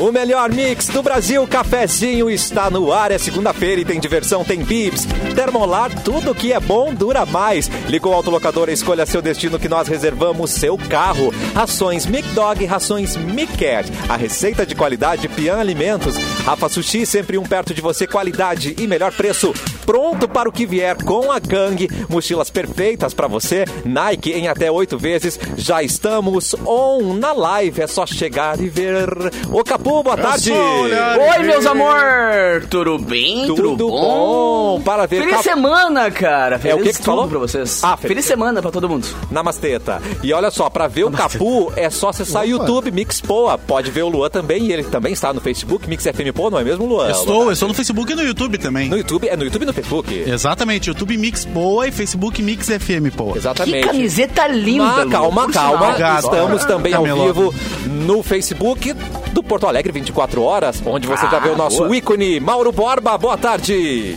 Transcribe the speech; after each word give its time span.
O 0.00 0.10
melhor 0.10 0.50
mix 0.50 0.88
do 0.88 1.02
Brasil, 1.02 1.46
cafezinho 1.46 2.30
está 2.30 2.70
no 2.70 2.90
ar. 2.92 3.12
É 3.12 3.18
segunda-feira 3.18 3.82
e 3.82 3.84
tem 3.84 4.00
diversão, 4.00 4.42
tem 4.42 4.64
bips. 4.64 5.06
Termolar, 5.34 5.94
tudo 6.02 6.34
que 6.34 6.52
é 6.52 6.58
bom 6.58 6.94
dura 6.94 7.26
mais. 7.26 7.70
Ligou 7.86 8.12
o 8.12 8.14
autolocador, 8.14 8.70
escolha 8.70 9.04
seu 9.04 9.20
destino 9.20 9.58
que 9.58 9.68
nós 9.68 9.86
reservamos 9.88 10.52
seu 10.52 10.76
carro. 10.76 11.32
Rações 11.54 12.06
Mic 12.06 12.26
Dog, 12.30 12.64
rações 12.64 13.14
Mic 13.16 13.56
Cat. 13.58 13.92
A 14.08 14.16
receita 14.16 14.64
de 14.64 14.74
qualidade 14.74 15.28
Pian 15.28 15.58
Alimentos. 15.58 16.16
Rafa 16.46 16.68
Sushi, 16.68 17.04
sempre 17.04 17.36
um 17.36 17.44
perto 17.44 17.74
de 17.74 17.82
você, 17.82 18.06
qualidade 18.06 18.74
e 18.78 18.86
melhor 18.86 19.12
preço. 19.12 19.52
Pronto 19.90 20.28
para 20.28 20.48
o 20.48 20.52
que 20.52 20.64
vier 20.64 20.94
com 21.02 21.32
a 21.32 21.40
Gang. 21.40 21.88
Mochilas 22.08 22.48
perfeitas 22.48 23.12
para 23.12 23.26
você. 23.26 23.64
Nike 23.84 24.30
em 24.30 24.46
até 24.46 24.70
oito 24.70 24.96
vezes. 24.96 25.36
Já 25.56 25.82
estamos 25.82 26.54
on 26.64 27.14
na 27.14 27.32
live. 27.32 27.82
É 27.82 27.88
só 27.88 28.06
chegar 28.06 28.60
e 28.60 28.68
ver. 28.68 29.08
O 29.50 29.64
Capu, 29.64 30.04
boa 30.04 30.16
tarde. 30.16 30.52
Oi, 30.52 31.42
meus 31.42 31.66
amor! 31.66 32.66
Tudo 32.70 32.98
bem? 33.00 33.48
Tudo 33.48 33.88
bom? 33.88 34.80
Para 34.84 35.06
ver 35.06 35.22
Feliz 35.22 35.32
Capu- 35.38 35.42
semana, 35.42 36.08
cara! 36.08 36.56
Feliz 36.60 36.76
o 36.76 36.82
que 36.84 36.84
que 36.90 36.92
tu 36.92 36.96
tudo 36.98 37.04
falou? 37.06 37.28
pra 37.28 37.38
vocês. 37.40 37.80
Ah, 37.82 37.96
feliz 37.96 38.10
feliz 38.10 38.24
semana 38.26 38.62
pra 38.62 38.70
todo 38.70 38.88
mundo. 38.88 39.08
Namasteta. 39.28 40.00
E 40.22 40.32
olha 40.32 40.52
só, 40.52 40.70
pra 40.70 40.86
ver 40.86 41.02
o 41.02 41.10
Capu 41.10 41.72
é 41.74 41.90
só 41.90 42.10
acessar 42.10 42.44
o 42.44 42.46
YouTube 42.46 42.92
Mix 42.92 43.20
Poa. 43.20 43.58
Pode 43.58 43.90
ver 43.90 44.02
o 44.04 44.08
Luan 44.08 44.30
também, 44.30 44.66
e 44.66 44.72
ele 44.72 44.84
também 44.84 45.12
está 45.12 45.32
no 45.32 45.40
Facebook, 45.40 45.88
Mix 45.88 46.04
FM 46.04 46.32
Poa, 46.32 46.48
não 46.48 46.60
é 46.60 46.62
mesmo, 46.64 46.86
Luan? 46.86 47.10
Estou, 47.10 47.46
eu 47.46 47.52
estou 47.52 47.66
no 47.66 47.74
Facebook 47.74 48.12
e 48.12 48.14
no 48.14 48.22
YouTube 48.22 48.56
também. 48.56 48.88
No 48.88 48.96
YouTube, 48.96 49.26
é 49.28 49.36
no 49.36 49.42
YouTube 49.42 49.62
e 49.62 49.66
no 49.66 49.72
Facebook. 49.82 50.14
Exatamente, 50.26 50.88
YouTube 50.88 51.16
Mix 51.16 51.44
Boa 51.44 51.88
e 51.88 51.92
Facebook 51.92 52.42
Mix 52.42 52.66
FM 52.68 53.10
Boa. 53.16 53.36
Exatamente. 53.36 53.80
Que 53.80 53.86
camiseta 53.86 54.46
linda, 54.46 54.84
Ah, 54.84 55.04
Lu, 55.04 55.10
calma, 55.10 55.52
calma. 55.52 55.96
Estamos 56.18 56.64
também 56.64 56.94
ao 56.94 57.04
vivo 57.04 57.54
no 57.86 58.22
Facebook 58.22 58.92
do 59.32 59.42
Porto 59.42 59.66
Alegre 59.66 59.92
24 59.92 60.42
horas, 60.42 60.82
onde 60.84 61.06
você 61.06 61.26
já 61.28 61.36
Ah, 61.36 61.40
vê 61.40 61.48
o 61.50 61.56
nosso 61.56 61.78
boa. 61.84 61.96
ícone 61.96 62.40
Mauro 62.40 62.72
Borba. 62.72 63.16
Boa 63.18 63.36
tarde. 63.36 64.16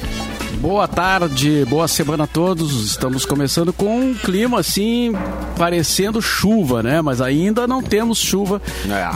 Boa 0.57 0.87
tarde, 0.87 1.65
boa 1.65 1.87
semana 1.87 2.25
a 2.25 2.27
todos. 2.27 2.85
Estamos 2.85 3.25
começando 3.25 3.71
com 3.71 3.97
um 3.97 4.13
clima 4.13 4.59
assim, 4.59 5.13
parecendo 5.57 6.21
chuva, 6.21 6.83
né? 6.83 7.01
Mas 7.01 7.21
ainda 7.21 7.65
não 7.67 7.81
temos 7.81 8.17
chuva 8.17 8.61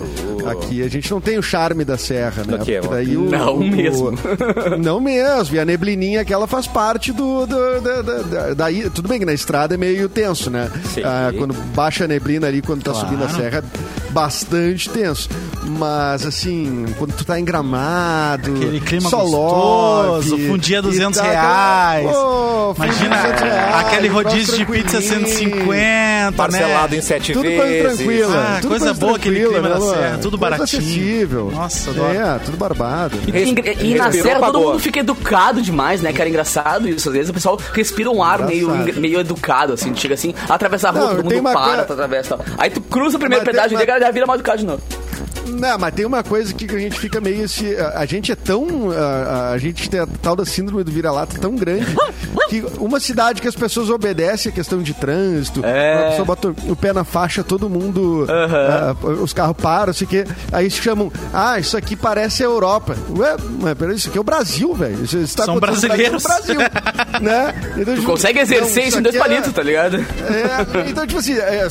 Aqui 0.51 0.84
a 0.84 0.88
gente 0.90 1.09
não 1.11 1.22
tem 1.22 1.38
o 1.38 1.44
charme 1.44 1.84
da 1.85 1.97
Serra, 1.97 2.44
né? 2.45 2.57
Mano? 2.96 3.29
Não 3.29 3.57
mesmo. 3.59 4.12
não 4.84 5.00
mesmo. 5.00 5.56
E 5.56 5.59
a 5.59 5.66
neblininha 5.66 6.24
que 6.25 6.34
ela 6.34 6.47
faz 6.47 6.68
parte 6.68 7.12
do... 7.12 7.46
do- 7.46 7.81
da- 7.81 8.02
da- 8.02 8.53
daí, 8.53 8.90
tudo 8.90 9.07
bem 9.07 9.19
que 9.19 9.25
na 9.25 9.34
estrada 9.34 9.74
é 9.74 9.78
meio 9.78 10.07
tenso, 10.09 10.50
né? 10.50 10.69
Sim. 10.94 11.02
Ah, 11.03 11.31
quando 11.38 11.53
baixa 11.75 12.06
a 12.06 12.07
neblina 12.07 12.47
ali, 12.47 12.62
quando 12.62 12.84
tá 12.84 12.94
subindo 12.94 13.24
a 13.24 13.29
serra, 13.29 13.63
bastante 14.11 14.89
tenso. 14.89 15.29
Mas, 15.63 16.25
assim, 16.25 16.85
quando 16.97 17.13
tu 17.13 17.23
tá 17.25 17.39
em 17.39 17.45
Gramado... 17.45 18.51
Aquele 18.55 18.79
clima 18.81 19.09
só 19.09 19.19
gostoso, 19.19 20.31
love, 20.35 20.47
fundia 20.47 20.79
e 20.79 20.81
200 20.81 21.19
tá- 21.19 21.27
reais. 21.27 22.07
Fundia 22.09 22.85
Imagina 22.85 23.16
200 23.17 23.41
reais, 23.41 23.75
aquele 23.85 24.07
rodízio 24.07 24.57
de 24.57 24.66
pizza 24.66 25.01
tranquilinho. 25.01 25.27
150, 25.27 26.31
Parcelado 26.35 26.91
né? 26.94 26.97
em 26.97 27.01
sete 27.01 27.33
Tudo 27.33 27.44
vezes. 27.44 27.59
coisa 27.61 27.95
tranquila. 27.95 28.35
Ah, 28.38 28.57
tudo 28.61 28.69
coisa 28.69 28.94
boa 28.94 29.16
aquele 29.17 29.39
clima 29.45 29.61
né, 29.61 29.69
da 29.69 29.81
serra, 29.81 30.17
tudo 30.22 30.38
Coisa 30.38 30.55
baratinho. 30.57 30.81
acessível. 30.81 31.51
Nossa, 31.53 31.89
adoro. 31.89 32.13
É, 32.13 32.39
tudo 32.39 32.57
barbado. 32.57 33.17
E, 33.28 33.31
e- 33.31 33.91
e 33.91 33.95
na 33.95 34.11
Serra 34.11 34.39
todo 34.39 34.59
mundo 34.59 34.79
fica 34.79 34.99
educado 34.99 35.61
demais, 35.61 36.01
né? 36.01 36.11
Que 36.13 36.22
era 36.22 36.29
engraçado 36.29 36.88
isso. 36.88 37.09
Às 37.09 37.13
vezes 37.16 37.29
o 37.29 37.33
pessoal 37.33 37.59
respira 37.73 38.09
um 38.09 38.23
ar 38.23 38.45
meio, 38.45 38.69
Engraçado. 38.73 39.01
meio 39.01 39.19
educado, 39.19 39.73
assim. 39.73 39.93
Chega 39.95 40.13
assim, 40.16 40.33
atravessa 40.49 40.89
a 40.89 40.91
rua, 40.91 41.01
Não, 41.07 41.16
todo 41.17 41.29
tem 41.29 41.41
mundo 41.41 41.53
para, 41.53 41.81
atravessa. 41.81 42.39
Aí 42.57 42.69
tu 42.69 42.81
cruza 42.81 43.17
a 43.17 43.19
primeira 43.19 43.43
Mas 43.43 43.45
tem- 43.45 43.53
pedágio 43.61 43.78
mas- 43.78 43.81
já 44.01 44.12
vira 44.12 44.25
mal 44.25 44.35
educado 44.35 44.57
de 44.57 44.66
novo. 44.66 45.00
Não, 45.47 45.78
mas 45.78 45.94
tem 45.94 46.06
uma 46.06 46.24
coisa 46.24 46.53
que 46.53 46.66
a 46.74 46.79
gente 46.79 47.00
fica 47.00 47.19
meio 47.22 47.44
esse. 47.44 47.75
A, 47.75 48.00
a 48.00 48.06
gente 48.06 48.31
é 48.31 48.35
tão. 48.35 48.91
A, 48.91 49.52
a 49.52 49.57
gente 49.57 49.90
tem 49.90 50.00
a 50.00 50.07
tal 50.22 50.35
da 50.35 50.46
síndrome 50.46 50.84
do 50.84 50.91
vira-lata 50.91 51.38
tão 51.40 51.56
grande 51.56 51.85
que 52.50 52.63
uma 52.79 53.00
cidade 53.00 53.41
que 53.41 53.47
as 53.47 53.56
pessoas 53.56 53.90
obedecem 53.90 54.52
a 54.52 54.56
questão 54.56 54.81
de 54.81 54.94
trânsito, 54.94 55.63
É. 55.66 56.07
a 56.07 56.09
pessoa 56.09 56.25
bota 56.25 56.53
o 56.68 56.75
pé 56.75 56.94
na 56.94 57.03
faixa, 57.03 57.44
todo 57.44 57.69
mundo. 57.69 58.25
ah, 58.29 58.96
os 59.22 59.34
carros 59.34 59.56
param, 59.62 59.94
sei 59.94 60.07
que. 60.07 60.25
Aí 60.52 60.69
chamam. 60.69 61.12
Ah, 61.34 61.59
isso 61.59 61.75
aqui 61.78 61.96
parece 61.96 62.44
a 62.44 62.46
Europa. 62.46 62.96
Ué, 63.18 63.35
mas 63.62 63.73
peraí, 63.78 63.96
isso 63.96 64.09
aqui 64.09 64.18
é 64.18 64.22
o 64.22 64.23
Brasil, 64.23 64.73
velho. 64.73 65.03
Isso, 65.03 65.18
isso 65.18 65.35
tá 65.38 65.46
São 65.46 65.58
acontecendo 65.58 66.12
no 66.13 66.19
Brasil, 66.19 66.59
né? 67.22 67.53
Então, 67.78 67.96
Tu 67.96 68.03
consegue 68.03 68.40
exercer 68.40 68.81
não, 68.84 68.90
isso 68.90 69.00
em 69.00 69.02
dois 69.02 69.16
é- 69.16 69.19
palitos, 69.19 69.53
tá 69.53 69.62
ligado? 69.63 69.97
é, 69.97 70.90
então, 70.90 71.06
tipo 71.06 71.19
assim, 71.19 71.34
é, 71.38 71.68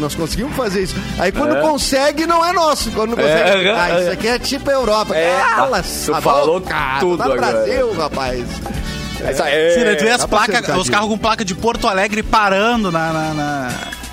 nós 0.00 0.14
conseguimos 0.14 0.54
fazer 0.56 0.82
isso. 0.84 0.94
Aí 1.18 1.30
quando 1.32 1.56
É. 1.56 1.60
consegue, 1.60 2.26
não 2.26 2.44
é 2.44 2.52
nosso. 2.52 2.90
Quando 2.92 3.05
não 3.06 3.16
consegue, 3.16 3.68
É, 3.68 3.70
ah, 3.72 4.00
isso 4.00 4.10
aqui 4.10 4.28
é 4.28 4.38
tipo 4.38 4.70
a 4.70 4.72
Europa. 4.72 5.16
É, 5.16 5.36
Cala 5.54 5.82
tu 5.82 6.14
a 6.14 6.20
falou 6.20 6.60
boca, 6.60 6.96
tudo 7.00 7.18
tá 7.18 7.24
no 7.26 7.32
agora. 7.34 7.52
Brasil, 7.52 7.92
rapaz. 7.94 8.44
Isso 9.30 9.42
aí. 9.42 9.74
Sim, 9.74 9.84
né, 9.84 9.94
tu 9.94 10.04
vê 10.04 10.10
as 10.10 10.26
placas, 10.26 10.68
os 10.76 10.90
carros 10.90 11.08
com 11.08 11.18
placa 11.18 11.44
de 11.44 11.54
Porto 11.54 11.88
Alegre 11.88 12.22
parando 12.22 12.92
na, 12.92 13.12
na, 13.12 13.34
na, 13.34 13.68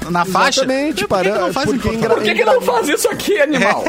na 0.10 0.26
faixa. 0.26 0.62
Exatamente, 0.62 1.08
Por 1.08 1.18
que 1.20 1.24
que 1.24 1.30
para- 1.30 1.42
não 1.42 1.54
faz 1.54 1.66
porque? 1.70 1.90
Por 1.98 2.22
que, 2.24 2.36
que 2.36 2.46
não 2.46 2.62
faz 2.62 2.88
isso 2.90 3.08
aqui, 3.10 3.40
animal? 3.42 3.84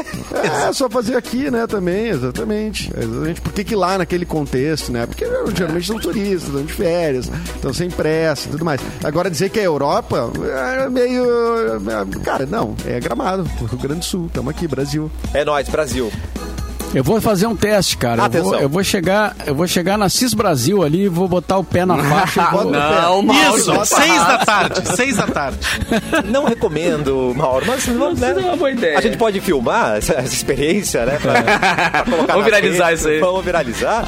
É, 0.67 0.73
só 0.73 0.89
fazer 0.89 1.15
aqui, 1.15 1.49
né, 1.49 1.65
também, 1.67 2.07
exatamente. 2.09 2.91
Exatamente. 2.95 3.41
Por 3.41 3.53
que 3.53 3.63
que 3.63 3.75
lá 3.75 3.97
naquele 3.97 4.25
contexto, 4.25 4.91
né? 4.91 5.05
Porque 5.05 5.25
geralmente 5.55 5.87
são 5.87 5.99
turistas, 5.99 6.49
estão 6.49 6.63
de 6.63 6.73
férias, 6.73 7.29
estão 7.55 7.73
sem 7.73 7.89
pressa 7.89 8.47
e 8.47 8.51
tudo 8.51 8.65
mais. 8.65 8.81
Agora 9.03 9.29
dizer 9.29 9.49
que 9.49 9.59
é 9.59 9.65
Europa 9.65 10.31
é 10.77 10.89
meio. 10.89 11.25
é, 11.25 12.23
Cara, 12.23 12.45
não, 12.45 12.75
é 12.85 12.99
gramado, 12.99 13.43
Rio 13.59 13.79
Grande 13.79 13.99
do 13.99 14.05
Sul, 14.05 14.25
estamos 14.27 14.49
aqui, 14.49 14.67
Brasil. 14.67 15.09
É 15.33 15.43
nóis, 15.45 15.67
Brasil. 15.69 16.11
Eu 16.95 17.03
vou 17.03 17.19
fazer 17.19 17.45
um 17.45 17.55
teste, 17.55 17.97
cara. 17.97 18.21
Eu 18.21 18.25
Atenção. 18.25 18.49
vou, 18.51 18.59
eu 18.61 18.69
vou 18.69 18.83
chegar, 18.83 19.35
eu 19.45 19.53
vou 19.53 19.67
chegar 19.67 19.97
na 19.97 20.07
Cis 20.07 20.33
Brasil 20.33 20.81
ali 20.81 21.03
e 21.03 21.07
vou 21.09 21.27
botar 21.27 21.57
o 21.57 21.63
pé 21.63 21.85
na 21.85 21.97
faixa. 22.03 22.41
e 22.41 22.51
vou- 22.55 22.71
não, 22.71 23.21
Mauro. 23.21 23.57
Isso, 23.57 23.85
seis 23.85 24.15
da 24.25 24.37
tarde, 24.39 24.95
seis 24.95 25.17
da 25.17 25.27
tarde. 25.27 25.57
Não 26.31 26.45
recomendo, 26.45 27.33
Mauro, 27.35 27.65
mas 27.67 27.85
vamos, 27.85 28.19
né? 28.19 28.33
Não 28.33 28.41
é 28.41 28.45
uma 28.45 28.55
boa 28.57 28.71
ideia. 28.71 28.97
A 28.97 29.01
gente 29.01 29.17
pode 29.17 29.39
filmar 29.41 29.97
essa, 29.97 30.13
essa 30.13 30.33
experiência, 30.33 31.05
né? 31.05 31.19
Pra, 31.21 31.41
pra 31.43 32.03
colocar 32.05 32.33
Vamos 32.33 32.45
viralizar 32.45 32.93
isso 32.93 33.07
aí. 33.09 33.19
Vamos 33.19 33.43
viralizar. 33.43 34.05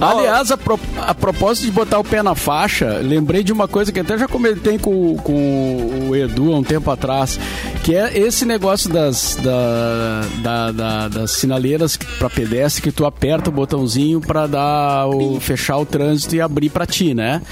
Aliás, 0.00 0.50
a, 0.50 0.56
pro- 0.56 0.80
a 0.96 1.14
propósito 1.14 1.64
de 1.66 1.70
botar 1.72 1.98
o 1.98 2.04
pé 2.04 2.22
na 2.22 2.34
faixa, 2.34 2.98
lembrei 3.02 3.42
de 3.42 3.52
uma 3.52 3.68
coisa 3.68 3.92
que 3.92 4.00
até 4.00 4.16
já 4.16 4.26
comentei 4.26 4.78
com, 4.78 5.16
com 5.18 6.08
o 6.08 6.16
Edu 6.16 6.52
há 6.52 6.58
um 6.58 6.62
tempo 6.62 6.90
atrás, 6.90 7.38
que 7.84 7.94
é 7.94 8.18
esse 8.18 8.44
negócio 8.44 8.90
das, 8.90 9.36
da, 9.42 10.22
da- 10.42 10.72
da- 10.72 11.08
das 11.08 11.32
sinaleiras 11.32 11.96
para 11.96 12.30
pedestre 12.30 12.82
que 12.82 12.92
tu 12.92 13.04
aperta 13.04 13.50
o 13.50 13.52
botãozinho 13.52 14.20
para 14.20 14.46
dar 14.46 15.06
o 15.08 15.38
fechar 15.40 15.76
o 15.78 15.84
trânsito 15.86 16.34
e 16.36 16.40
abrir 16.40 16.70
para 16.70 16.86
ti, 16.86 17.14
né? 17.14 17.42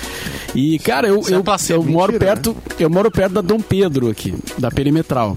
E 0.54 0.78
cara, 0.78 1.06
eu, 1.08 1.20
é 1.28 1.32
eu, 1.32 1.44
eu 1.76 1.82
moro 1.84 2.12
mentira, 2.12 2.34
perto, 2.34 2.56
eu 2.80 2.88
moro 2.90 3.10
perto 3.10 3.32
da 3.34 3.40
Dom 3.40 3.60
Pedro 3.60 4.08
aqui, 4.10 4.34
da 4.58 4.70
perimetral. 4.70 5.36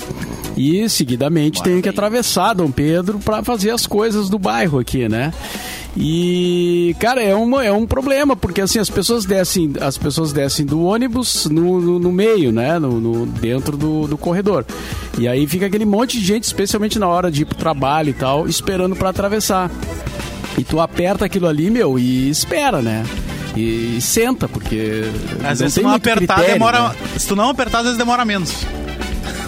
E 0.58 0.88
seguidamente 0.90 1.64
tenho 1.64 1.82
que 1.82 1.90
atravessar 1.90 2.54
Dom 2.54 2.70
Pedro 2.72 3.20
para 3.20 3.42
fazer 3.44 3.72
as 3.72 3.86
coisas 3.88 4.30
do 4.30 4.38
bairro 4.38 4.80
aqui, 4.80 5.08
né? 5.08 5.34
E, 5.96 6.96
cara, 7.00 7.22
é, 7.22 7.36
uma, 7.36 7.66
é 7.66 7.72
um 7.72 7.86
problema, 7.86 8.36
porque 8.36 8.62
assim, 8.62 8.80
as 8.80 8.90
pessoas 8.90 9.26
descem, 9.26 9.74
as 9.82 9.98
pessoas 9.98 10.32
descem 10.32 10.66
do 10.66 10.82
ônibus 10.84 11.46
no, 11.48 11.82
no, 11.82 12.00
no 12.00 12.12
meio, 12.12 12.52
né? 12.52 12.80
No, 12.80 13.00
no- 13.02 13.26
dentro 13.26 13.76
do, 13.76 14.08
do 14.08 14.18
corredor. 14.18 14.66
E 15.18 15.28
aí 15.28 15.46
fica 15.48 15.66
aquele 15.66 15.86
monte 15.86 16.18
de 16.20 16.26
gente, 16.26 16.44
especialmente 16.46 16.98
na 16.98 17.08
hora 17.08 17.30
de 17.30 17.42
ir 17.42 17.46
pro 17.46 17.58
trabalho 17.58 18.10
e 18.10 18.14
tal, 18.14 18.48
esperando 18.48 18.96
pra 18.96 19.10
atravessar. 19.10 19.70
E 20.58 20.64
tu 20.64 20.80
aperta 20.80 21.26
aquilo 21.26 21.48
ali, 21.48 21.70
meu, 21.70 22.00
e 22.00 22.30
espera, 22.30 22.82
né? 22.82 23.06
E, 23.56 23.98
senta, 24.00 24.48
porque. 24.48 25.04
Às 25.44 25.60
vezes 25.60 25.74
se 25.74 25.82
não 25.82 25.92
apertar, 25.94 26.36
critério, 26.36 26.54
demora. 26.54 26.90
né? 26.90 26.96
Se 27.18 27.28
tu 27.28 27.36
não 27.36 27.50
apertar, 27.50 27.80
às 27.80 27.84
vezes 27.84 27.98
demora 27.98 28.24
menos. 28.24 28.66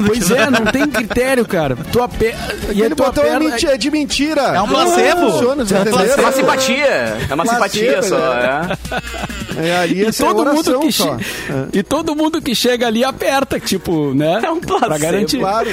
Pois 0.06 0.32
é, 0.32 0.50
não 0.50 0.66
tem 0.66 0.88
critério, 0.88 1.46
cara. 1.48 1.76
Tu 1.92 2.02
aperta. 2.02 2.54
E 2.54 2.66
aí 2.66 2.72
Aquele 2.72 2.90
tu 2.96 3.04
botão 3.04 3.24
é, 3.24 3.40
menti- 3.40 3.66
é 3.68 3.78
de 3.78 3.92
mentira. 3.92 4.42
É 4.42 4.62
um 4.62 4.68
placebo. 4.68 5.22
Não 5.22 5.32
funciona, 5.32 5.66
vocês 5.66 6.18
É 6.18 6.22
uma 6.22 6.32
simpatia. 6.32 6.86
É 7.30 7.34
uma 7.34 7.46
simpatia 7.46 8.04
só, 8.04 8.18
né? 8.18 8.78
é. 8.92 9.68
É, 9.70 9.78
ali 9.78 10.02
E 10.02 10.06
é 10.08 10.12
todo, 10.12 10.46
mundo 10.46 10.80
que 10.80 10.92
só. 10.92 11.18
che- 11.18 11.26
e 11.74 11.84
todo 11.84 12.16
mundo 12.16 12.42
que 12.42 12.56
chega 12.56 12.88
ali 12.88 13.04
aperta, 13.04 13.60
tipo, 13.60 14.14
né? 14.14 14.42
É 14.44 14.50
um 14.50 14.60
placebo. 14.60 14.88
Pra 14.88 14.98
garantir. 14.98 15.38
Claro. 15.40 15.70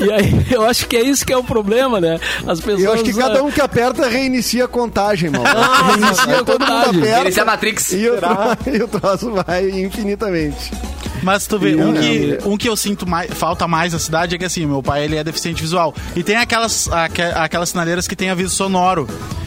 E 0.00 0.12
aí, 0.12 0.46
eu 0.50 0.64
acho 0.64 0.86
que 0.88 0.96
é 0.96 1.02
isso 1.02 1.24
que 1.24 1.32
é 1.32 1.36
o 1.36 1.44
problema, 1.44 2.00
né? 2.00 2.18
As 2.46 2.60
pessoas. 2.60 2.82
Eu 2.84 2.92
acho 2.92 3.04
que 3.04 3.14
cada 3.14 3.38
ah, 3.38 3.42
um 3.42 3.50
que 3.50 3.60
aperta 3.60 4.08
reinicia 4.08 4.64
a 4.64 4.68
contagem, 4.68 5.30
mano. 5.30 5.44
reinicia 5.44 6.40
a 6.40 6.44
Todo 6.44 6.60
mundo 6.60 6.70
contagem. 6.72 7.00
aperta 7.02 7.20
Inicia 7.22 7.42
a 7.42 7.46
Matrix. 7.46 7.92
e 7.92 8.08
o, 8.08 8.16
tro- 8.16 8.56
e 8.74 8.82
o 8.82 8.88
troço 8.88 9.30
vai 9.46 9.68
infinitamente. 9.70 10.72
Mas 11.22 11.46
tu 11.46 11.58
vê, 11.58 11.74
um 11.74 11.94
eu 11.94 12.00
que, 12.00 12.38
um 12.48 12.56
que 12.56 12.68
eu 12.68 12.76
sinto 12.76 13.06
mais, 13.08 13.30
falta 13.32 13.66
mais 13.68 13.92
na 13.92 13.98
cidade 13.98 14.34
é 14.34 14.38
que 14.38 14.44
assim, 14.44 14.64
meu 14.66 14.82
pai 14.82 15.04
ele 15.04 15.16
é 15.16 15.24
deficiente 15.24 15.60
visual. 15.62 15.94
E 16.16 16.22
tem 16.22 16.36
aquelas, 16.36 16.88
aque- 16.90 17.22
aquelas 17.22 17.68
sinaleiras 17.70 18.06
que 18.08 18.16
tem 18.16 18.30
aviso 18.30 18.54
sonoro. 18.54 19.06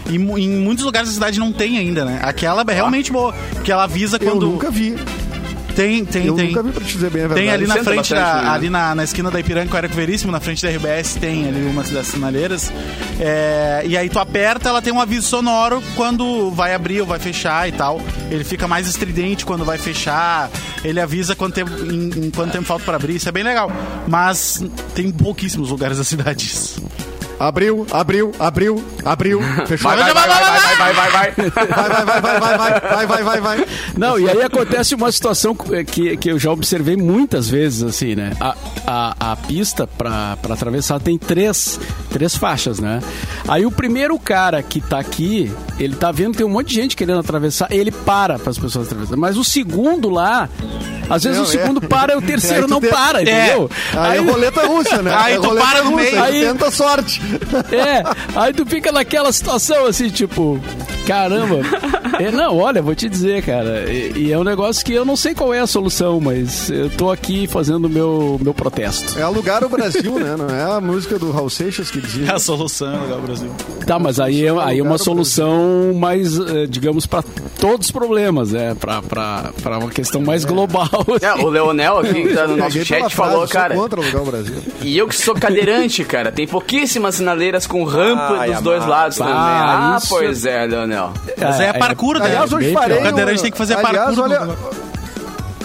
E 0.10 0.16
em 0.16 0.50
muitos 0.50 0.84
lugares 0.84 1.10
da 1.10 1.14
cidade 1.14 1.40
não 1.40 1.52
tem 1.54 1.78
ainda, 1.78 2.04
né? 2.06 2.20
Aquela 2.22 2.64
é 2.68 2.74
realmente 2.74 3.12
boa. 3.12 3.34
Porque 3.54 3.72
ela 3.72 3.84
avisa 3.86 4.18
Eu 4.18 4.30
quando. 4.32 4.48
nunca 4.48 4.70
vi. 4.70 4.96
Tem, 5.76 6.06
tem, 6.06 6.26
Eu 6.28 6.36
tem. 6.36 6.48
nunca 6.50 6.62
vi 6.64 6.72
pra 6.72 6.84
te 6.84 6.94
dizer 6.94 7.10
bem 7.10 7.24
a 7.24 7.28
verdade. 7.28 7.48
Tem 7.48 7.52
ali 7.54 7.68
na 7.68 7.74
Senta 7.76 7.92
frente, 7.92 8.14
da, 8.14 8.42
né? 8.42 8.50
ali 8.50 8.70
na, 8.70 8.94
na 8.96 9.04
esquina 9.04 9.32
da 9.32 9.40
Ipiranga 9.40 9.68
com 9.70 9.76
o 9.76 9.78
Érico 9.78 9.96
Veríssimo, 9.96 10.32
na 10.32 10.40
frente 10.40 10.62
da 10.62 10.70
RBS, 10.70 11.16
tem 11.16 11.48
ali 11.48 11.66
umas 11.66 11.90
das 11.90 12.08
sinaleiras. 12.08 12.72
É, 13.20 13.84
e 13.86 13.98
aí 13.98 14.10
tu 14.10 14.20
aperta, 14.20 14.70
ela 14.70 14.82
tem 14.82 14.94
um 14.94 15.02
aviso 15.02 15.28
sonoro 15.28 15.82
quando 15.96 16.52
vai 16.52 16.74
abrir 16.74 17.02
ou 17.02 17.08
vai 17.08 17.20
fechar 17.20 17.68
e 17.68 17.72
tal. 17.72 18.00
Ele 18.30 18.44
fica 18.44 18.68
mais 18.68 18.88
estridente 18.88 19.46
quando 19.46 19.66
vai 19.66 19.78
fechar. 19.78 20.50
Ele 20.84 21.00
avisa 21.00 21.36
quanto 21.36 21.56
tempo, 21.56 21.72
em, 21.92 22.26
em 22.28 22.32
quanto 22.32 22.52
tempo 22.52 22.66
falta 22.66 22.84
pra 22.86 22.96
abrir. 22.96 23.16
Isso 23.16 23.28
é 23.30 23.32
bem 23.32 23.44
legal. 23.44 23.72
Mas 24.08 24.64
tem 24.94 25.12
pouquíssimos 25.12 25.70
lugares 25.70 25.98
da 25.98 26.04
cidade 26.06 26.46
isso. 26.46 26.84
Abriu, 27.44 27.86
abriu, 27.92 28.32
abriu, 28.40 28.82
abriu. 29.04 29.42
Fechou. 29.68 29.92
Vai, 29.92 29.98
vai, 29.98 30.14
vai, 30.14 30.28
vai, 30.30 30.40
vai, 30.40 30.78
vai, 30.78 30.94
vai, 30.94 31.12
vai. 31.12 31.32
vai, 31.34 31.90
vai, 31.90 32.22
vai, 32.22 32.40
vai, 32.40 32.58
vai, 32.58 32.80
vai, 32.80 33.08
vai, 33.08 33.24
vai, 33.24 33.42
vai. 33.42 33.68
Não, 33.98 34.18
e 34.18 34.30
aí 34.30 34.42
acontece 34.42 34.96
uma 34.96 35.12
situação 35.12 35.54
que, 35.54 36.16
que 36.16 36.30
eu 36.30 36.40
já 36.40 36.50
observei 36.52 36.96
muitas 36.96 37.50
vezes, 37.50 37.84
assim, 37.84 38.16
né? 38.16 38.32
A, 38.40 38.56
a, 38.88 39.32
a 39.32 39.36
pista 39.36 39.86
pra, 39.86 40.38
pra 40.42 40.54
atravessar 40.54 41.02
tem 41.02 41.18
três, 41.18 41.78
três 42.10 42.34
faixas, 42.38 42.80
né? 42.80 43.02
Aí 43.46 43.66
o 43.66 43.72
primeiro 43.72 44.18
cara 44.18 44.64
que 44.64 44.80
tá 44.80 45.00
aqui, 45.00 45.52
ele 45.84 45.96
tá 45.96 46.12
vendo 46.12 46.32
que 46.32 46.38
tem 46.38 46.46
um 46.46 46.50
monte 46.50 46.68
de 46.70 46.76
gente 46.76 46.96
querendo 46.96 47.20
atravessar, 47.20 47.68
ele 47.72 47.92
para 47.92 48.38
para 48.40 48.50
as 48.52 48.58
pessoas 48.58 48.88
atravessarem. 48.88 49.20
Mas 49.20 49.38
o 49.38 49.44
segundo 49.44 50.10
lá, 50.10 50.50
às 51.10 51.24
vezes 51.24 51.38
Não, 51.38 51.46
o 51.46 51.48
segundo 51.48 51.84
é. 51.84 51.88
para 51.88 52.14
e 52.14 52.18
o 52.18 52.22
terceiro 52.24 52.68
não 52.68 52.80
tem- 52.82 52.90
para, 52.90 53.22
entendeu? 53.22 53.70
Aí, 53.96 54.18
é 54.18 54.22
roleta 54.22 54.66
russa, 54.68 55.02
né? 55.02 55.14
Aí 55.16 55.34
é 55.36 55.40
tu 55.40 55.56
para 55.56 55.84
no 55.84 55.96
meio. 55.96 56.22
aí 56.24 56.42
tenta 56.42 56.68
a 56.68 56.72
sorte. 56.72 57.22
É, 57.72 58.04
aí 58.36 58.54
tu 58.54 58.66
fica 58.66 58.92
naquela 58.92 59.32
situação 59.32 59.86
assim, 59.86 60.10
tipo, 60.10 60.60
caramba. 61.06 61.60
É, 62.20 62.32
não, 62.32 62.58
olha, 62.58 62.82
vou 62.82 62.94
te 62.94 63.10
dizer, 63.10 63.42
cara, 63.44 63.92
e, 63.92 64.14
e 64.28 64.32
é 64.32 64.38
um 64.38 64.44
negócio 64.44 64.86
que 64.86 64.94
eu 64.94 65.04
não 65.04 65.16
sei 65.16 65.34
qual 65.34 65.54
é 65.54 65.60
a 65.60 65.68
solução, 65.68 66.20
mas 66.20 66.70
eu 66.70 66.90
tô 66.92 67.10
aqui 67.12 67.48
fazendo 67.48 67.86
o 67.86 67.90
meu, 67.90 68.40
meu 68.42 68.54
protesto. 68.54 69.18
É 69.18 69.24
alugar 69.24 69.64
o 69.64 69.70
Brasil, 69.70 70.20
né? 70.20 70.36
Não 70.38 70.48
é 70.50 70.64
a 70.64 70.80
música 70.80 71.18
do 71.18 71.32
Raul 71.32 71.50
Seixas 71.50 71.90
que 71.90 71.98
É 71.98 72.02
dizia. 72.02 72.34
a 72.34 72.40
solução 72.40 73.02
legal 73.02 73.20
Brasil. 73.22 73.50
Tá, 73.88 73.98
mas 73.98 74.20
aí 74.20 74.46
é, 74.46 74.50
aí 74.62 74.80
é 74.80 74.84
uma 74.84 74.98
solução 74.98 75.94
mais, 75.96 76.38
eh, 76.38 76.66
digamos, 76.70 77.06
pra 77.06 77.24
todos 77.60 77.88
os 77.88 77.92
problemas, 77.92 78.52
né? 78.52 78.76
Pra, 78.80 79.02
pra, 79.02 79.52
pra 79.62 79.80
uma 79.80 79.90
questão 79.90 80.22
mais 80.22 80.46
global. 80.46 80.88
É, 81.22 81.34
o 81.34 81.50
Leonel 81.50 82.00
aqui 82.00 82.14
que 82.28 82.34
tá 82.34 82.46
no 82.48 82.56
nosso 82.58 82.84
chat 82.86 83.10
falou, 83.16 83.48
cara. 83.48 83.76
contra 83.76 84.02
alugar 84.02 84.22
o 84.22 84.26
Brasil. 84.26 84.56
E 84.82 84.98
eu 84.98 85.08
que 85.08 85.16
sou 85.16 85.34
cadeirante, 85.34 86.04
cara, 86.04 86.32
tem 86.32 86.46
pouquíssimas 86.48 87.16
sinaleiras 87.16 87.66
com 87.66 87.84
rampa 87.84 88.36
Ai, 88.40 88.52
dos 88.52 88.62
dois 88.62 88.78
amado. 88.84 88.90
lados 88.92 89.18
também. 89.18 89.34
Ah, 89.34 89.96
Ah, 89.96 90.00
pois 90.08 90.46
é, 90.46 90.66
Leonel. 90.66 90.93
Mas 91.38 91.60
é, 91.60 91.74
parkour, 91.74 92.20
né? 92.20 92.26
Aliás, 92.26 92.52
hoje 92.54 92.72
farei. 92.74 92.98
O 93.00 93.04
cadeirante 93.04 93.40
um- 93.40 93.44
tem 93.44 93.52
que 93.52 93.58
fazer 93.58 93.76
Aliás, 93.78 94.16
parkour. 94.16 94.24
olha, 94.24 94.58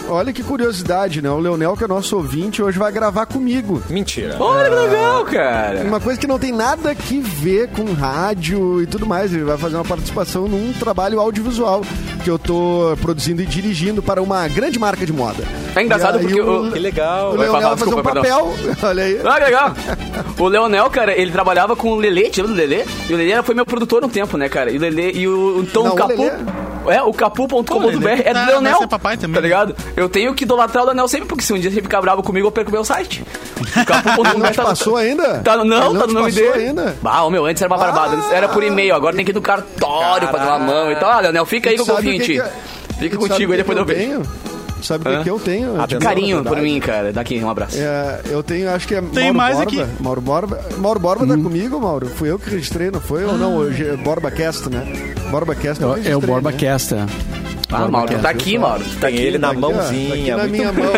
olha 0.08 0.32
que 0.32 0.42
curiosidade, 0.42 1.20
né? 1.22 1.30
O 1.30 1.38
Leonel, 1.38 1.76
que 1.76 1.84
é 1.84 1.86
nosso 1.88 2.16
ouvinte, 2.16 2.62
hoje 2.62 2.78
vai 2.78 2.90
gravar 2.92 3.26
comigo. 3.26 3.82
Mentira. 3.88 4.36
Olha 4.38 4.68
que 4.70 4.74
legal, 4.76 5.24
cara. 5.24 5.80
Uma 5.84 6.00
coisa 6.00 6.18
que 6.20 6.26
não 6.26 6.38
tem 6.38 6.52
nada 6.52 6.94
que 6.94 7.20
ver 7.20 7.68
com 7.68 7.92
rádio 7.92 8.82
e 8.82 8.86
tudo 8.86 9.06
mais. 9.06 9.32
Ele 9.32 9.44
vai 9.44 9.56
fazer 9.58 9.76
uma 9.76 9.84
participação 9.84 10.48
num 10.48 10.72
trabalho 10.72 11.20
audiovisual 11.20 11.82
que 12.24 12.30
eu 12.30 12.38
tô 12.38 12.96
produzindo 13.00 13.42
e 13.42 13.46
dirigindo 13.46 14.02
para 14.02 14.22
uma 14.22 14.46
grande 14.48 14.78
marca 14.78 15.04
de 15.06 15.12
moda. 15.12 15.42
É 15.76 15.82
engraçado 15.82 16.18
porque 16.18 16.40
o, 16.40 16.68
o- 16.68 16.72
Que 16.72 16.78
legal. 16.78 17.32
o 17.34 17.36
Vai 17.36 17.46
Leonel 17.46 17.60
falar, 17.60 17.68
vai 17.74 17.78
fazer 17.78 17.90
um 17.90 18.02
desculpa, 18.02 18.14
papel. 18.14 18.54
Olha 18.88 19.02
aí. 19.04 19.20
Ah, 19.24 19.34
que 19.38 19.44
legal. 19.44 19.74
O 20.38 20.48
Leonel, 20.48 20.90
cara, 20.90 21.12
ele 21.16 21.30
trabalhava 21.30 21.76
com 21.76 21.90
o 21.92 21.96
Lelê, 21.96 22.30
te 22.30 22.40
lembra 22.42 22.54
do 22.56 22.58
Lelê? 22.68 22.84
E 23.08 23.14
o 23.14 23.16
Lelê 23.16 23.42
foi 23.42 23.54
meu 23.54 23.66
produtor 23.66 24.04
um 24.04 24.08
tempo, 24.08 24.36
né, 24.36 24.48
cara? 24.48 24.70
E 24.70 24.76
o 24.76 24.80
Lelê, 24.80 25.12
e 25.12 25.28
o 25.28 25.60
então 25.60 25.84
Não, 25.84 25.90
o 25.92 25.94
o 25.94 25.96
Capu. 25.96 26.10
Lelê- 26.22 26.32
É, 26.90 27.02
o 27.02 27.12
capu.com.br 27.12 28.08
é 28.24 28.32
do 28.32 28.34
tá- 28.34 28.46
Leonel. 28.46 28.72
vai 28.72 28.80
ser 28.80 28.86
papai 28.88 29.16
também, 29.16 29.34
Tá 29.34 29.40
né? 29.40 29.46
ligado? 29.48 29.76
Eu 29.96 30.08
tenho 30.08 30.34
que 30.34 30.44
idolatrar 30.44 30.82
o 30.84 30.86
Leonel 30.86 31.08
sempre, 31.08 31.26
porque 31.28 31.42
se 31.44 31.52
um 31.52 31.58
dia 31.58 31.70
ele 31.70 31.82
ficar 31.82 32.00
bravo 32.00 32.22
comigo, 32.22 32.46
eu 32.46 32.52
perco 32.52 32.70
meu 32.70 32.84
site. 32.84 33.24
O 33.60 33.84
capu.com.br 33.84 34.38
Não 34.38 34.52
tá- 34.52 34.62
passou 34.64 34.96
ainda? 34.96 35.38
Tá, 35.40 35.56
no- 35.56 35.64
não, 35.64 35.90
Ele 35.90 35.98
tá 36.00 36.06
no 36.06 36.12
nome 36.14 36.32
passou 36.32 36.52
dele. 36.52 36.66
ainda? 36.68 36.96
Ah, 37.04 37.24
o 37.24 37.30
meu, 37.30 37.44
antes 37.46 37.62
era 37.62 37.70
uma 37.72 37.78
barbada. 37.78 38.16
Antes 38.16 38.30
era 38.32 38.48
por 38.48 38.62
e-mail, 38.62 38.94
agora 38.94 39.14
tem 39.16 39.24
que 39.24 39.30
ir 39.30 39.34
no 39.34 39.42
cartório 39.42 40.28
pra 40.28 40.38
dar 40.44 40.56
uma 40.56 40.58
mão 40.66 40.90
e 40.92 40.96
tal. 40.96 41.10
Ah, 41.10 41.20
Leonel, 41.20 41.46
fica 41.46 41.70
aí 41.70 41.76
em 41.76 41.80
o 41.80 41.84
que 41.84 42.40
é- 42.40 42.52
Fica 42.98 43.16
contigo 43.16 43.52
aí, 43.52 43.58
depois 43.58 43.78
eu 43.78 43.84
tenho? 43.86 44.22
Sabe 44.82 45.08
o 45.08 45.12
Hã? 45.12 45.18
que, 45.18 45.24
que 45.24 45.30
eu 45.30 45.38
tenho? 45.40 45.66
Eu 45.68 45.80
Atenção. 45.80 45.86
te 45.86 46.04
falo 46.04 46.04
a 46.04 46.14
Carinho 46.20 46.44
por 46.44 46.56
mim, 46.60 46.80
cara. 46.80 47.12
Daqui, 47.12 47.42
um 47.42 47.50
abraço. 47.50 47.76
É, 47.78 48.20
eu 48.30 48.42
tenho, 48.42 48.70
acho 48.70 48.86
que 48.88 48.94
é 48.94 49.00
Tem 49.00 49.32
Mauro 49.32 49.36
mais 49.36 49.56
Borba. 49.56 49.82
aqui. 49.82 50.02
Mauro 50.02 50.20
Borba, 50.20 50.60
Mauro 50.78 51.00
Borba 51.00 51.26
tá 51.26 51.34
comigo, 51.42 51.80
Mauro? 51.80 52.06
Fui 52.08 52.30
eu 52.30 52.38
que 52.38 52.50
registrei, 52.50 52.90
não 52.90 53.00
foi? 53.00 53.24
Ou 53.24 53.36
não? 53.36 53.56
Hoje 53.56 53.86
é 53.88 53.96
Borba 53.96 54.30
Cast, 54.30 54.68
né? 54.68 54.84
Borba 55.30 55.54
Cast 55.54 55.82
eu 55.82 55.96
É 56.04 56.16
o 56.16 56.20
Borba 56.20 56.50
né? 56.50 56.56
Cast, 56.58 56.94
é. 56.94 57.06
Ah, 57.70 57.86
Mauro, 57.86 58.14
tu 58.14 58.18
tá 58.22 58.30
aqui, 58.30 58.56
Mauro. 58.58 58.82
Tá 58.98 59.06
Tem 59.08 59.16
aqui. 59.16 59.26
ele 59.26 59.38
na 59.38 59.50
Aqui, 59.50 59.60
mãozinha. 59.60 60.14
aqui 60.14 60.30
na 60.30 60.46
minha 60.46 60.72
mão, 60.72 60.90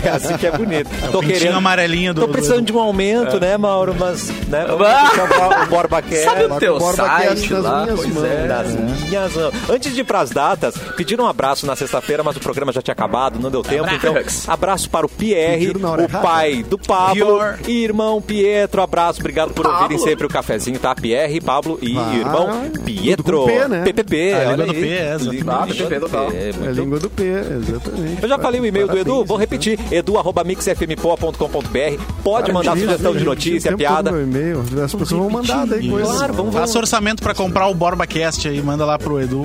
que, 0.00 0.08
assim 0.08 0.36
que 0.36 0.46
é 0.46 0.50
bonito. 0.50 0.90
Tô 1.12 1.20
pintinho 1.20 1.38
querendo. 1.38 1.56
amarelinho 1.56 2.14
do- 2.14 2.20
Tô 2.22 2.28
precisando 2.28 2.62
de 2.62 2.72
um 2.72 2.78
aumento, 2.80 3.38
né, 3.40 3.56
Mauro? 3.56 3.94
Mas, 3.98 4.28
né? 4.48 4.66
Ah! 4.68 5.62
o 5.64 5.70
Borba 5.70 6.02
Cast. 6.02 6.24
Sabe 6.24 6.44
o 6.46 6.58
teu 6.58 6.76
o 6.76 6.78
Borba 6.78 7.04
site 7.06 7.52
nas 7.52 7.62
lá? 7.62 7.82
minhas 7.84 8.06
mãos. 8.06 8.24
é. 8.24 8.46
Das 8.48 8.66
minhas 8.74 9.34
mãos. 9.34 9.54
Antes 9.70 9.94
de 9.94 10.00
ir 10.00 10.04
pras 10.04 10.30
datas, 10.30 10.74
pediram 10.96 11.24
um 11.24 11.28
abraço 11.28 11.66
na 11.66 11.76
sexta-feira, 11.76 12.22
mas 12.24 12.36
o 12.36 12.40
programa 12.40 12.72
já 12.72 12.82
tinha 12.82 12.92
acabado, 12.92 13.38
não 13.38 13.50
deu 13.50 13.62
tempo. 13.62 13.88
Então, 13.94 14.14
Abraço. 14.48 14.90
para 14.90 15.06
o 15.06 15.08
Pierre, 15.08 15.70
o 15.70 16.08
pai 16.22 16.62
do 16.62 16.78
Pablo 16.78 17.40
e 17.66 17.84
irmão 17.84 18.20
Pietro. 18.20 18.82
Abraço, 18.82 19.20
obrigado 19.20 19.52
por 19.52 19.62
Pablo. 19.64 19.82
ouvirem 19.82 19.98
sempre 20.02 20.26
o 20.26 20.28
cafezinho, 20.28 20.78
tá? 20.78 20.94
Pierre, 20.94 21.40
Pablo 21.40 21.78
e 21.80 21.96
Ah, 21.96 22.14
irmão 22.16 22.62
Pietro. 22.84 23.40
com 23.42 23.46
P, 23.46 23.68
né? 23.68 23.82
PPP, 23.84 24.32
A 24.34 24.48
olha 24.50 24.56
do 24.66 24.72
aí. 24.72 24.87
P, 24.88 24.94
é, 24.94 25.14
exatamente. 25.14 25.36
Língua 25.38 25.66
do 25.66 25.74
PPP 25.74 26.00
total. 26.00 26.30
P, 26.30 26.36
É 26.36 26.50
a 26.50 26.52
muito 26.54 26.80
língua 26.80 26.98
do 26.98 27.10
P, 27.10 27.22
exatamente. 27.24 28.22
eu 28.22 28.28
já 28.28 28.38
falei 28.38 28.60
o 28.60 28.66
e-mail 28.66 28.88
do 28.88 28.98
Edu, 28.98 29.14
vou 29.14 29.22
então. 29.24 29.36
repetir. 29.36 29.78
edu.mixfmpoa.com.br. 29.90 32.02
Pode 32.22 32.52
mandar 32.52 32.76
sugestão 32.76 33.14
de 33.14 33.24
notícia, 33.24 33.76
piada. 33.76 34.10
e-mail. 34.10 34.60
As 34.84 34.92
pessoas 34.94 35.10
vão 35.10 35.30
mandar 35.30 35.66
daí 35.66 35.88
coisas. 35.88 36.16
Claro, 36.16 36.34
vamos. 36.34 36.54
Faça 36.54 36.78
orçamento 36.78 37.22
pra 37.22 37.34
comprar 37.34 37.68
o 37.68 37.74
BorbaCast 37.74 38.48
aí, 38.48 38.60
manda 38.62 38.84
lá 38.84 38.98
pro 38.98 39.20
Edu. 39.20 39.44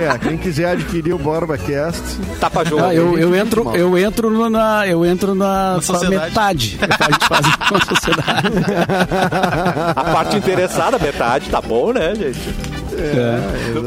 É, 0.00 0.18
quem 0.18 0.36
quiser 0.36 0.70
adquirir 0.70 1.12
o 1.14 1.18
Borba 1.18 1.56
Cast, 1.58 2.02
Tapa 2.40 2.64
jogo. 2.64 2.82
Ah, 2.84 2.94
eu, 2.94 3.18
eu 3.18 3.34
entro, 3.34 3.74
eu 3.74 3.96
entro 3.98 4.48
na, 4.50 4.86
eu 4.86 5.04
entro 5.04 5.34
na, 5.34 5.78
Na 5.88 6.10
metade. 6.10 6.78
A 6.80 7.10
gente 7.10 7.26
faz 7.28 7.46
uma 7.70 7.84
sociedade. 7.84 8.48
A 9.96 10.04
parte 10.12 10.36
interessada, 10.36 10.98
metade, 10.98 11.50
tá 11.50 11.60
bom, 11.60 11.92
né, 11.92 12.14
gente? 12.14 12.75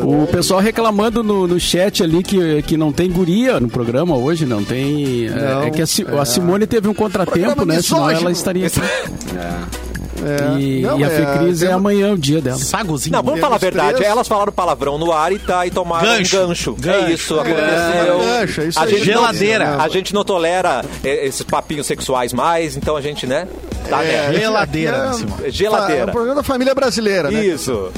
O 0.04 0.28
pessoal 0.28 0.60
reclamando 0.60 1.24
no, 1.24 1.48
no 1.48 1.60
chat 1.60 2.04
ali 2.04 2.22
que, 2.24 2.62
que 2.64 2.78
não 2.78 2.92
tem 2.92 3.10
guria 3.10 3.60
no 3.60 3.70
programa 3.70 4.16
hoje, 4.16 4.46
não 4.46 4.64
tem. 4.64 5.28
é- 5.28 5.30
Não, 5.30 5.64
é 5.64 5.70
que 5.72 5.82
a, 5.82 5.86
é. 5.86 6.20
a 6.20 6.26
Simone 6.26 6.68
teve 6.68 6.88
um 6.88 6.94
contratempo, 6.94 7.66
né? 7.66 7.82
Senão 7.82 8.02
misógino. 8.02 8.22
ela 8.22 8.32
estaria 8.32 8.68
aqui. 8.68 8.80
é, 8.82 10.60
E, 10.60 10.82
não, 10.82 11.00
e 11.00 11.04
a 11.04 11.10
Fecris 11.10 11.62
é, 11.64 11.68
tem- 11.68 11.76
amanhã 11.76 12.12
o 12.14 12.18
dia 12.18 12.42
dela. 12.42 12.58
Sagozinho. 12.58 13.14
Não, 13.16 13.24
vamos 13.24 13.40
Temos 13.40 13.42
falar 13.42 13.56
a 13.56 13.60
verdade. 13.60 13.96
três. 13.96 14.12
Elas 14.12 14.28
falaram 14.28 14.52
palavrão 14.52 14.98
no 14.98 15.12
ar 15.14 15.32
e, 15.32 15.40
tá, 15.40 15.66
e 15.66 15.72
tomaram 15.72 16.06
Gancho. 16.06 16.38
um 16.44 16.48
gancho. 16.48 16.76
É 16.78 16.82
Gancho. 16.82 17.12
isso, 17.14 17.36
É, 17.38 17.40
aconteceu. 17.40 18.20
gancho, 18.20 18.62
é 18.62 18.66
isso 18.68 18.80
a 18.80 18.88
gente 18.88 19.06
Geladeira. 19.06 19.72
Não, 19.78 19.82
a 19.82 19.88
gente 19.90 20.14
não 20.14 20.24
tolera 20.24 20.84
esses 21.04 21.42
papinhos 21.44 21.88
sexuais 21.88 22.34
mais, 22.34 22.76
então 22.76 22.96
a 22.98 23.02
gente, 23.02 23.26
né? 23.26 23.48
Tá 23.90 24.04
É. 24.04 24.34
Geladeira, 24.34 25.12
é. 25.44 25.48
É 25.48 25.52
Geladeira. 25.52 26.06
um 26.08 26.12
programa 26.12 26.36
da 26.36 26.44
família 26.44 26.76
brasileira, 26.76 27.32
né? 27.32 27.44
Isso. 27.46 27.90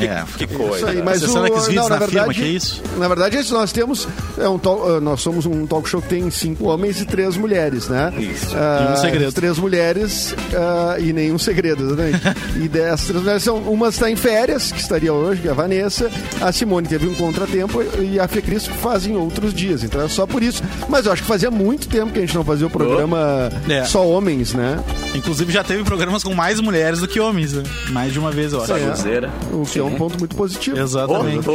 É, 0.00 0.24
Que 0.36 0.46
coisa. 0.46 0.76
Isso 0.78 0.86
aí, 0.86 1.02
mas 1.02 1.22
Acessando 1.22 1.46
o, 1.52 1.72
não, 1.72 1.88
na 1.88 1.98
na 2.00 2.06
firma, 2.06 2.22
verdade, 2.22 2.34
que 2.34 2.44
é 2.44 2.48
isso? 2.48 2.82
Na 2.96 3.08
verdade, 3.08 3.36
é 3.36 3.40
isso, 3.40 3.54
nós 3.54 3.72
temos. 3.72 4.08
É 4.38 4.48
um 4.48 4.56
ah, 4.64 5.00
nós 5.00 5.20
somos 5.20 5.46
um 5.46 5.66
talk 5.66 5.88
show 5.88 6.00
que 6.02 6.08
tem 6.08 6.30
cinco 6.30 6.64
homens 6.66 7.00
e 7.00 7.04
três 7.04 7.36
mulheres, 7.36 7.88
né? 7.88 8.12
Isso. 8.18 8.54
Ah, 8.56 8.88
E 8.88 8.92
um 8.92 8.96
segredo. 8.96 9.32
Três 9.32 9.58
mulheres 9.58 10.34
ah, 10.56 10.96
e 10.98 11.12
nenhum 11.12 11.38
segredo, 11.38 11.84
exatamente. 11.86 12.20
e 12.64 12.68
dessas 12.68 13.06
três 13.06 13.20
mulheres 13.20 13.42
são. 13.42 13.58
Uma 13.58 13.88
está 13.88 14.10
em 14.10 14.16
férias, 14.16 14.72
que 14.72 14.80
estaria 14.80 15.12
hoje, 15.12 15.42
que 15.42 15.48
é 15.48 15.50
a 15.50 15.54
Vanessa. 15.54 16.10
A 16.40 16.50
Simone 16.52 16.86
teve 16.88 17.06
um 17.06 17.14
contratempo 17.14 17.82
e 18.00 18.18
a 18.18 18.26
Fê 18.28 18.42
Cris 18.42 18.66
fazem 18.66 19.16
outros 19.16 19.54
dias. 19.54 19.82
Então 19.84 20.00
é 20.02 20.08
só 20.08 20.26
por 20.26 20.42
isso. 20.42 20.62
Mas 20.88 21.06
eu 21.06 21.12
acho 21.12 21.22
que 21.22 21.28
fazia 21.28 21.50
muito 21.50 21.88
tempo 21.88 22.12
que 22.12 22.18
a 22.18 22.22
gente 22.22 22.34
não 22.34 22.44
fazia 22.44 22.66
o 22.66 22.70
programa 22.70 23.50
É. 23.68 23.84
só 23.84 24.06
homens, 24.06 24.54
né? 24.54 24.78
Inclusive 25.14 25.52
já 25.52 25.62
teve 25.62 25.84
programas 25.84 26.22
com 26.22 26.34
mais 26.34 26.60
mulheres 26.60 27.00
do 27.00 27.08
que 27.08 27.20
homens, 27.20 27.52
né? 27.52 27.62
Mais 27.90 28.12
de 28.12 28.18
uma 28.18 28.30
vez, 28.30 28.52
eu 28.52 28.62
acho. 28.62 28.72
É. 28.72 29.30
O 29.52 29.64
que 29.64 29.80
é 29.88 29.94
um 29.94 29.96
ponto 29.96 30.18
muito 30.18 30.36
positivo. 30.36 30.78
Exatamente. 30.78 31.48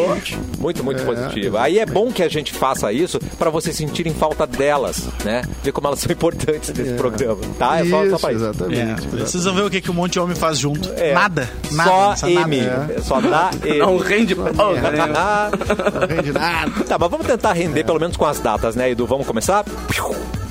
Muito, 0.59 0.83
muito 0.83 1.03
positivo. 1.03 1.57
Aí 1.57 1.79
é 1.79 1.85
bom 1.85 2.11
que 2.11 2.23
a 2.23 2.29
gente 2.29 2.53
faça 2.53 2.91
isso 2.91 3.19
pra 3.37 3.49
vocês 3.49 3.75
sentirem 3.75 4.13
falta 4.13 4.45
delas, 4.45 5.07
né? 5.23 5.43
Ver 5.63 5.71
como 5.71 5.87
elas 5.87 5.99
são 5.99 6.11
importantes 6.13 6.71
nesse 6.73 6.93
programa, 6.93 7.41
tá? 7.57 7.79
É 7.79 7.85
só, 7.85 7.97
só 7.97 8.05
Isso, 8.05 8.19
pra 8.19 8.33
isso. 8.33 8.45
É, 8.45 8.49
exatamente. 8.49 9.07
precisam 9.07 9.55
ver 9.55 9.63
o 9.63 9.69
que, 9.69 9.81
que 9.81 9.91
um 9.91 9.93
monte 9.93 10.13
de 10.13 10.19
homem 10.19 10.35
faz 10.35 10.57
junto. 10.57 10.91
É. 10.95 11.13
Nada. 11.13 11.49
Nada. 11.71 11.89
Só 12.19 12.27
nada. 12.27 12.55
M. 12.55 13.01
Só 13.01 13.21
dá 13.21 13.51
M. 13.63 13.77
Não 13.79 13.97
rende 13.97 14.35
né? 14.35 14.51
Não 14.55 14.73
rende 14.73 16.31
nada. 16.31 16.83
tá, 16.87 16.97
mas 16.99 17.09
vamos 17.09 17.25
tentar 17.25 17.53
render 17.53 17.83
pelo 17.83 17.99
menos 17.99 18.17
com 18.17 18.25
as 18.25 18.39
datas, 18.39 18.75
né, 18.75 18.91
Edu? 18.91 19.05
Vamos 19.05 19.25
começar? 19.25 19.63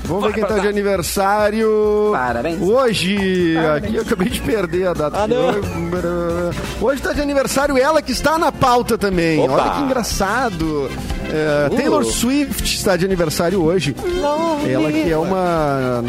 Vamos 0.08 0.24
ver 0.24 0.32
quem 0.32 0.44
tá 0.44 0.58
de 0.58 0.66
aniversário. 0.66 2.10
Parabéns. 2.12 2.62
Hoje, 2.62 3.56
aqui 3.76 3.96
eu 3.96 4.02
acabei 4.02 4.30
de 4.30 4.40
perder 4.40 4.88
a 4.88 4.94
data. 4.94 5.18
Ah, 5.18 5.28
não. 5.28 6.88
Hoje 6.88 7.02
tá 7.02 7.12
de 7.12 7.20
aniversário 7.20 7.76
ela 7.76 8.00
que 8.00 8.12
está 8.12 8.38
na 8.38 8.50
pauta 8.50 8.96
também. 8.96 9.38
Opa. 9.40 9.52
Olha 9.52 9.70
que 9.74 9.80
engraçado. 9.82 10.90
É, 11.30 11.68
Taylor 11.76 12.02
Swift 12.04 12.64
está 12.64 12.96
de 12.96 13.04
aniversário 13.04 13.62
hoje. 13.62 13.94
Ela 14.66 14.90
que 14.90 15.12
é 15.12 15.16
uma 15.16 16.02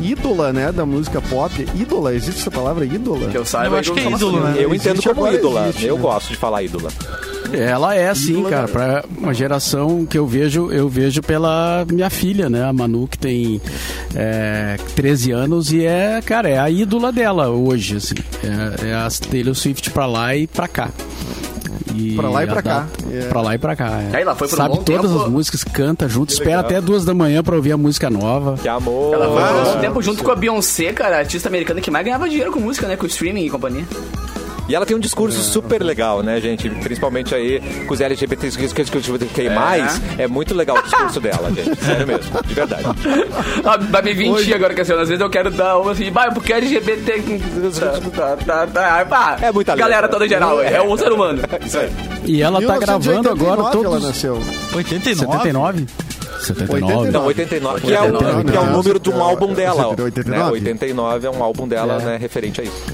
ídola, 0.00 0.52
né, 0.52 0.72
da 0.72 0.84
música 0.86 1.20
pop. 1.20 1.52
Ídola, 1.74 2.14
existe 2.14 2.40
essa 2.40 2.50
palavra 2.50 2.84
ídola? 2.84 3.28
Que 3.30 3.36
eu 3.38 3.44
saiba. 3.44 3.76
Eu 3.76 3.80
acho 3.80 3.92
que 3.92 4.00
é 4.00 4.10
ídolo, 4.10 4.38
assim? 4.44 4.46
né? 4.58 4.64
Eu 4.64 4.74
Existe 4.74 4.88
entendo 4.88 5.02
como 5.14 5.32
ídola. 5.32 5.68
existe, 5.68 5.86
Eu 5.86 5.96
né? 5.96 6.02
gosto 6.02 6.28
de 6.30 6.36
falar 6.36 6.62
ídola. 6.62 6.90
Ela 7.52 7.96
é 7.96 8.08
assim, 8.08 8.32
Ídola, 8.38 8.50
cara, 8.50 8.68
para 8.68 9.04
uma 9.18 9.34
geração 9.34 10.06
que 10.06 10.16
eu 10.16 10.24
vejo, 10.24 10.70
eu 10.70 10.88
vejo 10.88 11.20
pela 11.20 11.84
minha 11.90 12.08
filha, 12.08 12.48
né, 12.48 12.62
a 12.62 12.72
Manu 12.72 13.08
que 13.08 13.18
tem 13.18 13.60
é, 14.14 14.76
13 14.94 15.32
anos 15.32 15.72
e 15.72 15.84
é, 15.84 16.22
cara, 16.24 16.48
é 16.48 16.60
a 16.60 16.70
ídola 16.70 17.10
dela 17.10 17.48
hoje, 17.48 17.96
assim, 17.96 18.14
é, 18.84 18.90
é 18.90 18.94
a 18.94 19.08
Taylor 19.28 19.56
Swift 19.56 19.90
pra 19.90 20.06
lá 20.06 20.36
e 20.36 20.46
pra 20.46 20.68
cá. 20.68 20.90
E 21.94 22.14
Pra 22.16 22.28
lá 22.30 22.44
e 22.44 22.46
pra 22.46 22.62
cá. 22.62 22.80
data- 22.80 22.88
É. 23.14 23.28
Pra 23.28 23.40
lá 23.40 23.54
e 23.54 23.58
pra 23.58 23.76
cá. 23.76 23.86
é. 24.00 24.16
Aí 24.16 24.22
ela 24.22 24.34
foi 24.34 24.48
por 24.48 24.54
um 24.54 24.56
Sabe 24.56 24.76
bom 24.76 24.82
todas 24.82 25.10
tempo. 25.10 25.22
as 25.24 25.28
músicas, 25.30 25.64
canta 25.64 26.08
junto, 26.08 26.30
espera 26.30 26.48
legal. 26.62 26.64
até 26.64 26.80
duas 26.80 27.04
da 27.04 27.14
manhã 27.14 27.42
pra 27.42 27.56
ouvir 27.56 27.72
a 27.72 27.76
música 27.76 28.08
nova. 28.10 28.54
Que 28.60 28.68
amor. 28.68 29.14
Ela 29.14 29.26
foi 29.26 29.42
por 29.42 29.60
um 29.60 29.74
bom 29.74 29.80
tempo 29.80 30.02
junto 30.02 30.22
com 30.24 30.30
a 30.30 30.36
Beyoncé, 30.36 30.92
cara, 30.92 31.18
artista 31.18 31.48
americana 31.48 31.80
que 31.80 31.90
mais 31.90 32.04
ganhava 32.04 32.28
dinheiro 32.28 32.52
com 32.52 32.60
música, 32.60 32.86
né? 32.86 32.96
Com 32.96 33.06
streaming 33.06 33.44
e 33.46 33.50
companhia. 33.50 33.84
E 34.70 34.74
ela 34.76 34.86
tem 34.86 34.96
um 34.96 35.00
discurso 35.00 35.42
super 35.42 35.82
legal, 35.82 36.22
né, 36.22 36.40
gente? 36.40 36.70
Principalmente 36.70 37.34
aí 37.34 37.60
com 37.88 37.92
os 37.92 38.00
LGBTs 38.00 38.56
que 38.56 39.50
mais. 39.50 40.00
É 40.16 40.28
muito 40.28 40.54
legal 40.54 40.78
o 40.78 40.82
discurso 40.82 41.18
dela, 41.18 41.50
gente. 41.50 41.74
Sério 41.84 42.06
mesmo, 42.06 42.42
de 42.44 42.54
verdade. 42.54 42.84
Ah, 43.64 43.76
Vai 43.76 44.02
me 44.02 44.14
20 44.14 44.54
agora, 44.54 44.72
Cassiano. 44.72 45.02
Às 45.02 45.08
vezes 45.08 45.20
eu 45.20 45.28
quero 45.28 45.50
dar 45.50 45.76
uma 45.78 45.90
assim, 45.90 46.08
vai, 46.10 46.32
porque 46.32 46.52
LGBT. 46.52 47.20
Tá, 48.14 48.36
tá, 48.36 48.66
tá, 48.68 49.06
pá. 49.06 49.38
É 49.42 49.50
muita 49.50 49.74
letra. 49.74 49.88
Galera 49.88 50.08
toda 50.08 50.28
geral, 50.28 50.62
é 50.62 50.80
o 50.80 50.96
ser 50.96 51.10
humano. 51.10 51.42
Isso 51.66 51.78
aí. 51.78 51.90
E 52.26 52.40
ela 52.40 52.64
tá 52.64 52.78
gravando 52.78 53.28
agora 53.28 53.62
1989 53.62 53.72
todos... 53.72 53.84
ela 53.86 54.00
nasceu. 54.00 54.34
89? 54.74 55.16
79? 55.16 55.86
79? 56.40 57.10
Não, 57.10 57.24
89, 57.26 57.80
que 57.80 57.92
é, 57.92 58.00
o, 58.00 58.04
89, 58.04 58.44
que 58.50 58.56
é 58.56 58.60
o 58.60 58.66
número 58.70 59.00
de 59.00 59.10
um 59.10 59.22
álbum 59.22 59.52
dela. 59.52 59.88
ó, 59.88 59.90
89? 59.90 60.30
Né? 60.30 60.50
89 60.50 61.26
é 61.26 61.30
um 61.30 61.42
álbum 61.42 61.68
dela, 61.68 62.00
É. 62.00 62.04
né, 62.04 62.16
referente 62.16 62.60
a 62.60 62.64
isso. 62.64 62.84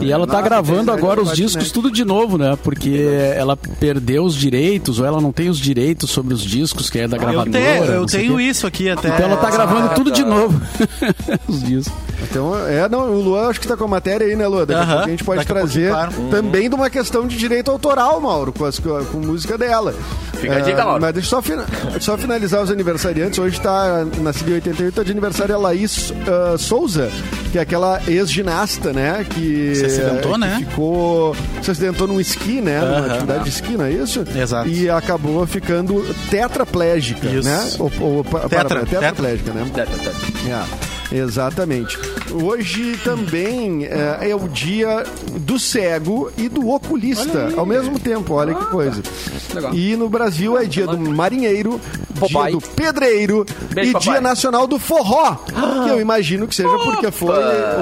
E 0.00 0.10
ela 0.10 0.26
tá 0.26 0.34
Nossa, 0.34 0.44
gravando 0.44 0.90
agora 0.92 1.20
os 1.20 1.32
discos 1.32 1.70
tudo 1.70 1.90
de 1.90 2.04
novo, 2.04 2.36
né? 2.38 2.56
Porque 2.62 3.06
ela 3.36 3.56
perdeu 3.56 4.24
os 4.24 4.34
direitos, 4.34 4.98
ou 4.98 5.06
ela 5.06 5.20
não 5.20 5.32
tem 5.32 5.48
os 5.48 5.58
direitos 5.58 6.10
sobre 6.10 6.34
os 6.34 6.42
discos, 6.42 6.88
que 6.90 6.98
é 6.98 7.08
da 7.08 7.16
Eu, 7.16 7.20
gravadora. 7.20 7.50
tenho, 7.50 7.84
eu 7.84 8.00
não 8.00 8.08
sei 8.08 8.20
o 8.20 8.36
tenho 8.36 8.40
isso 8.40 8.66
aqui 8.66 8.88
até. 8.90 9.08
Então 9.08 9.26
ela 9.26 9.36
tá 9.36 9.50
gravando 9.50 9.86
Ah, 9.86 9.94
tudo 9.94 10.10
de 10.10 10.22
tá. 10.22 10.28
novo. 10.28 10.60
os 11.48 11.62
discos. 11.62 11.92
Então, 12.30 12.56
é, 12.68 12.88
não, 12.88 13.10
o 13.10 13.20
Luan 13.20 13.48
acho 13.48 13.60
que 13.60 13.66
tá 13.66 13.76
com 13.76 13.84
a 13.84 13.88
matéria 13.88 14.24
aí, 14.26 14.36
né, 14.36 14.46
Luan? 14.46 14.64
Daqui 14.64 14.74
a 14.74 14.82
Aham, 14.82 14.92
pouco 14.92 15.06
a 15.06 15.10
gente 15.10 15.24
pode 15.24 15.38
daqui 15.40 15.52
trazer 15.52 15.92
também 16.30 16.68
de 16.68 16.74
uma 16.74 16.88
questão 16.88 17.26
de 17.26 17.36
direito 17.36 17.68
autoral, 17.70 18.20
Mauro, 18.20 18.52
com, 18.52 18.64
as, 18.64 18.78
com 18.78 19.18
música 19.18 19.58
dela. 19.58 19.92
Fica 20.34 20.56
a 20.56 20.60
dica, 20.60 20.84
Mauro. 20.84 21.00
Mas 21.02 21.14
deixa 21.14 21.26
eu 21.26 21.30
só, 21.30 21.42
fina- 21.42 21.66
só 22.00 22.16
finalizar 22.16 22.62
os 22.62 22.70
aniversariantes. 22.70 23.38
Hoje 23.40 23.60
tá, 23.60 24.06
nascida 24.20 24.50
em 24.50 24.54
88, 24.54 24.94
tá 24.94 25.02
de 25.02 25.10
aniversário 25.10 25.54
a 25.54 25.58
Laís 25.58 26.12
ah, 26.26 26.56
Souza, 26.56 27.10
que 27.50 27.58
é 27.58 27.60
aquela 27.60 28.00
ex-ginasta, 28.06 28.92
né? 28.92 29.26
Que, 29.28 29.40
Se 29.74 29.84
acidentou, 29.86 30.32
que 30.32 30.38
né? 30.40 30.56
Ficou. 30.68 31.36
Se 31.62 31.70
acidentou 31.70 32.06
num 32.08 32.20
esqui, 32.20 32.60
né? 32.60 32.80
Numa 32.80 32.96
Aham. 32.98 33.06
atividade 33.06 33.44
de 33.44 33.50
esqui, 33.50 33.76
não 33.76 33.84
é 33.84 33.92
isso? 33.92 34.24
Exato. 34.34 34.68
E 34.68 34.88
acabou 34.90 35.46
ficando 35.46 36.02
tetraplégica, 36.30 37.26
Isso. 37.28 37.48
né? 37.48 37.70
Ou, 37.78 37.90
ou, 38.00 38.24
Tetra, 38.24 38.64
para- 38.64 38.86
tetraplégica, 38.86 39.52
né? 39.52 39.66
Tá, 39.74 39.84
tá, 39.86 39.92
tá. 40.10 40.66
É, 41.12 41.16
exatamente. 41.16 41.98
Hoje 42.32 42.98
também 43.04 43.84
é, 43.84 44.30
é 44.30 44.34
o 44.36 44.48
dia 44.48 45.04
do 45.40 45.58
cego 45.58 46.30
e 46.38 46.48
do 46.48 46.70
oculista 46.70 47.50
ao 47.56 47.66
mesmo 47.66 47.98
tempo. 47.98 48.34
Olha 48.34 48.54
que 48.54 48.64
coisa. 48.66 49.02
legal. 49.54 49.74
E 49.74 49.96
no 49.96 50.08
Brasil 50.08 50.58
é 50.58 50.64
dia 50.64 50.86
do 50.86 50.98
marinheiro. 50.98 51.80
Dia 52.28 52.50
do 52.50 52.60
pedreiro 52.60 53.44
Beijo, 53.72 53.90
e 53.90 53.92
papai. 53.92 54.08
dia 54.08 54.20
nacional 54.20 54.66
do 54.66 54.78
forró. 54.78 55.36
Que 55.84 55.90
eu 55.90 56.00
imagino 56.00 56.46
que 56.46 56.54
seja 56.54 56.76
porque 56.84 57.10
foi. 57.10 57.34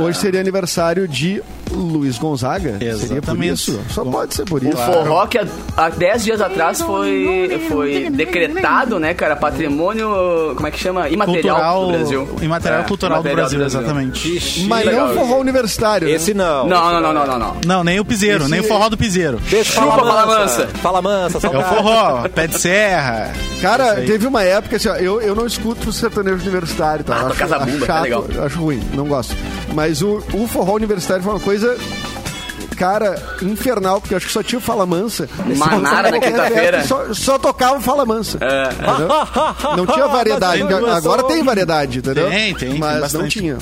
Hoje 0.02 0.18
seria 0.18 0.40
aniversário 0.40 1.06
de 1.08 1.42
Luiz 1.70 2.18
Gonzaga. 2.18 2.78
Seria 2.78 2.94
por 2.96 3.12
Exatamente. 3.12 3.52
isso? 3.52 3.80
Só 3.90 4.04
pode 4.04 4.34
ser 4.34 4.44
por 4.44 4.62
O 4.62 4.68
isso. 4.68 4.76
forró 4.76 5.26
que 5.26 5.38
há- 5.38 5.46
há 5.76 5.88
10 5.90 6.24
dias 6.24 6.40
atrás 6.40 6.80
foi, 6.80 7.64
foi 7.68 8.10
decretado, 8.10 8.98
né, 8.98 9.14
cara? 9.14 9.36
Patrimônio, 9.36 10.08
como 10.54 10.66
é 10.66 10.70
que 10.70 10.78
chama? 10.78 11.08
Imaterial 11.08 11.56
Cultural, 11.56 11.86
do 11.86 11.92
Brasil. 11.92 12.28
imaterial 12.42 12.80
É, 12.80 12.84
cultural 12.84 13.22
do 13.22 13.28
imaterial 13.28 13.48
Brasil, 13.60 13.64
exatamente. 13.80 14.64
Mas 14.68 14.84
legal 14.86 15.08
não 15.08 15.14
forró 15.14 15.38
universitário. 15.40 16.08
né? 16.08 16.14
Esse 16.14 16.34
não. 16.34 16.66
Não, 16.66 16.92
não, 16.92 17.00
não, 17.00 17.12
não, 17.14 17.26
não, 17.26 17.38
não. 17.38 17.56
Não, 17.66 17.84
nem 17.84 18.00
o 18.00 18.04
piseiro, 18.04 18.42
Esse- 18.42 18.50
nem 18.50 18.60
o 18.60 18.64
forró 18.64 18.88
do 18.88 18.96
piseiro. 18.96 19.38
Deixa 19.48 19.72
Chupa, 19.72 19.86
fala 19.96 20.02
fala 20.12 20.26
mansa. 20.38 20.68
Fala 20.82 21.02
mansa, 21.02 21.38
É 21.46 21.58
o 21.58 21.62
forró, 21.62 22.28
pé 22.34 22.46
de 22.46 22.58
serra. 22.58 23.32
Cara, 23.60 23.96
teve 23.96 24.26
uma 24.26 24.42
época 24.42 24.76
assim, 24.76 24.88
ó, 24.88 24.94
eu, 24.96 25.20
eu 25.20 25.34
não 25.34 25.46
escuto 25.46 25.92
sertanejo 25.92 26.36
universitário, 26.42 27.04
tá? 27.04 27.16
Ah, 27.16 27.22
Eu 27.24 27.28
toca 27.30 27.44
essa 27.44 27.58
bumba, 27.58 27.86
chato, 27.86 27.98
é 27.98 28.02
legal. 28.02 28.24
acho 28.44 28.58
ruim, 28.58 28.80
não 28.94 29.06
gosto. 29.06 29.36
Mas 29.74 30.00
o, 30.02 30.22
o 30.32 30.46
forró 30.48 30.74
universitário 30.74 31.22
foi 31.22 31.34
uma 31.34 31.40
coisa, 31.40 31.59
is 31.62 31.64
it? 31.64 32.09
Cara, 32.80 33.22
infernal, 33.42 34.00
porque 34.00 34.14
eu 34.14 34.16
acho 34.16 34.26
que 34.26 34.32
só 34.32 34.42
tinha 34.42 34.58
o 34.58 34.62
Fala 34.62 34.86
Mansa. 34.86 35.28
Manara 35.54 36.10
na 36.10 36.18
quinta-feira. 36.18 36.82
Só, 36.84 37.12
só 37.12 37.38
tocava 37.38 37.76
o 37.76 37.80
Fala 37.82 38.06
Mansa. 38.06 38.38
É. 38.40 38.70
entendeu? 38.72 39.76
Não 39.76 39.86
tinha 39.86 40.06
variedade. 40.08 40.62
Agora 40.96 41.24
tem 41.24 41.42
variedade, 41.42 41.98
entendeu? 41.98 42.30
Tem, 42.30 42.54
tem, 42.54 42.70
tem 42.70 42.78
Mas 42.78 42.94
não 42.94 43.00
bastante. 43.02 43.38
tinha. 43.38 43.56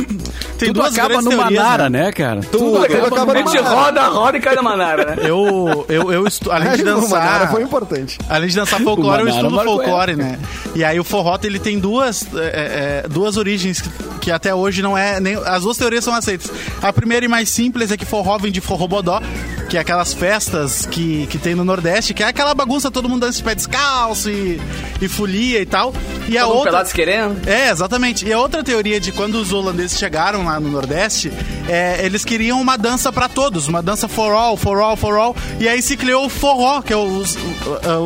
Tem 0.56 0.72
Tudo 0.72 0.82
acaba 0.82 1.20
no 1.20 1.30
teorias, 1.30 1.62
Manara, 1.62 1.90
né? 1.90 2.04
né, 2.04 2.12
cara? 2.12 2.40
Tudo 2.42 2.78
acaba 2.80 3.32
A 3.32 3.34
no 3.42 3.50
gente 3.50 3.62
Manara. 3.62 3.76
roda, 3.76 4.02
roda 4.08 4.38
e 4.38 4.40
cai 4.40 4.54
na 4.54 4.62
manara, 4.62 5.04
né? 5.04 5.16
Eu, 5.28 5.84
eu, 5.88 6.12
eu 6.12 6.26
estu... 6.26 6.52
além 6.52 6.76
de 6.76 6.82
O 6.82 6.86
Manara 6.86 7.00
dançar. 7.00 7.50
foi 7.50 7.62
importante. 7.62 8.18
Além 8.28 8.48
de 8.48 8.54
dançar 8.54 8.80
folclore, 8.82 9.22
eu 9.22 9.28
estudo 9.28 9.50
marcou 9.50 9.76
folclore, 9.78 10.14
né? 10.14 10.38
E 10.76 10.84
aí 10.84 11.00
o 11.00 11.04
forró, 11.04 11.36
ele 11.42 11.58
tem 11.58 11.78
duas, 11.80 12.24
é, 12.36 13.02
é, 13.04 13.08
duas 13.08 13.36
origens 13.36 13.80
que, 13.80 13.90
que 14.20 14.30
até 14.30 14.54
hoje 14.54 14.80
não 14.80 14.96
é... 14.96 15.18
Nem, 15.18 15.34
as 15.44 15.62
duas 15.62 15.76
teorias 15.76 16.04
são 16.04 16.14
aceitas. 16.14 16.50
A 16.80 16.92
primeira 16.92 17.24
e 17.24 17.28
mais 17.28 17.48
simples 17.48 17.90
é 17.90 17.96
que 17.96 18.04
forró 18.04 18.38
vem 18.38 18.52
de 18.52 18.60
forrobodó, 18.60 19.07
da. 19.08 19.57
Que 19.68 19.76
é 19.76 19.80
aquelas 19.80 20.14
festas 20.14 20.86
que, 20.86 21.26
que 21.26 21.38
tem 21.38 21.54
no 21.54 21.64
Nordeste, 21.64 22.14
que 22.14 22.22
é 22.22 22.26
aquela 22.26 22.54
bagunça, 22.54 22.90
todo 22.90 23.08
mundo 23.08 23.20
dança 23.20 23.38
de 23.38 23.44
pé 23.44 23.54
descalço 23.54 24.30
e, 24.30 24.60
e 25.00 25.08
folia 25.08 25.60
e 25.60 25.66
tal. 25.66 25.92
E 26.28 26.36
a 26.36 26.40
Todo 26.42 26.48
mundo 26.48 26.56
outra... 26.58 26.70
pelados 26.72 26.92
querendo. 26.92 27.48
É, 27.48 27.70
exatamente. 27.70 28.26
E 28.26 28.32
a 28.32 28.38
outra 28.38 28.62
teoria 28.64 28.98
de 29.00 29.12
quando 29.12 29.34
os 29.36 29.52
holandeses 29.52 29.98
chegaram 29.98 30.44
lá 30.44 30.58
no 30.60 30.70
Nordeste, 30.70 31.32
é, 31.68 32.04
eles 32.04 32.24
queriam 32.24 32.60
uma 32.60 32.76
dança 32.78 33.12
pra 33.12 33.28
todos, 33.28 33.68
uma 33.68 33.82
dança 33.82 34.08
for 34.08 34.32
all, 34.32 34.56
for 34.56 34.78
all, 34.80 34.96
for 34.96 35.16
all. 35.16 35.36
E 35.60 35.68
aí 35.68 35.82
se 35.82 35.96
criou 35.96 36.26
o 36.26 36.28
forró, 36.28 36.80
que 36.82 36.92
é 36.92 36.96
os, 36.96 37.36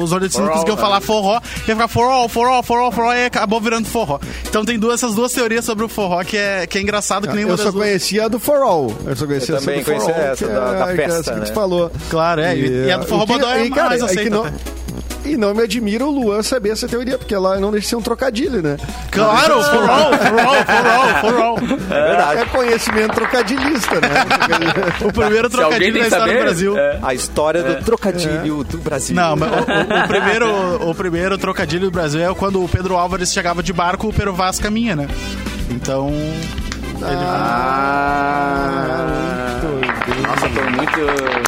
os 0.00 0.11
nordestinos 0.11 0.33
For 0.33 0.42
all, 0.49 0.52
conseguiam 0.54 0.76
falar 0.76 1.00
forró, 1.00 1.40
ia 1.66 1.75
ficar 1.75 1.88
for 1.88 2.11
all, 2.11 2.28
for 2.28 2.49
all, 2.49 2.62
for 2.62 2.78
all, 2.78 2.92
for 2.92 3.04
all, 3.04 3.14
e 3.14 3.26
acabou 3.26 3.61
virando 3.61 3.87
forró. 3.88 4.19
Então 4.49 4.64
tem 4.64 4.78
duas, 4.78 4.95
essas 5.02 5.14
duas 5.14 5.33
teorias 5.33 5.64
sobre 5.64 5.85
o 5.85 5.88
forró 5.88 6.23
que 6.25 6.37
é, 6.37 6.66
que 6.66 6.78
é 6.78 6.81
engraçado 6.83 7.28
que 7.28 7.35
nem 7.35 7.45
uma 7.45 7.54
Eu 7.54 7.59
só 7.59 7.71
duas. 7.71 7.85
conhecia 7.87 8.25
a 8.25 8.28
do 8.28 8.38
For 8.38 8.62
All. 8.62 8.92
Eu 9.07 9.16
só 9.16 9.26
conhecia 9.26 9.54
Eu 9.54 9.57
essa 9.59 9.66
também 9.66 9.81
do 9.81 9.85
For 9.85 9.95
conhecia 9.95 10.14
All, 10.14 10.33
essa 10.33 10.45
que 10.47 10.52
da- 10.52 10.73
da 10.73 10.85
que 10.87 10.92
é 10.92 10.97
festa, 10.97 11.21
essa 11.21 11.33
que 11.35 11.38
né? 11.40 11.45
Falou. 11.52 11.90
Claro, 12.11 12.40
é. 12.40 12.56
E, 12.56 12.87
e 12.87 12.90
a 12.92 12.97
do 12.99 13.06
forró 13.06 13.26
bodó 13.26 13.49
é 13.50 13.68
cara, 13.71 13.88
mais 13.90 14.02
é 14.02 14.06
que 14.06 14.12
aceita. 14.12 14.30
não-. 14.30 14.52
E 15.25 15.37
não 15.37 15.54
me 15.54 15.62
admira 15.62 16.04
o 16.04 16.11
Luan 16.11 16.42
saber 16.42 16.71
essa 16.71 16.88
teoria, 16.88 17.16
porque 17.16 17.32
ela 17.32 17.56
não 17.61 17.71
deixa 17.71 17.85
de 17.85 17.90
ser 17.90 17.94
um 17.97 18.02
trocadilho, 18.02 18.61
né? 18.61 18.76
Claro, 19.12 19.62
for 19.62 19.88
all, 19.88 20.12
for 20.14 20.40
all, 20.40 20.64
for 20.66 20.87
all, 20.90 21.21
for 21.21 21.40
all. 21.40 21.59
É 21.97 22.09
verdade. 22.09 22.40
É 22.40 22.44
conhecimento 22.47 23.14
trocadilhista, 23.14 24.00
né? 24.00 24.09
O 25.09 25.12
primeiro 25.12 25.49
trocadilho 25.49 25.92
da 25.92 26.00
história 26.00 26.26
saber, 26.26 26.38
do 26.38 26.42
Brasil. 26.42 26.76
é. 26.76 26.99
A 27.00 27.14
história 27.14 27.62
do 27.62 27.85
trocadilho 27.85 28.64
do 28.64 28.78
Brasil. 28.78 29.14
Não, 29.14 29.37
mas 29.37 29.49
o, 29.49 29.54
o- 29.54 30.04
o 30.04 30.09
primeiro, 30.09 30.90
o 30.90 30.94
primeiro 30.97 31.38
trocadilho 31.38 31.85
do 31.85 31.92
Brasil 31.92 32.21
é 32.28 32.35
quando 32.35 32.61
o 32.62 32.68
Pedro 32.68 32.97
Álvares 32.97 33.32
chegava 33.32 33.62
de 33.62 33.73
barco, 33.73 34.09
o 34.09 34.12
Pero 34.12 34.35
Vaz 34.35 34.59
caminha, 34.59 34.97
né? 34.97 35.06
Então. 35.71 36.11
Nossa, 38.62 39.61
tô 39.61 39.68
muito. 39.68 39.81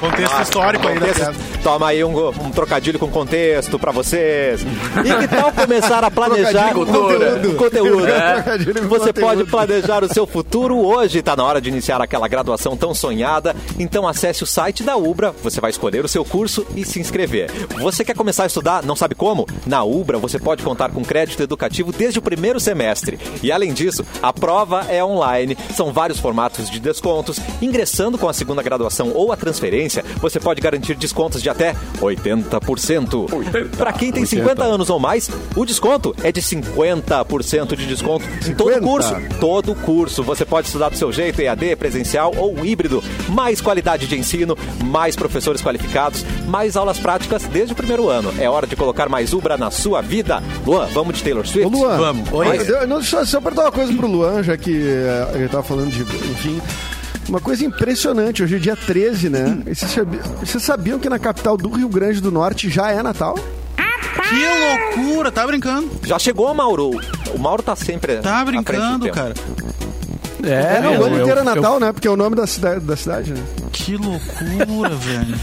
Contexto 0.00 0.42
histórico 0.42 0.86
aí 0.88 0.98
Contexto-. 0.98 1.34
Toma 1.62 1.88
aí 1.88 2.04
um, 2.04 2.28
um 2.28 2.50
trocadilho 2.50 2.98
com 2.98 3.08
contexto 3.10 3.78
pra 3.78 3.90
vocês. 3.90 4.62
E 4.62 5.14
que 5.20 5.28
tal 5.28 5.50
começar 5.52 6.04
a 6.04 6.10
planejar 6.12 6.74
conteúdo? 6.74 7.56
conteúdo. 7.56 8.06
É. 8.06 8.42
Com 8.42 8.88
Você 8.88 9.12
conteúdo. 9.12 9.20
pode 9.20 9.44
planejar 9.44 10.04
o 10.04 10.12
seu 10.12 10.26
futuro 10.26 10.76
hoje. 10.76 11.22
Tá 11.22 11.34
na 11.34 11.44
hora 11.44 11.60
de 11.60 11.68
iniciar 11.70 12.00
aquela 12.02 12.28
graduação 12.28 12.76
tão 12.76 12.92
sonhada. 12.94 13.56
Então 13.78 14.06
acesse 14.06 14.42
o 14.42 14.46
site 14.46 14.82
da 14.82 14.96
Ubra, 14.96 15.34
você 15.42 15.60
vai 15.60 15.70
escolher 15.70 16.04
o 16.04 16.08
seu 16.08 16.24
curso 16.24 16.66
e 16.76 16.84
se 16.84 17.00
inscrever. 17.00 17.50
Você 17.80 18.04
quer 18.04 18.14
começar 18.14 18.42
a 18.44 18.46
estudar, 18.46 18.82
não 18.82 18.94
sabe 18.96 19.14
como? 19.14 19.46
Na 19.66 19.82
Ubra 19.84 20.18
você 20.18 20.38
pode 20.38 20.62
contar 20.62 20.90
com 20.90 21.02
crédito 21.02 21.42
educativo 21.42 21.92
desde 21.92 22.18
o 22.18 22.22
primeiro 22.22 22.60
semestre. 22.60 23.18
E 23.42 23.50
além 23.50 23.72
disso, 23.72 24.04
a 24.22 24.32
prova 24.32 24.84
é 24.88 25.02
online. 25.02 25.56
São 25.74 25.92
vários 25.92 26.18
formatos 26.20 26.68
de 26.70 26.78
descontos. 26.78 27.38
Ingressando 27.62 28.18
com 28.18 28.28
a 28.28 28.32
segunda 28.34 28.62
graduação 28.62 29.12
ou 29.14 29.32
a 29.32 29.36
transferência, 29.36 30.04
você 30.16 30.38
pode 30.38 30.60
garantir 30.60 30.94
descontos 30.94 31.42
de 31.42 31.48
até 31.48 31.74
80%. 32.00 33.76
Para 33.76 33.92
quem 33.92 34.12
tem 34.12 34.26
50 34.26 34.62
anos 34.62 34.90
ou 34.90 34.98
mais, 34.98 35.30
o 35.56 35.64
desconto 35.64 36.14
é 36.22 36.30
de 36.30 36.42
50% 36.42 37.76
de 37.76 37.86
desconto 37.86 38.24
em 38.46 38.54
todo 38.54 38.74
50? 38.74 38.80
curso. 38.80 39.14
Todo 39.40 39.74
curso. 39.74 40.22
Você 40.22 40.44
pode 40.44 40.66
estudar 40.66 40.88
do 40.90 40.96
seu 40.96 41.12
jeito, 41.12 41.40
EAD, 41.40 41.76
presencial 41.76 42.32
ou 42.36 42.64
híbrido. 42.64 43.02
Mais 43.28 43.60
qualidade 43.60 44.06
de 44.06 44.18
ensino, 44.18 44.56
mais 44.84 45.16
professores 45.16 45.62
qualificados, 45.62 46.24
mais 46.46 46.76
aulas 46.76 46.98
práticas 46.98 47.44
desde 47.44 47.72
o 47.72 47.76
primeiro 47.76 48.08
ano. 48.08 48.32
É 48.38 48.48
hora 48.48 48.66
de 48.66 48.76
colocar 48.76 49.08
mais 49.08 49.32
Ubra 49.32 49.56
na 49.56 49.70
sua 49.70 50.00
vida. 50.00 50.42
Luan, 50.66 50.86
vamos 50.86 51.16
de 51.16 51.22
Taylor 51.22 51.46
Swift? 51.46 51.66
Ô, 51.66 51.78
Luan, 51.78 51.96
Vamos. 51.96 52.32
Oi. 52.32 52.48
Oi. 52.48 52.68
Eu, 52.68 52.86
não, 52.86 53.02
só, 53.02 53.24
só 53.24 53.40
perguntar 53.40 53.62
uma 53.62 53.72
coisa 53.72 53.92
pro 53.94 54.06
Luan, 54.06 54.42
já 54.42 54.56
que 54.56 54.72
eh, 54.72 55.30
ele 55.34 55.48
tava 55.48 55.62
falando 55.62 55.90
de. 55.90 56.02
Enfim. 56.02 56.60
Uma 57.28 57.40
coisa 57.40 57.64
impressionante, 57.64 58.42
hoje 58.42 58.56
é 58.56 58.58
dia 58.58 58.76
13, 58.76 59.28
né? 59.30 59.58
E 59.66 59.74
Vocês 59.74 59.90
sabiam, 59.92 60.22
vocês 60.40 60.62
sabiam 60.62 60.98
que 60.98 61.08
na 61.08 61.18
capital 61.18 61.56
do 61.56 61.68
Rio 61.70 61.88
Grande 61.88 62.20
do 62.20 62.30
Norte 62.30 62.68
já 62.70 62.90
é 62.90 63.02
Natal? 63.02 63.34
Que 63.76 65.02
loucura, 65.02 65.30
tá 65.32 65.46
brincando? 65.46 65.90
Já 66.04 66.18
chegou, 66.18 66.52
Mauro. 66.54 66.90
O 67.34 67.38
Mauro 67.38 67.62
tá 67.62 67.74
sempre. 67.76 68.16
Tá 68.18 68.44
brincando, 68.44 69.10
cara. 69.10 69.34
É, 70.42 70.80
não, 70.82 70.90
o 70.90 70.94
eu- 70.94 71.04
ano 71.06 71.16
eu- 71.16 71.22
inteiro 71.22 71.38
é 71.38 71.42
eu- 71.42 71.44
Natal, 71.44 71.80
né? 71.80 71.90
Porque 71.92 72.06
é 72.06 72.10
o 72.10 72.16
nome 72.16 72.36
da 72.36 72.46
cidade, 72.46 72.80
da 72.80 72.96
cidade 72.96 73.32
né? 73.32 73.42
Que 73.72 73.96
loucura, 73.96 74.90
velho. 74.94 75.34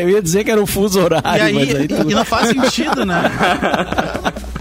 Eu 0.00 0.10
ia 0.10 0.22
dizer 0.22 0.44
que 0.44 0.50
era 0.50 0.62
o 0.62 0.66
fuso 0.66 1.00
horário, 1.00 1.26
E 1.38 1.40
aí, 1.40 1.54
mas 1.54 1.74
aí 1.74 1.88
tu... 1.88 2.10
e 2.10 2.14
não 2.14 2.24
faz 2.24 2.48
sentido, 2.48 3.04
né? 3.04 3.20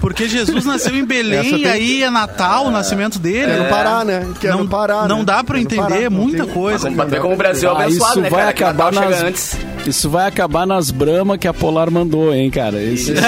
Porque 0.03 0.27
Jesus 0.27 0.65
nasceu 0.65 0.93
em 0.93 1.05
Belém 1.05 1.49
tem- 1.51 1.59
e 1.61 1.65
aí 1.65 2.03
é 2.03 2.09
Natal 2.09 2.65
o 2.65 2.71
nascimento 2.71 3.17
dele. 3.17 3.53
É 3.53 3.55
no 3.55 3.69
Pará, 3.69 4.03
né? 4.03 4.27
Que 4.37 4.47
é 4.47 4.49
não, 4.51 4.63
no 4.65 4.69
Pará, 4.69 5.07
não 5.07 5.19
né? 5.19 5.23
dá 5.23 5.41
pra 5.45 5.57
É 5.57 5.61
entender 5.61 6.09
muita 6.09 6.43
tem- 6.43 6.53
coisa. 6.53 6.91
Pra 6.91 7.05
ver 7.05 7.21
como 7.21 7.35
o 7.35 7.37
Brasil 7.37 7.69
é 7.69 7.71
Ah, 7.71 7.83
abençoado, 7.83 8.11
isso 8.11 8.19
né, 8.21 8.29
vai 8.29 8.41
cara? 8.41 8.53
Que 8.53 8.63
acabar 8.65 8.91
Natal 8.91 9.09
nas... 9.09 9.15
chega 9.17 9.29
antes. 9.29 9.57
Isso 9.87 10.09
vai 10.09 10.27
acabar 10.27 10.67
nas 10.67 10.91
bramas 10.91 11.37
que 11.37 11.47
a 11.47 11.53
Polar 11.53 11.89
mandou, 11.89 12.33
hein, 12.33 12.51
cara? 12.51 12.81
Esse... 12.83 13.13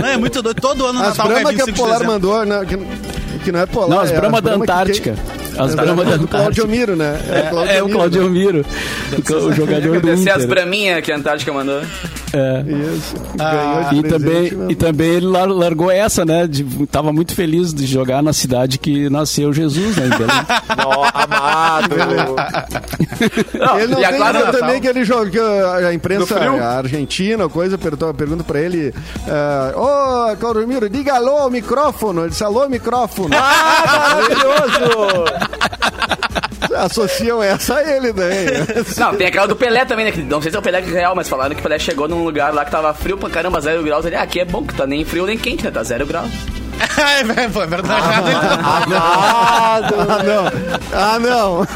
Não, 0.00 0.08
é 0.08 0.16
muito 0.16 0.42
doido. 0.42 0.60
Todo 0.60 0.86
ano 0.86 0.98
o 0.98 1.02
As 1.02 1.08
Natal 1.10 1.28
Brahma 1.28 1.50
que 1.50 1.56
25 1.58 1.70
a 1.70 1.86
Polar 1.86 2.04
mandou, 2.04 2.44
né? 2.44 2.64
que, 2.66 2.78
que 3.44 3.52
não 3.52 3.60
é 3.60 3.66
Polar. 3.66 3.90
Não, 3.90 4.00
as 4.00 4.10
é 4.10 4.16
bramas 4.16 4.42
da 4.42 4.48
Brahma 4.50 4.64
que 4.66 4.72
Antártica. 4.72 5.14
As 5.58 5.72
É, 5.72 5.76
bramas 5.76 6.06
da 6.08 6.16
do 6.16 6.28
Claudio. 6.28 6.66
Miro, 6.68 6.96
né? 6.96 7.18
É, 7.70 7.82
o 7.82 7.88
Claudio 7.88 8.28
Miro, 8.30 8.64
o 9.30 9.52
jogador 9.52 10.00
do 10.00 10.06
Deve 10.06 10.16
ser 10.22 10.30
as 10.30 10.36
Inter. 10.38 10.48
braminhas 10.48 11.02
que 11.02 11.10
a 11.12 11.16
Antártica 11.16 11.52
mandou. 11.52 11.80
É. 12.38 12.64
Isso. 12.94 13.14
Ah, 13.38 13.90
E 13.94 14.02
também, 14.02 14.42
mesmo. 14.42 14.70
e 14.70 14.74
também 14.74 15.08
ele 15.08 15.26
lar- 15.26 15.48
largou 15.48 15.90
essa, 15.90 16.24
né? 16.24 16.46
De, 16.46 16.64
tava 16.86 17.12
muito 17.12 17.34
feliz 17.34 17.72
de 17.72 17.86
jogar 17.86 18.22
na 18.22 18.32
cidade 18.32 18.78
que 18.78 19.08
nasceu 19.08 19.52
Jesus, 19.52 19.96
né? 19.96 20.04
Nó, 20.76 21.04
amado. 21.14 21.96
Não, 23.58 23.78
Ele 23.78 23.92
não 23.94 24.00
e 24.00 24.04
a 24.04 24.08
tem 24.08 24.16
Clara 24.18 24.32
nada 24.34 24.46
Natal. 24.46 24.60
também 24.60 24.80
que 24.80 24.86
ele 24.88 25.04
joga, 25.04 25.76
a 25.88 25.94
imprensa 25.94 26.38
a 26.38 26.76
argentina, 26.78 27.48
coisa, 27.48 27.78
pergunta, 27.78 28.12
pergunta 28.12 28.44
pra 28.44 28.60
ele, 28.60 28.92
ah, 29.28 29.72
ô, 30.32 30.36
Claudio 30.36 30.66
Miro, 30.68 30.90
diga 30.90 31.14
alô 31.14 31.38
ao 31.38 31.50
micrófono. 31.50 32.22
Ele 32.22 32.30
disse, 32.30 32.44
alô, 32.44 32.68
micrófono. 32.68 33.30
Ah, 33.32 33.84
maravilhoso! 33.86 35.24
Associam 36.84 37.42
essa 37.42 37.76
a 37.76 37.96
ele, 37.96 38.12
né? 38.12 38.66
Não, 38.96 39.14
tem 39.14 39.26
aquela 39.26 39.46
do 39.46 39.56
Pelé 39.56 39.84
também, 39.84 40.06
né? 40.06 40.12
Não 40.28 40.40
sei 40.40 40.50
se 40.50 40.56
é 40.56 40.60
o 40.60 40.62
Pelé 40.62 40.78
é 40.78 40.82
real, 40.82 41.14
mas 41.14 41.28
falaram 41.28 41.54
que 41.54 41.60
o 41.60 41.62
Pelé 41.62 41.78
chegou 41.78 42.08
num 42.08 42.24
lugar 42.24 42.52
lá 42.52 42.64
que 42.64 42.70
tava 42.70 42.92
frio 42.94 43.16
pra 43.16 43.30
caramba, 43.30 43.60
zero 43.60 43.82
graus. 43.82 44.04
Ele, 44.04 44.16
ah, 44.16 44.22
aqui 44.22 44.40
é 44.40 44.44
bom, 44.44 44.64
que 44.64 44.74
tá 44.74 44.86
nem 44.86 45.04
frio 45.04 45.26
nem 45.26 45.38
quente, 45.38 45.64
né? 45.64 45.70
Tá 45.70 45.82
zero 45.82 46.06
graus. 46.06 46.30
É, 47.36 47.48
foi 47.48 47.66
verdade. 47.66 48.00
Amado! 48.02 49.94
ah, 49.94 50.22
não. 50.24 50.46
Ah, 50.92 51.18
não. 51.18 51.66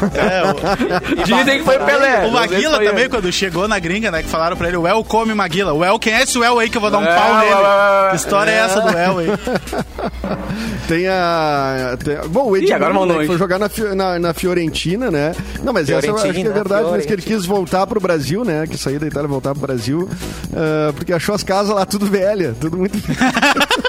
Dizem 1.23 1.59
que 1.59 1.63
foi 1.65 1.77
o 1.77 1.85
Pelé. 1.85 2.25
O 2.25 2.31
Maguila 2.31 2.79
também, 2.83 3.09
quando 3.09 3.31
chegou 3.31 3.67
na 3.67 3.77
gringa, 3.79 4.09
né? 4.11 4.23
Que 4.23 4.29
falaram 4.29 4.57
pra 4.57 4.67
ele, 4.67 4.77
o 4.77 4.87
El 4.87 5.03
come 5.03 5.33
Maguila. 5.33 5.73
O 5.73 5.83
El, 5.83 5.99
quem 5.99 6.13
é 6.13 6.23
esse 6.23 6.37
El 6.39 6.57
aí 6.59 6.69
que 6.69 6.77
eu 6.77 6.81
vou 6.81 6.89
dar 6.89 6.97
um 6.99 7.05
É, 7.05 7.15
pau 7.15 7.37
nele? 7.37 7.51
é, 7.51 7.53
é, 7.53 8.07
é. 8.07 8.09
Que 8.11 8.15
história 8.15 8.51
é 8.51 8.55
essa 8.55 8.81
do 8.81 8.89
El 8.97 9.17
aí? 9.19 9.27
Tem 10.87 11.07
a. 11.07 11.97
tem- 12.03 12.17
bom, 12.29 12.49
o 12.49 12.57
Edmundo 12.57 12.75
agora 12.85 13.05
né, 13.19 13.25
foi 13.25 13.37
jogar 13.37 13.57
na, 13.59 13.69
Fi- 13.69 13.95
na, 13.95 14.19
na 14.19 14.33
Fiorentina, 14.33 15.09
né? 15.09 15.33
Não, 15.63 15.71
mas 15.71 15.89
essa 15.89 16.05
eu 16.07 16.15
acho 16.15 16.23
que 16.23 16.29
é 16.29 16.33
Fiorentina, 16.33 16.53
verdade, 16.53 16.87
mas 16.91 17.05
que 17.05 17.13
ele 17.13 17.21
quis 17.21 17.45
voltar 17.45 17.87
pro 17.87 17.99
Brasil, 18.01 18.43
né? 18.43 18.65
Que 18.69 18.77
saiu 18.77 18.99
da 18.99 19.07
Itália 19.07 19.27
e 19.27 19.29
voltar 19.29 19.51
pro 19.53 19.61
Brasil, 19.61 20.09
ah, 20.53 20.91
porque 20.93 21.13
achou 21.13 21.33
as 21.33 21.43
casas 21.43 21.73
lá 21.73 21.85
tudo 21.85 22.05
velha, 22.07 22.53
tudo 22.59 22.77
muito. 22.77 22.97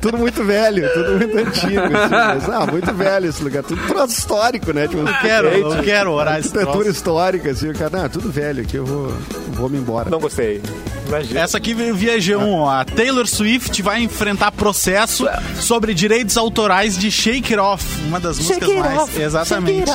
tudo 0.00 0.18
muito 0.18 0.44
velho, 0.44 0.88
tudo 0.92 1.16
muito 1.18 1.38
antigo. 1.38 1.80
Assim, 1.80 2.10
mas, 2.10 2.48
ah, 2.48 2.66
muito 2.66 2.94
velho 2.94 3.26
esse 3.28 3.42
lugar, 3.42 3.62
tudo 3.62 3.80
troço 3.86 4.18
histórico, 4.18 4.72
né? 4.72 4.86
Tipo, 4.88 5.02
Não 5.02 5.12
quero, 5.20 5.74
não 5.74 5.82
quero 5.82 6.10
orar 6.12 6.38
esse 6.38 6.48
arquitetura 6.48 6.84
troço. 6.84 6.90
histórica, 6.90 7.50
assim, 7.50 7.68
o 7.70 7.74
cara, 7.74 8.04
ah, 8.04 8.08
tudo 8.08 8.30
velho 8.30 8.62
aqui, 8.62 8.76
eu 8.76 8.84
vou, 8.86 9.12
vou 9.52 9.68
me 9.68 9.78
embora. 9.78 10.10
Não 10.10 10.20
gostei. 10.20 10.60
Imagina. 11.06 11.40
Essa 11.40 11.56
aqui 11.56 11.74
veio 11.74 11.94
via 11.94 12.18
G1, 12.18 12.38
ó. 12.40 12.68
A 12.70 12.84
Taylor 12.84 13.26
Swift 13.26 13.82
vai 13.82 14.00
enfrentar 14.02 14.52
processo 14.52 15.26
sobre 15.58 15.92
direitos 15.92 16.36
autorais 16.36 16.96
de 16.96 17.10
Shake 17.10 17.52
It 17.52 17.58
Off, 17.58 17.84
uma 18.06 18.20
das 18.20 18.38
músicas 18.38 18.68
mais. 18.76 19.18
Exatamente. 19.18 19.90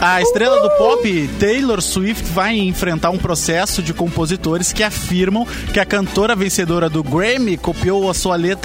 A 0.00 0.20
estrela 0.20 0.60
do 0.60 0.70
pop, 0.76 1.30
Taylor 1.40 1.80
Swift, 1.80 2.22
vai 2.32 2.56
enfrentar 2.58 3.10
um 3.10 3.18
processo 3.18 3.82
de 3.82 3.94
compositores 3.94 4.72
que 4.72 4.82
afirmam 4.82 5.46
que 5.72 5.80
a 5.80 5.86
cantora 5.86 6.36
vencedora 6.36 6.90
do 6.90 7.02
Grammy 7.02 7.56
copiou 7.56 8.10
a 8.10 8.14
sua 8.14 8.36
letra 8.36 8.63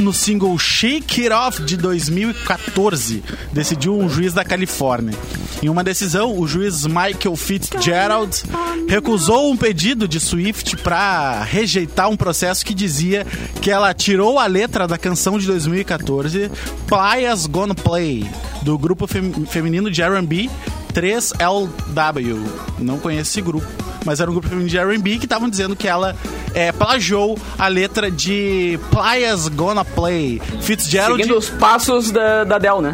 no 0.00 0.12
single 0.12 0.58
Shake 0.58 1.22
It 1.22 1.32
Off 1.32 1.62
de 1.62 1.76
2014, 1.76 3.22
decidiu 3.52 3.96
um 3.98 4.08
juiz 4.08 4.32
da 4.32 4.44
Califórnia. 4.44 5.16
Em 5.62 5.68
uma 5.68 5.82
decisão, 5.82 6.38
o 6.38 6.46
juiz 6.46 6.84
Michael 6.86 7.34
Fitzgerald 7.36 8.42
recusou 8.88 9.50
um 9.50 9.56
pedido 9.56 10.06
de 10.06 10.20
Swift 10.20 10.76
para 10.78 11.42
rejeitar 11.44 12.08
um 12.10 12.16
processo 12.16 12.64
que 12.64 12.74
dizia 12.74 13.26
que 13.62 13.70
ela 13.70 13.92
tirou 13.94 14.38
a 14.38 14.46
letra 14.46 14.86
da 14.86 14.98
canção 14.98 15.38
de 15.38 15.46
2014 15.46 16.50
Playas 16.86 17.46
Gonna 17.46 17.74
Play, 17.74 18.28
do 18.62 18.76
grupo 18.78 19.06
fem- 19.06 19.32
feminino 19.46 19.90
de 19.90 20.02
R&B 20.02 20.50
3LW. 20.96 22.38
Não 22.78 22.98
conheço 22.98 23.30
esse 23.30 23.42
grupo, 23.42 23.66
mas 24.04 24.18
era 24.20 24.30
um 24.30 24.34
grupo 24.34 24.48
de 24.48 24.78
R&B 24.78 25.18
que 25.18 25.26
estavam 25.26 25.48
dizendo 25.48 25.76
que 25.76 25.86
ela 25.86 26.16
é, 26.54 26.72
plagiou 26.72 27.38
a 27.58 27.68
letra 27.68 28.10
de 28.10 28.78
Playas 28.90 29.48
Gonna 29.48 29.84
Play. 29.84 30.40
Fitzgerald 30.62 31.16
Seguindo 31.16 31.36
os 31.36 31.50
passos 31.50 32.10
da, 32.10 32.44
da 32.44 32.58
Dell, 32.58 32.80
né? 32.80 32.92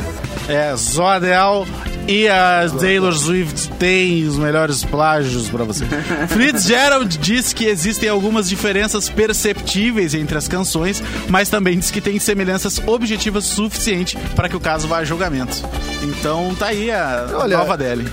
é 0.48 0.74
Zodel 0.74 1.66
e 2.08 2.28
a 2.28 2.66
Taylor 2.78 3.12
Swift 3.12 3.68
tem 3.78 4.26
os 4.26 4.36
melhores 4.36 4.84
plágios 4.84 5.48
pra 5.48 5.64
você. 5.64 5.84
Fitzgerald 6.28 7.16
diz 7.18 7.52
que 7.52 7.66
existem 7.66 8.08
algumas 8.08 8.48
diferenças 8.48 9.08
perceptíveis 9.08 10.14
entre 10.14 10.36
as 10.36 10.48
canções, 10.48 11.02
mas 11.28 11.48
também 11.48 11.78
diz 11.78 11.90
que 11.90 12.00
tem 12.00 12.18
semelhanças 12.18 12.80
objetivas 12.86 13.44
suficiente 13.44 14.16
para 14.34 14.48
que 14.48 14.56
o 14.56 14.60
caso 14.60 14.88
vá 14.88 14.98
a 14.98 15.04
julgamento. 15.04 15.62
Então 16.02 16.54
tá 16.54 16.66
aí 16.66 16.90
a 16.90 17.28
Olha, 17.34 17.58
nova 17.58 17.76
dele. 17.76 18.08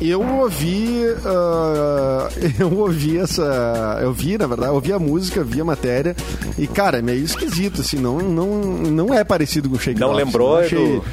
Eu 0.00 0.22
ouvi. 0.22 1.02
ah, 1.24 2.28
eu 2.58 2.72
ouvi 2.78 3.18
essa. 3.18 3.98
Eu 4.00 4.12
vi, 4.12 4.38
na 4.38 4.46
verdade, 4.46 4.70
eu 4.70 4.74
ouvi 4.74 4.92
a 4.92 4.98
música, 4.98 5.42
vi 5.42 5.60
a 5.60 5.64
matéria. 5.64 6.14
E, 6.56 6.66
cara, 6.66 6.98
é 6.98 7.02
meio 7.02 7.24
esquisito, 7.24 7.80
assim. 7.80 7.98
Não, 7.98 8.18
não, 8.18 8.46
não 8.62 9.14
é 9.14 9.24
parecido 9.24 9.68
com 9.68 9.76
o 9.76 9.78
Shake 9.80 9.98
Não 9.98 10.10
Off, 10.10 10.16
lembrou, 10.24 10.58
eu 10.60 10.64
achei, 10.64 10.94
Edu? 10.96 11.04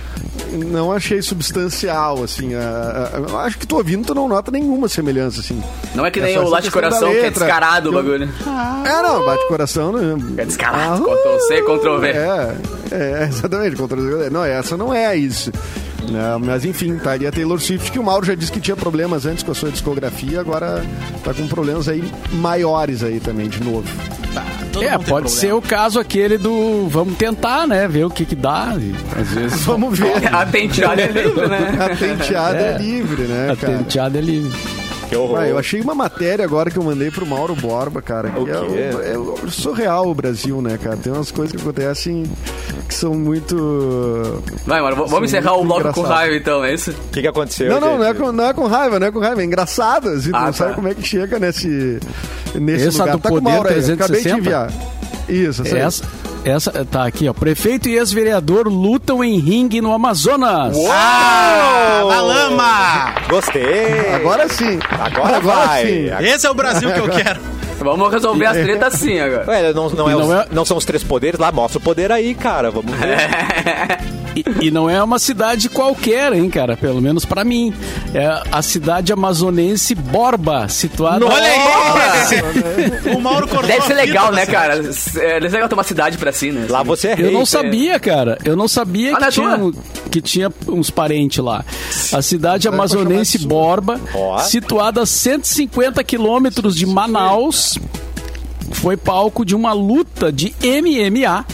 Não 0.57 0.91
achei 0.91 1.21
substancial, 1.21 2.23
assim. 2.23 2.53
a- 2.55 3.09
a- 3.13 3.17
eu 3.17 3.39
acho 3.39 3.57
que 3.57 3.67
tu 3.67 3.75
ouvindo, 3.77 4.05
tu 4.05 4.13
não 4.15 4.27
nota 4.27 4.51
nenhuma 4.51 4.87
semelhança, 4.87 5.39
assim. 5.41 5.61
Não 5.93 6.05
é 6.05 6.11
que 6.11 6.19
nem 6.21 6.37
o 6.37 6.47
Late 6.49 6.71
Coração, 6.71 7.09
que 7.11 7.17
é 7.17 7.29
descarado 7.29 7.89
o 7.89 7.93
Eu- 7.93 8.03
bagulho. 8.03 8.29
É, 8.85 9.01
não, 9.01 9.25
bate 9.25 9.47
coração, 9.47 9.91
né? 9.91 10.17
É 10.37 10.45
descarado, 10.45 11.05
Ah, 11.09 11.15
Ctrl 11.15 11.39
C, 11.47 11.61
Ctrl 11.61 11.97
V. 11.99 12.07
É, 12.09 12.55
é, 12.91 13.23
exatamente. 13.29 13.75
Contra... 13.75 13.97
Não, 14.29 14.43
essa 14.43 14.75
não 14.77 14.93
é 14.93 15.15
isso. 15.15 15.51
Né, 16.09 16.37
mas 16.39 16.63
enfim, 16.65 16.97
tá 16.97 17.11
ali 17.13 17.25
a 17.25 17.31
Taylor 17.31 17.59
Swift, 17.59 17.91
que 17.91 17.97
o 17.97 18.03
Mauro 18.03 18.23
já 18.25 18.35
disse 18.35 18.51
que 18.51 18.59
tinha 18.59 18.75
problemas 18.77 19.25
antes 19.25 19.43
com 19.43 19.51
a 19.51 19.55
sua 19.55 19.71
discografia, 19.71 20.39
agora 20.39 20.85
tá 21.23 21.33
com 21.33 21.47
problemas 21.47 21.89
aí 21.89 22.03
maiores 22.33 23.01
aí 23.01 23.19
também, 23.19 23.49
de 23.49 23.63
novo. 23.63 23.87
Todo 24.75 24.83
É, 24.85 24.97
pode 24.97 25.31
ser 25.31 25.53
o 25.53 25.61
caso 25.61 25.99
aquele 25.99 26.38
do 26.38 26.88
vamos 26.89 27.15
tentar, 27.17 27.65
né? 27.65 27.88
Ver 27.88 28.05
o 28.05 28.09
que 28.09 28.25
que 28.25 28.35
dá. 28.35 28.75
E, 28.77 28.93
às 29.19 29.29
vezes 29.29 29.61
Vamos 29.65 29.97
ver. 29.97 30.13
A 30.35 30.45
penteada 30.45 31.01
é 31.01 31.07
livre, 31.07 31.47
né? 31.47 31.77
A 31.79 31.95
penteada 31.95 32.57
é, 32.57 32.73
É. 32.73 32.77
livre, 32.77 33.21
né, 33.23 33.51
a 33.51 33.55
cara? 33.55 33.77
tenteada 33.77 34.17
é 34.17 34.21
livre. 34.21 34.85
Que 35.15 35.21
horror. 35.21 35.39
Ah, 35.39 35.47
eu 35.47 35.58
achei 35.58 35.80
uma 35.82 35.95
matéria 35.95 36.43
agora 36.43 36.69
que 36.69 36.78
eu 36.78 36.84
mandei 36.84 37.10
pro 37.10 37.25
Mauro 37.25 37.56
Borba, 37.56 38.01
cara. 38.01 38.30
Que 38.30 38.39
O 38.39 38.47
é, 38.78 39.13
é 39.13 39.49
surreal 39.49 40.10
o 40.10 40.13
Brasil, 40.13 40.62
né, 40.62 40.78
cara? 40.82 40.97
Tem 40.97 41.12
umas 41.13 41.32
coisas 41.32 41.56
que 41.56 41.62
acontecem 41.62 42.23
que 42.88 42.93
são 42.93 43.13
muito. 43.15 44.43
Vai, 44.65 44.82
mano, 44.82 45.08
vamos 45.08 45.30
encerrar 45.30 45.54
o 45.56 45.63
bloco 45.63 45.93
com 45.93 46.01
raiva, 46.01 46.36
então, 46.36 46.63
é 46.65 46.73
isso? 46.73 46.91
O 46.91 47.10
que, 47.12 47.21
que 47.21 47.28
aconteceu? 47.28 47.69
Não, 47.69 47.80
não, 47.80 47.97
não 47.97 48.06
é, 48.06 48.13
com, 48.13 48.32
não 48.32 48.45
é 48.45 48.54
com 48.54 48.67
raiva, 48.67 48.99
não 48.99 49.08
é 49.08 49.12
com 49.12 49.19
raiva, 49.19 49.41
é 49.41 49.45
engraçado. 49.45 50.10
Assim, 50.10 50.32
Ah, 50.34 50.39
não 50.39 50.45
tá. 50.47 50.54
sabe 50.54 50.75
como 50.75 50.88
é 50.89 50.93
que 50.93 51.04
chega 51.04 51.39
nesse, 51.39 51.99
nesse 52.54 52.88
Essa 52.89 52.99
lugar. 53.04 53.15
do 53.15 53.21
Tá 53.21 53.30
com 53.30 53.36
o 53.36 53.41
Poder 53.41 53.54
Mauro 53.56 53.69
aí, 53.69 53.75
acabei 53.80 53.95
de 53.95 54.23
360? 54.23 54.38
enviar. 54.38 54.73
Isso, 55.30 55.62
essa 55.62 55.75
aí. 55.75 55.82
Essa, 55.82 56.04
essa 56.45 56.86
tá 56.86 57.05
aqui, 57.05 57.27
ó. 57.27 57.34
Prefeito 57.34 57.89
e 57.89 57.95
ex-vereador 57.97 58.67
lutam 58.67 59.23
em 59.23 59.38
ringue 59.39 59.81
no 59.81 59.91
Amazonas. 59.91 60.77
Ah, 60.89 62.01
da 62.08 62.21
lama! 62.21 63.13
Gostei. 63.29 64.10
Agora 64.13 64.47
sim. 64.47 64.79
Agora 64.89 65.39
vai. 65.39 65.86
sim. 65.86 66.05
Esse 66.25 66.45
é 66.47 66.49
o 66.49 66.53
Brasil 66.53 66.91
que 66.91 66.99
eu 66.99 67.10
quero. 67.10 67.39
Vamos 67.79 68.12
resolver 68.12 68.45
as 68.45 68.58
tretas 68.58 68.93
assim 68.95 69.19
agora. 69.19 69.45
Ué, 69.49 69.73
não, 69.73 69.89
não, 69.89 70.10
é 70.10 70.13
não 70.13 70.21
os- 70.27 70.31
é- 70.34 70.47
não 70.51 70.65
são 70.65 70.77
os 70.77 70.86
três 70.86 71.03
poderes 71.03 71.39
lá? 71.39 71.51
Mostra 71.51 71.77
o 71.77 71.81
poder 71.81 72.12
aí, 72.12 72.34
cara. 72.34 72.71
Vamos 72.71 72.91
ver. 72.93 73.17
E, 74.36 74.67
e 74.67 74.69
não 74.69 74.89
é 74.89 75.01
uma 75.01 75.17
cidade 75.17 75.69
qualquer, 75.69 76.34
hein, 76.34 76.49
cara? 76.49 76.75
Pelo 76.75 77.01
menos 77.01 77.23
pra 77.23 77.45
mim. 77.45 77.73
É 78.17 78.41
a 78.49 78.62
cidade 78.62 79.12
amazonense 79.12 79.93
Borba, 79.93 80.69
situada... 80.69 81.25
Olha 81.25 81.43
aí! 81.43 83.12
O 83.13 83.19
Mauro 83.19 83.45
cortou 83.47 83.67
Deve 83.67 83.80
a 83.80 83.82
ser 83.88 83.93
legal, 83.93 84.28
da 84.28 84.38
né, 84.38 84.45
cara? 84.45 84.75
É, 84.75 84.80
deve 84.80 85.49
ser 85.49 85.56
legal 85.56 85.67
ter 85.69 85.75
uma 85.75 85.84
cidade 85.84 86.17
pra 86.17 86.32
si, 86.32 86.49
né? 86.51 86.65
Lá 86.69 86.82
você 86.82 87.10
é 87.10 87.15
rei. 87.15 87.28
Eu 87.28 87.32
não 87.34 87.45
sabia, 87.45 87.99
cara. 87.99 88.38
Eu 88.45 88.56
não 88.56 88.67
sabia 88.69 89.10
Ah, 89.15 89.19
não 89.19 89.19
que, 89.19 89.25
é 89.25 89.32
tinha, 89.32 89.56
um- 89.58 89.71
que 90.12 90.21
tinha 90.21 90.54
uns 90.67 90.89
parentes 90.89 91.43
lá. 91.43 91.63
A 92.13 92.21
cidade 92.21 92.67
amazonense 92.69 93.38
de 93.38 93.43
sua. 93.43 93.49
Borba, 93.49 93.99
situada 94.47 95.01
a 95.01 95.06
150 95.06 96.01
quilômetros 96.04 96.75
de 96.75 96.86
Manaus, 96.86 97.78
foi 98.71 98.95
palco 98.95 99.43
de 99.45 99.54
uma 99.56 99.73
luta 99.73 100.32
de 100.32 100.56
MMA 100.63 101.45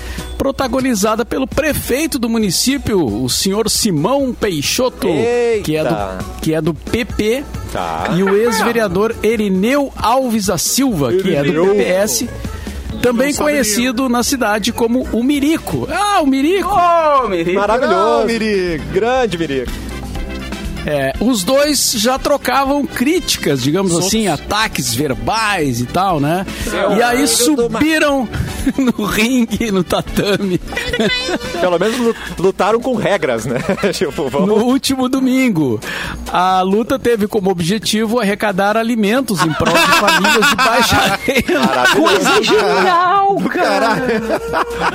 protagonizada 0.41 1.23
pelo 1.23 1.45
prefeito 1.45 2.17
do 2.17 2.27
município, 2.27 2.99
o 3.23 3.29
senhor 3.29 3.69
Simão 3.69 4.33
Peixoto, 4.33 5.01
que 5.01 5.07
é, 5.07 5.83
Eita. 5.83 5.83
do, 6.17 6.41
que 6.41 6.53
é 6.55 6.59
do 6.59 6.73
PP, 6.73 7.43
Tá. 7.71 8.09
e 8.17 8.23
o 8.23 8.35
ex-vereador 8.35 9.15
Erineu 9.21 9.93
Alves 9.95 10.47
da 10.47 10.57
Silva, 10.57 11.13
que 11.13 11.35
é 11.35 11.43
do. 11.43 11.67
PPS, 11.67 12.27
também 13.03 13.35
conhecido 13.35 14.09
na 14.09 14.23
cidade 14.23 14.73
como 14.73 15.07
o 15.13 15.23
Mirico. 15.23 15.87
Ah, 15.91 16.21
o 16.23 16.25
Mirico! 16.25 16.71
Ô, 16.75 17.27
Miri. 17.29 17.53
Maravilhoso. 17.53 18.23
Ah, 18.23 18.25
Mirico. 18.25 18.85
Grande, 18.91 19.37
Mirico. 19.37 19.71
É, 20.85 21.13
os 21.19 21.43
dois 21.43 21.93
já 21.97 22.17
trocavam 22.17 22.83
críticas, 22.85 23.61
digamos 23.61 23.95
assim, 23.95 24.27
ataques 24.27 24.95
verbais 24.95 25.79
e 25.79 25.85
tal, 25.85 26.19
né? 26.19 26.45
e 26.97 27.03
aí 27.03 27.27
subiram 27.27 28.27
no 28.77 29.05
ringue, 29.05 29.71
no 29.71 29.83
tatame, 29.83 30.59
Pelo 31.59 31.79
menos 31.79 31.97
lu- 31.97 32.15
lutaram 32.39 32.79
com 32.79 32.95
regras, 32.95 33.45
né? 33.45 33.59
tipo, 33.93 34.23
no 34.23 34.29
vamos... 34.29 34.63
último 34.63 35.07
domingo. 35.09 35.79
A 36.31 36.61
luta 36.61 36.97
teve 36.99 37.27
como 37.27 37.49
objetivo 37.51 38.19
arrecadar 38.19 38.77
alimentos 38.77 39.41
em 39.45 39.53
prol 39.53 39.73
de 39.73 39.91
famílias 39.99 40.49
de 40.49 40.55
baixa 40.55 41.19
renda. 41.25 41.83
Coisa 41.95 42.43
genial, 42.43 43.35
cara. 43.53 43.95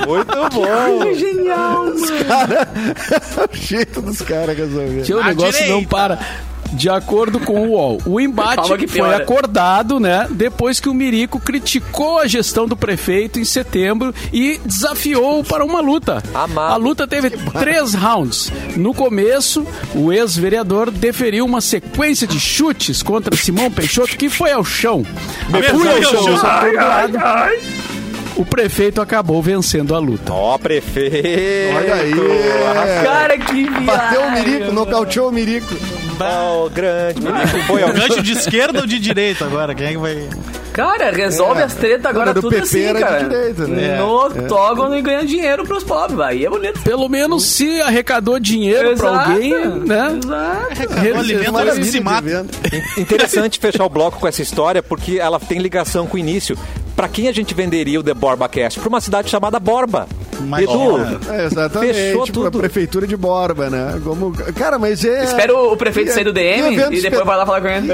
Muito 0.07 0.49
bom. 0.53 1.13
Genial, 1.15 1.85
mano. 1.85 1.97
o 3.51 3.55
jeito 3.55 4.01
dos 4.01 4.21
caras 4.21 4.57
resolver. 4.57 5.13
O 5.13 5.19
À 5.19 5.23
negócio 5.25 5.59
não 5.61 5.79
direita. 5.79 5.89
para. 5.89 6.19
De 6.73 6.89
acordo 6.89 7.39
com 7.39 7.67
o 7.67 7.71
UOL, 7.71 8.01
o 8.05 8.19
embate 8.19 8.87
foi 8.87 9.13
acordado, 9.15 9.99
né? 9.99 10.27
Depois 10.29 10.79
que 10.79 10.89
o 10.89 10.93
Mirico 10.93 11.39
criticou 11.39 12.19
a 12.19 12.27
gestão 12.27 12.67
do 12.67 12.75
prefeito 12.75 13.39
em 13.39 13.45
setembro 13.45 14.13
e 14.31 14.59
desafiou 14.65 15.43
para 15.43 15.65
uma 15.65 15.79
luta. 15.79 16.21
Amado. 16.33 16.73
A 16.73 16.75
luta 16.75 17.07
teve 17.07 17.31
três 17.31 17.93
rounds. 17.93 18.51
No 18.75 18.93
começo, 18.93 19.65
o 19.95 20.11
ex-vereador 20.11 20.91
deferiu 20.91 21.45
uma 21.45 21.61
sequência 21.61 22.27
de 22.27 22.39
chutes 22.39 23.01
contra 23.01 23.35
Simão 23.35 23.71
Peixoto, 23.71 24.17
que 24.17 24.29
foi 24.29 24.51
ao 24.51 24.63
chão. 24.63 25.05
Ao. 25.53 25.57
O 28.35 28.45
prefeito 28.45 29.01
acabou 29.01 29.41
vencendo 29.41 29.95
a 29.95 29.99
luta. 29.99 30.31
Ó, 30.31 30.57
prefeito. 30.59 31.27
Olha 31.75 31.95
aí. 31.95 32.13
Cara, 33.03 33.37
que 33.37 33.63
viagem. 33.63 33.85
Bateu 33.85 34.21
o 34.21 34.31
Mirico, 34.31 34.71
nocauteou 34.71 35.29
o 35.29 35.31
Mirico. 35.31 35.73
Ó, 36.19 36.69
grande. 36.69 37.21
Foi 37.67 37.83
ao 37.83 37.93
Gancho 37.93 38.21
de 38.21 38.33
esquerda 38.33 38.79
ou 38.81 38.85
de 38.87 38.99
direita 38.99 39.45
agora? 39.45 39.73
Quem 39.75 39.87
é 39.87 39.91
que 39.91 39.97
vai. 39.97 40.27
Cara, 40.73 41.09
resolve 41.11 41.61
É. 41.61 41.63
as 41.63 41.73
tretas 41.73 42.05
agora 42.05 42.33
tudo 42.35 42.49
PP, 42.49 42.61
assim, 42.61 42.81
era 42.83 42.99
de 42.99 43.03
cara. 43.05 43.23
direita, 43.23 43.67
né? 43.67 43.97
No 43.97 44.25
octógono 44.27 44.95
e 44.95 45.01
ganha 45.01 45.25
dinheiro 45.25 45.65
pros 45.65 45.83
pobres, 45.83 46.19
aí 46.19 46.45
é 46.45 46.49
bonito. 46.49 46.79
Pelo 46.81 47.09
menos 47.09 47.43
se 47.45 47.81
arrecadou 47.81 48.39
dinheiro 48.39 48.95
para 48.95 49.09
Exato, 49.09 49.31
alguém, 49.31 49.53
né? 49.85 50.19
Exato. 50.23 51.15
O 51.15 51.19
alimento 51.19 51.53
Maravilha 51.53 51.83
se 51.85 51.91
de 51.93 51.99
mata. 51.99 52.45
Interessante 52.95 53.57
fechar 53.59 53.85
o 53.85 53.89
bloco 53.89 54.19
com 54.19 54.27
essa 54.27 54.41
história, 54.43 54.83
porque 54.83 55.17
ela 55.19 55.39
tem 55.39 55.57
ligação 55.57 56.05
com 56.05 56.15
o 56.15 56.19
início. 56.19 56.55
Pra 56.95 57.07
quem 57.07 57.27
a 57.27 57.31
gente 57.31 57.53
venderia 57.55 57.99
o 57.99 58.03
The 58.03 58.13
Borba 58.13 58.47
Cast? 58.47 58.79
Pra 58.79 58.89
uma 58.89 59.01
cidade 59.01 59.29
chamada 59.29 59.59
Borba. 59.59 60.07
Imagina. 60.39 60.71
Edu, 60.71 61.31
É, 61.33 61.45
exatamente. 61.45 61.93
Fechou 61.93 62.23
tipo, 62.25 62.39
a 62.41 62.43
tudo. 62.45 62.59
prefeitura 62.59 63.07
de 63.07 63.17
Borba, 63.17 63.69
né? 63.69 63.99
Como... 64.03 64.31
Cara, 64.53 64.77
mas 64.77 65.03
é. 65.03 65.23
Espera 65.23 65.55
o 65.55 65.75
prefeito 65.77 66.07
que- 66.07 66.13
sair 66.13 66.23
do 66.23 66.33
DM 66.33 66.75
e 66.95 67.01
depois 67.01 67.25
vai 67.25 67.37
lá 67.37 67.45
falar 67.45 67.61
com 67.61 67.67
ele. 67.67 67.87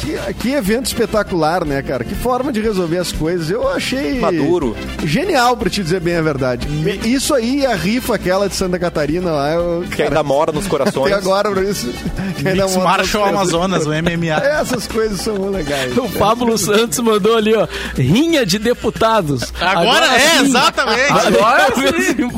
Que, 0.00 0.34
que 0.34 0.52
evento 0.52 0.86
espetacular, 0.86 1.64
né, 1.64 1.82
cara? 1.82 2.04
Que 2.04 2.14
forma 2.14 2.52
de 2.52 2.60
resolver 2.60 2.98
as 2.98 3.12
coisas. 3.12 3.50
Eu 3.50 3.68
achei. 3.68 4.18
Maduro. 4.20 4.76
Genial, 5.04 5.56
pra 5.56 5.68
te 5.68 5.82
dizer 5.82 6.00
bem 6.00 6.16
a 6.16 6.22
verdade. 6.22 6.68
Isso 7.04 7.34
aí, 7.34 7.66
a 7.66 7.74
rifa 7.74 8.14
aquela 8.14 8.48
de 8.48 8.54
Santa 8.54 8.78
Catarina 8.78 9.30
lá, 9.30 9.52
eu, 9.52 9.84
que 9.90 9.96
cara, 9.96 10.10
ainda 10.10 10.22
mora 10.22 10.52
nos 10.52 10.66
corações. 10.66 11.12
até 11.12 11.20
agora, 11.20 11.50
pra 11.50 11.62
isso. 11.62 11.88
que 12.36 12.48
ainda 12.48 12.64
Mix 12.64 12.76
Marshall 12.76 13.32
nas 13.32 13.52
Amazonas, 13.52 13.86
o 13.86 13.90
MMA. 13.90 14.36
Essas 14.60 14.86
coisas 14.86 15.20
são 15.20 15.34
muito 15.36 15.52
legais. 15.56 15.96
O 15.96 16.08
Pablo 16.10 16.56
Santos 16.58 16.98
mandou 16.98 17.36
ali, 17.36 17.54
ó, 17.54 17.66
rinha 17.96 18.44
de 18.44 18.58
deputados. 18.58 19.52
Agora, 19.60 20.06
é, 20.14 20.18
sim. 20.18 20.44
exatamente. 20.46 21.12
Agora 21.12 21.66
sim. 21.74 22.30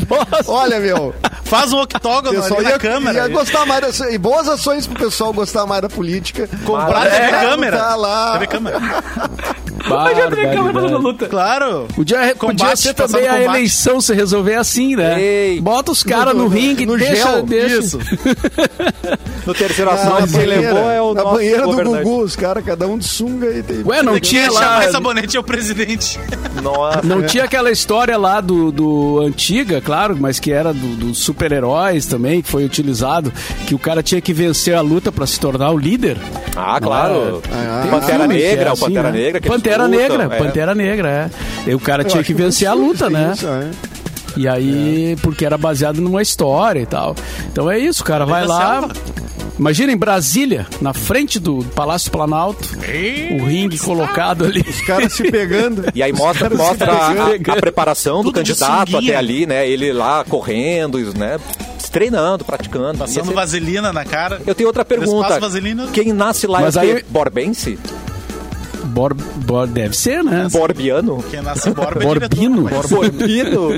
Olha, 0.46 0.80
meu, 0.80 1.14
Faz 1.50 1.72
um 1.72 1.78
o 1.80 1.82
octógono 1.82 2.40
pessoal 2.40 2.60
ali 2.60 2.68
ia, 2.68 2.74
na 2.74 2.78
câmera. 2.78 3.18
ia 3.18 3.28
gostar 3.28 3.66
mais 3.66 3.98
e 4.00 4.18
boas 4.18 4.48
ações 4.48 4.86
pro 4.86 4.96
pessoal 4.96 5.32
gostar 5.32 5.66
mais 5.66 5.82
da 5.82 5.88
política. 5.88 6.48
Comprar 6.64 7.06
É, 7.06 7.49
câmera. 7.50 7.78
Tá 7.78 7.94
lá. 7.96 8.32
TV 8.32 8.46
câmera. 8.46 8.78
Imagina 9.86 10.26
a 10.26 10.30
câmera 10.54 10.72
fazendo 10.72 10.98
luta. 10.98 11.26
Claro. 11.26 11.86
Podia, 11.94 12.34
podia 12.36 12.76
ser 12.76 12.94
passando 12.94 13.12
também 13.12 13.28
a 13.28 13.32
combate. 13.38 13.56
eleição 13.56 14.00
se 14.00 14.14
resolver 14.14 14.54
assim, 14.56 14.96
né? 14.96 15.20
Ei. 15.20 15.60
Bota 15.60 15.90
os 15.92 16.02
caras 16.02 16.34
no, 16.34 16.44
No- 16.44 16.48
ringue, 16.48 16.84
no 16.86 16.96
deixa, 16.98 17.14
gel, 17.16 17.42
deixa. 17.42 17.76
Isso. 17.78 17.98
No 19.46 19.54
terceiro 19.54 19.90
na 19.90 20.26
quem 20.26 20.44
levou 20.46 20.90
é 20.90 21.00
o 21.00 21.14
na 21.14 21.22
nosso 21.22 21.34
banheira 21.36 21.62
do 21.62 21.66
governante. 21.68 22.04
Gugu, 22.04 22.22
os 22.22 22.36
caras, 22.36 22.64
cada 22.64 22.86
um 22.86 22.98
de 22.98 23.04
sunga 23.06 23.46
e 23.48 23.62
tem. 23.62 23.82
Ué, 23.84 24.02
não 24.02 24.20
tinha 24.20 24.50
lá... 24.50 24.60
chamar 24.60 24.88
sabonete 24.90 25.36
é 25.36 25.40
o 25.40 25.42
presidente. 25.42 26.20
Nossa. 26.62 27.00
Não 27.02 27.22
tinha 27.22 27.44
aquela 27.44 27.70
história 27.70 28.16
lá 28.18 28.40
do, 28.40 28.70
do 28.70 29.20
Antiga, 29.20 29.80
claro, 29.80 30.16
mas 30.18 30.38
que 30.38 30.52
era 30.52 30.72
do- 30.74 30.94
dos 30.96 31.18
super-heróis 31.18 32.06
também, 32.06 32.42
que 32.42 32.50
foi 32.50 32.64
utilizado, 32.64 33.32
que 33.66 33.74
o 33.74 33.78
cara 33.78 34.02
tinha 34.02 34.20
que 34.20 34.32
vencer 34.32 34.74
a 34.74 34.80
luta 34.82 35.10
pra 35.10 35.26
se 35.26 35.40
tornar 35.40 35.70
o 35.70 35.78
líder. 35.78 36.18
Ah, 36.54 36.78
claro. 36.80 37.42
Ah, 37.50 37.80
Tem 37.82 37.90
Pantera 37.90 38.28
que 38.28 38.34
Negra, 38.34 38.64
é 38.66 38.70
o 38.70 38.72
assim, 38.74 38.84
Pantera 38.84 39.10
né? 39.10 39.18
Negra. 39.18 39.38
eles 39.38 39.48
Pantera 39.78 39.84
lutam, 39.86 40.18
Negra, 40.18 40.34
é. 40.34 40.38
Pantera 40.38 40.74
Negra, 40.74 41.08
é. 41.66 41.70
E 41.70 41.74
o 41.74 41.80
cara 41.80 42.02
Eu 42.02 42.08
tinha 42.08 42.22
que 42.22 42.34
vencer 42.34 42.68
a 42.68 42.74
luta, 42.74 43.08
né? 43.10 43.32
isso, 43.34 43.46
é. 43.48 43.70
E 44.36 44.46
aí, 44.48 45.16
porque 45.22 45.44
era 45.44 45.58
baseado 45.58 46.00
numa 46.00 46.22
história 46.22 46.80
e 46.80 46.86
tal. 46.86 47.16
Então 47.50 47.70
é 47.70 47.78
isso, 47.78 48.02
o 48.02 48.04
cara 48.04 48.24
vai 48.24 48.46
lá. 48.46 48.88
Imagina 49.58 49.92
em 49.92 49.96
Brasília, 49.96 50.66
na 50.80 50.94
frente 50.94 51.38
do 51.38 51.62
Palácio 51.74 52.10
Planalto, 52.10 52.66
o 53.38 53.44
ringue 53.44 53.78
colocado 53.78 54.44
ali. 54.46 54.64
Os 54.66 54.80
caras 54.82 55.12
se 55.12 55.30
pegando. 55.30 55.84
E 55.94 56.02
aí 56.02 56.12
mostra, 56.12 56.48
mostra 56.48 56.92
a, 56.92 57.34
a 57.34 57.56
preparação 57.56 58.22
do 58.22 58.32
Tudo 58.32 58.42
de 58.42 58.54
candidato 58.54 58.96
até 58.96 59.16
ali, 59.16 59.44
né? 59.46 59.68
Ele 59.68 59.92
lá 59.92 60.24
correndo, 60.24 60.98
né? 61.14 61.38
treinando, 61.90 62.44
praticando. 62.44 62.98
Passando 62.98 63.26
ser- 63.26 63.34
vaselina 63.34 63.92
na 63.92 64.04
cara. 64.04 64.40
Eu 64.46 64.54
tenho 64.54 64.68
outra 64.68 64.84
pergunta. 64.84 65.40
vaselina. 65.40 65.88
Quem 65.92 66.12
nasce 66.12 66.46
lá 66.46 66.60
Mas 66.60 66.76
é 66.76 66.80
aí- 66.80 67.04
Borbense? 67.08 67.78
Bor, 68.86 69.14
bor- 69.14 69.66
deve 69.66 69.96
ser, 69.96 70.22
né? 70.24 70.48
Borbiano? 70.50 71.22
Quem 71.30 71.40
nasce 71.42 71.70
Borba 71.70 72.00
é 72.02 72.04
Borbino. 72.04 72.68
Borbino? 72.88 73.68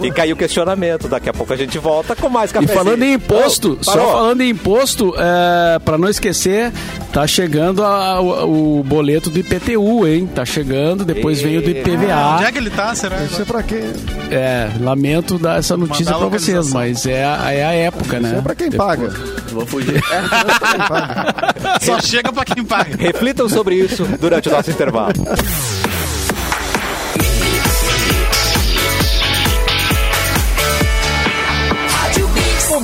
Fica 0.00 0.22
aí 0.22 0.32
o 0.32 0.36
questionamento. 0.36 1.08
Daqui 1.08 1.28
a 1.28 1.32
pouco 1.32 1.52
a 1.52 1.56
gente 1.56 1.78
volta 1.78 2.14
com 2.16 2.28
mais 2.28 2.50
E 2.50 2.54
cafezinho. 2.54 2.78
falando 2.78 3.02
em 3.02 3.12
imposto, 3.14 3.78
Oh, 3.80 3.84
só 3.84 3.92
falando 4.12 4.40
em 4.42 4.50
imposto, 4.50 5.14
é, 5.16 5.78
para 5.78 5.96
não 5.98 6.08
esquecer, 6.08 6.72
tá 7.12 7.26
chegando 7.26 7.82
a- 7.84 8.20
o, 8.20 8.80
o 8.80 8.82
boleto 8.84 9.30
do 9.30 9.38
IPTU, 9.38 10.06
hein? 10.06 10.28
Tá 10.32 10.44
chegando, 10.44 11.04
depois 11.04 11.40
vem 11.40 11.58
o 11.58 11.62
do 11.62 11.70
Onde 11.70 11.78
IPVA. 11.80 12.44
é 12.46 12.52
que 12.52 12.58
ele 12.58 12.70
tá, 12.70 12.94
será? 12.94 13.22
Isso 13.24 13.42
é 13.42 13.44
pra 13.44 13.62
quem? 13.62 13.82
É, 14.30 14.68
lamento 14.80 15.38
dar 15.38 15.58
essa 15.58 15.76
notícia 15.76 16.12
Mandar 16.12 16.26
a 16.26 16.30
pra 16.30 16.38
vocês, 16.38 16.72
mas 16.72 17.06
é 17.06 17.24
a, 17.24 17.52
é 17.52 17.64
a 17.64 17.72
época, 17.72 18.20
né? 18.20 18.28
Isso 18.30 18.38
é 18.38 18.42
pra 18.42 18.54
quem 18.54 18.70
paga. 18.70 19.12
Vou 19.56 19.66
fugir. 19.66 20.02
Só 21.80 21.98
chega 21.98 22.30
pra 22.30 22.44
quem 22.44 22.62
paga. 22.62 22.94
Reflitam 22.94 23.48
sobre 23.48 23.76
isso 23.76 24.04
durante 24.20 24.50
o 24.50 24.52
nosso 24.52 24.70
intervalo. 24.70 25.14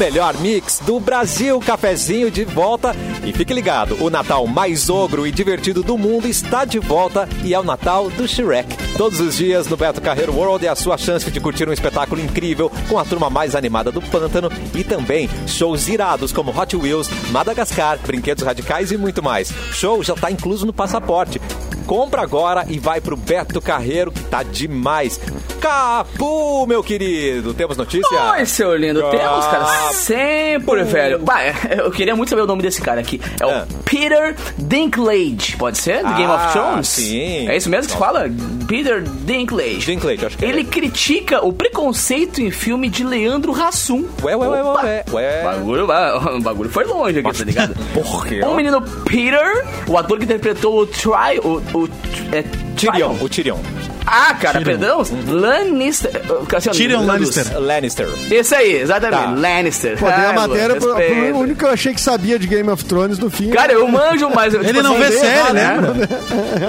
Melhor 0.03 0.37
mix 0.41 0.81
do 0.81 0.99
Brasil, 0.99 1.61
cafezinho 1.61 2.29
de 2.29 2.45
volta. 2.45 2.93
E 3.25 3.33
fique 3.33 3.55
ligado, 3.55 4.03
o 4.03 4.11
Natal 4.11 4.49
mais 4.49 4.91
ogro 4.91 5.25
e 5.25 5.31
divertido 5.31 5.81
do 5.81 5.97
mundo 5.97 6.27
está 6.27 6.65
de 6.65 6.81
volta 6.81 7.29
e 7.45 7.55
é 7.55 7.61
o 7.61 7.63
Natal 7.63 8.11
do 8.11 8.27
Shrek. 8.27 8.77
Todos 8.99 9.21
os 9.21 9.37
dias 9.37 9.69
no 9.69 9.77
Beto 9.77 10.01
Carreiro 10.01 10.35
World 10.35 10.67
é 10.67 10.71
a 10.71 10.75
sua 10.75 10.99
chance 10.99 11.31
de 11.31 11.39
curtir 11.39 11.69
um 11.69 11.73
espetáculo 11.73 12.21
incrível 12.21 12.69
com 12.89 12.99
a 12.99 13.05
turma 13.05 13.31
mais 13.31 13.55
animada 13.55 13.93
do 13.93 14.03
pântano 14.03 14.51
e 14.75 14.83
também 14.83 15.31
shows 15.47 15.87
irados 15.87 16.33
como 16.33 16.51
Hot 16.51 16.77
Wheels, 16.77 17.09
Madagascar, 17.31 17.97
brinquedos 18.05 18.43
radicais 18.43 18.91
e 18.91 18.99
muito 18.99 19.23
mais. 19.23 19.53
Show 19.73 20.03
já 20.03 20.15
está 20.15 20.33
incluso 20.33 20.67
no 20.67 20.73
passaporte. 20.73 21.41
Compra 21.87 22.23
agora 22.23 22.67
e 22.69 22.77
vai 22.77 23.01
pro 23.01 23.17
Beto 23.17 23.61
Carreiro 23.61 24.11
que 24.11 24.25
tá 24.25 24.43
demais. 24.43 25.21
Capu, 25.63 26.67
meu 26.67 26.83
querido, 26.83 27.55
temos 27.55 27.77
notícia? 27.77 28.33
Oi, 28.33 28.45
seu 28.47 28.75
lindo. 28.77 29.01
Ah, 29.07 29.11
Temos, 29.11 29.47
cara, 29.47 29.93
sempre, 29.93 30.83
velho. 30.83 31.21
Bah, 31.21 31.39
eu 31.71 31.89
queria 31.93 32.17
muito 32.17 32.31
saber 32.31 32.43
o 32.43 32.47
nome 32.49 32.63
desse 32.63 32.83
cara 32.83 33.01
aqui. 33.01 33.21
É 33.39 33.47
o 33.47 33.49
Ah. 33.51 33.67
Peter 33.85 34.35
Dinklage, 34.59 35.57
pode 35.57 35.79
ser? 35.79 35.99
Do 36.03 36.15
Game 36.15 36.25
Ah, 36.33 36.35
of 36.35 36.53
Thrones? 36.53 36.89
sim. 36.89 37.49
É 37.49 37.57
isso 37.57 37.71
mesmo 37.71 37.87
que 37.87 37.93
se 37.93 37.97
fala? 37.97 38.29
Peter 38.67 39.03
Dinklage. 39.03 39.79
Dinklage, 39.87 40.27
acho 40.27 40.37
que 40.37 40.45
é. 40.45 40.49
Ele 40.49 40.65
critica 40.65 41.47
o 41.47 41.53
preconceito 41.53 42.43
em 42.43 42.51
filme 42.51 42.89
de 42.89 43.05
Leandro 43.05 43.53
Hassum. 43.55 44.05
Ué, 44.21 44.35
ué, 44.35 44.49
ué, 44.49 44.63
ué, 44.65 45.05
ué. 45.13 45.41
O 45.41 45.45
bagulho, 45.45 45.87
bagulho 46.43 46.71
foi 46.71 46.85
longe 46.85 47.21
aqui, 47.21 47.39
tá 47.39 47.45
ligado? 47.45 47.77
Por 47.95 48.27
quê? 48.27 48.41
O 48.45 48.57
menino 48.57 48.83
Peter, 48.83 49.65
o 49.87 49.97
ator 49.97 50.19
que 50.19 50.25
interpretou 50.25 50.81
o 50.81 50.87
Try... 50.89 51.39
O, 51.45 51.63
o, 51.79 51.89
é, 52.33 52.43
Tyrion, 52.77 53.15
o 53.21 53.29
Tyrion. 53.29 53.59
Ah, 54.07 54.35
cara, 54.35 54.59
Tyrion. 54.61 54.65
perdão. 54.65 55.03
Lannister. 55.29 56.11
Assim, 56.57 56.71
Tyrion. 56.71 57.05
Lannister. 57.07 57.59
Lannister. 57.61 58.09
Esse 58.31 58.55
aí, 58.55 58.73
exatamente. 58.81 59.23
Tá. 59.23 59.31
Lannister. 59.31 59.99
Pô, 59.99 60.07
dei 60.07 60.15
a 60.15 60.31
Ah, 60.31 60.33
matéria 60.33 60.77
pro, 60.77 60.95
pro 60.95 61.39
único 61.39 61.59
que 61.61 61.65
eu 61.65 61.71
achei 61.71 61.95
que 61.95 62.01
sabia 62.01 62.39
de 62.39 62.47
Game 62.47 62.69
of 62.69 62.85
Thrones 62.85 63.19
no 63.19 63.31
fim. 63.31 63.51
Cara, 63.51 63.73
eu 63.73 63.87
manjo, 63.89 64.29
mas... 64.35 64.55
eu, 64.55 64.61
Ele 64.61 64.69
tipo 64.71 64.83
não 64.83 64.93
assim, 64.97 65.03
vê 65.03 65.13
série, 65.13 65.53
né? 65.53 65.77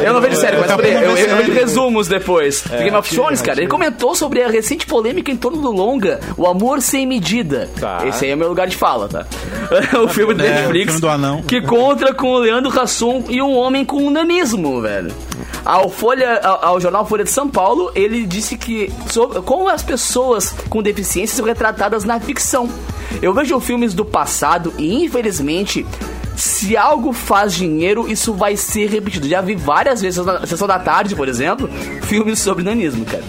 Eu 0.05 0.13
não 0.13 0.21
vejo 0.21 0.35
série, 0.37 0.57
mas 0.57 0.67
também 0.67 0.91
eu, 0.93 1.01
não 1.01 1.07
eu, 1.09 1.15
vejo 1.15 1.27
eu 1.29 1.37
vejo 1.37 1.51
resumos 1.53 2.07
depois. 2.07 2.63
de 2.63 2.77
Game 2.77 2.95
of 2.95 3.09
Thrones, 3.13 3.41
cara, 3.41 3.59
ele 3.59 3.67
comentou 3.67 4.15
sobre 4.15 4.41
a 4.43 4.47
recente 4.49 4.85
polêmica 4.85 5.31
em 5.31 5.37
torno 5.37 5.61
do 5.61 5.71
longa 5.71 6.19
O 6.37 6.45
Amor 6.47 6.81
Sem 6.81 7.05
Medida. 7.07 7.69
Tá. 7.79 8.03
Esse 8.07 8.25
aí 8.25 8.31
é 8.31 8.35
o 8.35 8.37
meu 8.37 8.49
lugar 8.49 8.67
de 8.67 8.75
fala, 8.75 9.07
tá? 9.09 9.25
o 10.03 10.07
filme 10.07 10.33
do 10.33 10.43
É, 10.43 10.49
Netflix. 10.49 10.83
o 10.85 10.87
filme 10.97 11.01
do 11.01 11.09
anão. 11.09 11.41
Que 11.41 11.61
contra 11.61 12.13
com 12.13 12.27
o 12.27 12.37
Leandro 12.39 12.79
Hassum 12.79 13.23
e 13.29 13.41
um 13.41 13.55
homem 13.55 13.83
com 13.85 14.09
nanismo, 14.09 14.81
velho. 14.81 15.11
Ao, 15.65 15.89
Folha, 15.89 16.39
ao, 16.41 16.65
ao 16.65 16.79
jornal 16.79 17.05
Folha 17.05 17.23
de 17.23 17.31
São 17.31 17.49
Paulo, 17.49 17.91
ele 17.95 18.25
disse 18.25 18.57
que 18.57 18.91
sobre, 19.09 19.41
como 19.41 19.67
as 19.69 19.81
pessoas 19.81 20.53
com 20.69 20.81
deficiência 20.81 21.37
são 21.37 21.45
retratadas 21.45 22.03
na 22.03 22.19
ficção. 22.19 22.69
Eu 23.21 23.33
vejo 23.33 23.59
filmes 23.59 23.93
do 23.93 24.03
passado 24.03 24.73
e, 24.77 25.03
infelizmente, 25.03 25.85
se 26.35 26.75
algo 26.75 27.13
faz 27.13 27.53
dinheiro, 27.53 28.09
isso 28.11 28.33
vai 28.33 28.57
ser 28.57 28.89
repetido. 28.89 29.27
Já 29.27 29.41
vi 29.41 29.55
várias 29.55 30.01
vezes 30.01 30.25
na 30.25 30.45
sessão 30.45 30.67
da 30.67 30.79
tarde, 30.79 31.15
por 31.15 31.27
exemplo, 31.27 31.69
filmes 32.03 32.39
sobre 32.39 32.63
nanismo, 32.63 33.05
cara. 33.05 33.23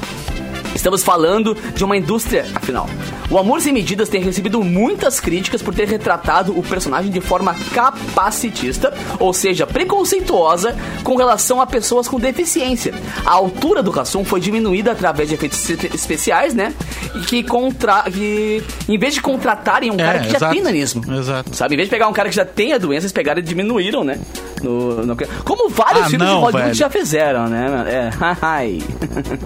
Estamos 0.74 1.02
falando 1.02 1.54
de 1.54 1.84
uma 1.84 1.96
indústria, 1.96 2.46
afinal. 2.54 2.88
O 3.30 3.38
Amor 3.38 3.60
Sem 3.60 3.72
Medidas 3.72 4.08
tem 4.08 4.20
recebido 4.22 4.62
muitas 4.62 5.18
críticas 5.18 5.62
por 5.62 5.74
ter 5.74 5.88
retratado 5.88 6.56
o 6.56 6.62
personagem 6.62 7.10
de 7.10 7.20
forma 7.20 7.54
capacitista, 7.74 8.92
ou 9.18 9.32
seja, 9.32 9.66
preconceituosa 9.66 10.76
com 11.02 11.16
relação 11.16 11.60
a 11.60 11.66
pessoas 11.66 12.06
com 12.06 12.20
deficiência. 12.20 12.94
A 13.24 13.32
altura 13.32 13.82
do 13.82 13.90
Rassum 13.90 14.24
foi 14.24 14.40
diminuída 14.40 14.92
através 14.92 15.28
de 15.30 15.34
efeitos 15.34 15.68
espe- 15.68 15.90
especiais, 15.94 16.54
né? 16.54 16.72
E 17.14 17.20
que, 17.20 17.42
contra... 17.42 18.02
que 18.02 18.62
em 18.88 18.98
vez 18.98 19.14
de 19.14 19.20
contratarem 19.22 19.90
um 19.90 19.96
cara 19.96 20.18
que 20.20 20.30
já 20.30 20.36
exato. 20.36 20.52
tem 20.54 20.62
nanismo, 20.62 21.02
Exato. 21.14 21.56
Sabe, 21.56 21.74
em 21.74 21.76
vez 21.76 21.88
de 21.88 21.90
pegar 21.94 22.08
um 22.08 22.12
cara 22.12 22.28
que 22.28 22.34
já 22.36 22.44
tem 22.44 22.72
a 22.72 22.78
doença, 22.78 23.04
eles 23.04 23.12
pegaram 23.12 23.40
e 23.40 23.42
diminuíram, 23.42 24.04
né? 24.04 24.18
No, 24.62 25.04
no- 25.04 25.16
Como 25.44 25.68
vários 25.68 26.02
Ah, 26.06 26.10
filmes 26.10 26.26
não, 26.28 26.36
de 26.36 26.40
Hollywood 26.42 26.62
velho. 26.64 26.74
já 26.74 26.90
fizeram, 26.90 27.48
né? 27.48 27.84
É, 27.86 28.10
ai. 28.40 28.80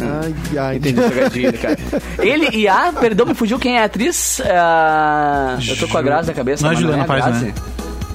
Ai, 0.01 0.35
ai. 0.59 0.77
Entendi 0.77 1.01
pegadinha, 1.01 1.53
cara. 1.53 1.79
Ele 2.19 2.49
e 2.57 2.69
a, 2.69 2.93
perdão, 2.93 3.27
me 3.27 3.35
fugiu 3.35 3.59
quem 3.59 3.68
é 3.77 3.83
a 3.83 3.85
atriz? 3.85 4.41
Ah, 4.45 5.59
eu 5.67 5.77
tô 5.77 5.89
com 5.89 5.99
a 5.99 6.03
Grazi 6.03 6.29
na 6.29 6.35
cabeça. 6.35 6.65
Não 6.65 6.73
é 6.73 6.77
Juliana 6.77 7.03
a 7.03 7.07
Paz, 7.07 7.43
né? 7.43 7.55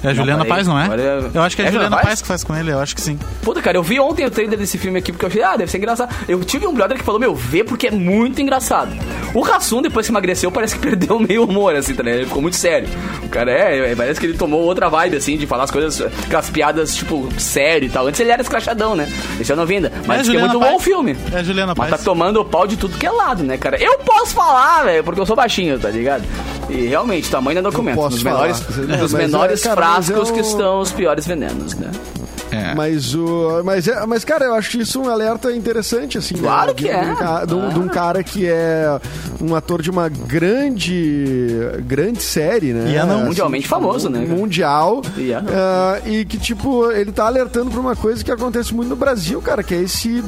É 0.04 0.10
a 0.10 0.14
Juliana. 0.14 0.46
Paz, 0.46 0.68
não 0.68 0.78
é? 0.80 0.86
É- 0.88 1.30
Eu 1.34 1.42
acho 1.42 1.56
que 1.56 1.62
é, 1.62 1.66
É 1.66 1.68
a 1.70 1.72
Juliana 1.72 1.96
Paz? 1.96 2.08
Paz 2.10 2.22
que 2.22 2.28
faz 2.28 2.44
com 2.44 2.56
ele, 2.56 2.72
eu 2.72 2.80
acho 2.80 2.94
que 2.96 3.02
sim. 3.02 3.18
Puta, 3.42 3.62
cara, 3.62 3.78
eu 3.78 3.84
vi 3.84 4.00
ontem 4.00 4.26
o 4.26 4.32
trailer 4.32 4.58
desse 4.60 4.78
filme 4.78 5.00
aqui 5.00 5.12
porque 5.12 5.26
eu 5.26 5.30
achei, 5.30 5.42
ah, 5.44 5.56
deve 5.56 5.72
ser 5.72 5.78
engraçado. 5.78 6.14
Eu 6.28 6.44
tive 6.44 6.68
um 6.68 6.74
brother 6.74 6.98
que 6.98 7.04
falou, 7.04 7.20
meu, 7.20 7.34
vê 7.36 7.64
porque 7.64 7.88
é 7.88 7.92
muito 7.92 8.42
engraçado. 8.42 8.92
O 9.34 9.42
Rassum, 9.42 9.82
depois 9.82 10.06
que 10.06 10.12
emagreceu, 10.12 10.52
parece 10.52 10.76
que 10.78 10.82
perdeu 10.86 11.20
meio 11.20 11.44
humor, 11.46 11.76
assim, 11.76 11.94
tá 11.96 12.04
ligado? 12.04 12.20
Ele 12.20 12.28
ficou 12.28 12.42
muito 12.42 12.58
sério. 12.58 12.88
O 13.24 13.30
cara 13.30 13.52
é, 13.52 13.92
é, 13.92 13.96
parece 13.96 14.20
que 14.20 14.26
ele 14.26 14.38
tomou 14.38 14.62
outra 14.62 14.90
vibe, 14.90 15.16
assim, 15.18 15.38
de 15.38 15.48
falar 15.48 15.64
as 15.64 15.72
coisas, 15.72 16.02
aquelas 16.26 16.50
piadas, 16.50 16.96
tipo, 16.96 17.30
sério 17.38 17.88
e 17.88 17.90
tal. 17.90 18.06
Antes 18.08 18.20
ele 18.20 18.32
era 18.32 18.42
escrachadão, 18.42 18.96
né? 18.96 19.08
Esse 19.40 19.52
eu 19.52 19.56
não 19.56 19.66
vinda. 19.66 19.92
Mas 20.06 20.20
É, 20.20 20.22
que 20.22 20.22
é 20.22 20.24
Juliana 20.26 20.48
muito 20.48 20.60
bom 20.60 20.66
Paz. 20.72 20.76
o 20.76 20.84
filme. 20.84 21.18
É 21.32 21.38
a 21.40 21.44
Juliana 21.44 21.74
Mas 21.78 21.90
Paz. 21.90 22.02
tá 22.02 22.06
tomando 22.06 22.42
o 22.42 22.46
pau 22.46 22.68
de 22.68 22.76
tudo 22.78 22.98
que 22.98 23.06
é 23.06 23.12
lado, 23.12 23.44
né, 23.44 23.58
cara? 23.58 23.82
Eu 23.82 23.98
posso 24.00 24.34
falar, 24.36 24.84
velho, 24.84 25.04
porque 25.04 25.20
eu 25.22 25.26
sou 25.26 25.36
baixinho, 25.36 25.80
tá 25.80 25.90
ligado? 25.90 26.24
E 26.70 26.88
realmente, 26.88 27.30
tamanho 27.30 27.62
não 27.62 27.70
é 27.70 27.72
documento. 27.72 27.96
posso 27.96 28.12
Nos 28.16 28.24
menores, 28.24 28.60
falar. 28.62 28.88
nos 28.98 29.12
Mas 29.12 29.14
é, 29.14 29.18
menores 29.18 29.62
cara, 29.64 29.76
frascos 29.96 30.30
eu- 30.30 30.34
que 30.36 30.40
estão 30.42 30.80
os 30.80 30.92
piores 30.92 31.26
venenos, 31.28 31.74
né? 31.76 31.92
É. 32.54 32.76
Mas, 32.76 33.14
o, 33.16 33.62
mas, 33.64 33.88
é, 33.88 34.06
mas, 34.06 34.24
cara, 34.24 34.46
eu 34.46 34.54
acho 34.54 34.80
isso 34.80 35.02
um 35.02 35.10
alerta 35.10 35.52
interessante, 35.52 36.18
assim. 36.18 36.36
Claro 36.36 36.68
né? 36.70 36.74
que 36.74 36.84
de, 36.84 36.90
é. 36.90 37.04
De 37.04 37.10
um, 37.12 37.16
ca- 37.16 37.46
de 37.46 37.54
um- 37.56 37.70
de 37.70 37.80
um 37.80 37.88
cara 37.88 38.24
que 38.24 38.46
é 38.48 39.00
um 39.42 39.56
ator 39.56 39.82
de 39.82 39.90
uma 39.90 40.08
grande 40.10 41.58
grande 41.86 42.22
série, 42.22 42.74
né? 42.74 42.92
E 42.92 42.96
é 42.96 43.06
não. 43.06 43.26
Mundialmente 43.26 43.68
famoso, 43.68 44.10
né, 44.10 44.26
cara? 44.26 44.40
Mundial. 44.40 45.02
E 45.18 45.32
é. 45.32 45.38
Ah, 45.38 46.00
e 46.06 46.26
que, 46.26 46.38
tipo, 46.38 46.92
ele 46.92 47.12
tá 47.12 47.26
alertando 47.26 47.72
pra 47.72 47.80
uma 47.80 47.96
coisa 47.96 48.24
que 48.24 48.32
acontece 48.32 48.74
muito 48.74 48.90
no 48.90 48.96
Brasil, 48.96 49.42
cara, 49.42 49.64
que 49.64 49.74
é 49.74 49.82
esse... 49.82 50.24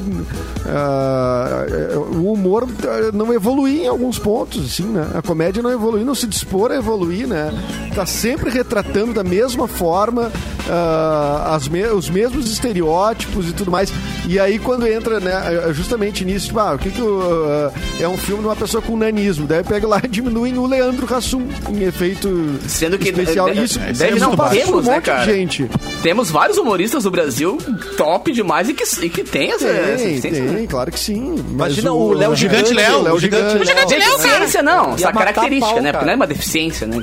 é, 0.66 1.96
o 1.96 2.32
humor 2.32 2.66
ah, 2.84 3.10
não 3.12 3.32
evoluir 3.32 3.82
em 3.84 3.88
alguns 3.88 4.18
pontos, 4.18 4.64
assim, 4.64 4.84
né? 4.84 5.06
A 5.14 5.22
comédia 5.22 5.62
não 5.62 5.70
evolui, 5.70 6.04
não 6.04 6.14
se 6.14 6.26
dispor 6.26 6.70
a 6.70 6.76
evoluir, 6.76 7.26
né? 7.26 7.50
Tá 7.94 8.04
sempre 8.06 8.50
retratando 8.50 9.12
da 9.14 9.24
mesma 9.24 9.66
forma 9.68 10.30
ah, 10.68 11.54
as 11.54 11.68
me- 11.68 11.86
os 11.86 12.08
mesmos 12.10 12.15
estereótipos 12.50 13.48
e 13.48 13.52
tudo 13.52 13.70
mais. 13.70 13.92
E 14.28 14.38
aí, 14.38 14.58
quando 14.58 14.86
entra, 14.86 15.20
né, 15.20 15.32
justamente 15.72 16.24
nisso, 16.24 16.46
tipo, 16.46 16.58
ah, 16.58 16.74
o 16.74 16.78
que 16.78 16.90
que 16.90 17.00
o, 17.00 17.20
ah, 17.48 17.72
é 18.00 18.08
um 18.08 18.16
filme 18.16 18.42
de 18.42 18.48
uma 18.48 18.56
pessoa 18.56 18.82
com 18.82 18.96
nanismo? 18.96 19.46
Daí 19.46 19.62
pega 19.62 19.86
lá 19.86 20.00
e 20.02 20.08
diminuem 20.08 20.56
o 20.58 20.66
Leandro 20.66 21.12
Hassum 21.14 21.46
em 21.70 21.82
efeito 21.84 22.28
Sendo 22.66 22.98
que 22.98 23.08
especial. 23.10 23.46
deve- 23.46 23.62
isso, 23.64 23.78
deve 23.78 24.16
isso 24.16 24.18
não 24.18 24.36
passa 24.36 24.54
por 24.56 24.64
temos, 24.64 24.86
um 24.86 24.90
né, 24.90 24.96
de 24.96 25.02
cara? 25.02 25.24
gente. 25.24 25.70
Temos 26.02 26.30
vários 26.30 26.58
humoristas 26.58 27.04
do 27.04 27.10
Brasil 27.10 27.58
top 27.96 28.32
demais 28.32 28.68
e 28.68 28.74
que, 28.74 28.84
e 29.04 29.08
que 29.10 29.22
tem 29.24 29.52
essa, 29.52 29.66
essa 29.68 29.96
Tem, 29.96 30.06
deficiência, 30.08 30.42
né? 30.44 30.54
tem, 30.58 30.66
claro 30.66 30.90
que 30.90 30.98
sim. 31.00 31.30
Mas 31.50 31.72
Imagina 31.72 31.92
o 31.92 32.12
Léo 32.12 32.34
Gigante 32.36 32.72
Léo, 32.74 33.02
Léo 33.02 33.18
Gigante. 33.18 33.58
Léo. 33.58 33.86
Deficiência 33.86 34.62
não, 34.62 34.88
Ia 34.90 34.94
essa 34.94 35.12
característica, 35.12 35.74
pau, 35.74 35.82
né? 35.82 35.92
Porque 35.92 35.92
cara. 35.92 36.06
não 36.06 36.12
é 36.12 36.16
uma 36.16 36.26
deficiência, 36.26 36.86
né? 36.86 36.96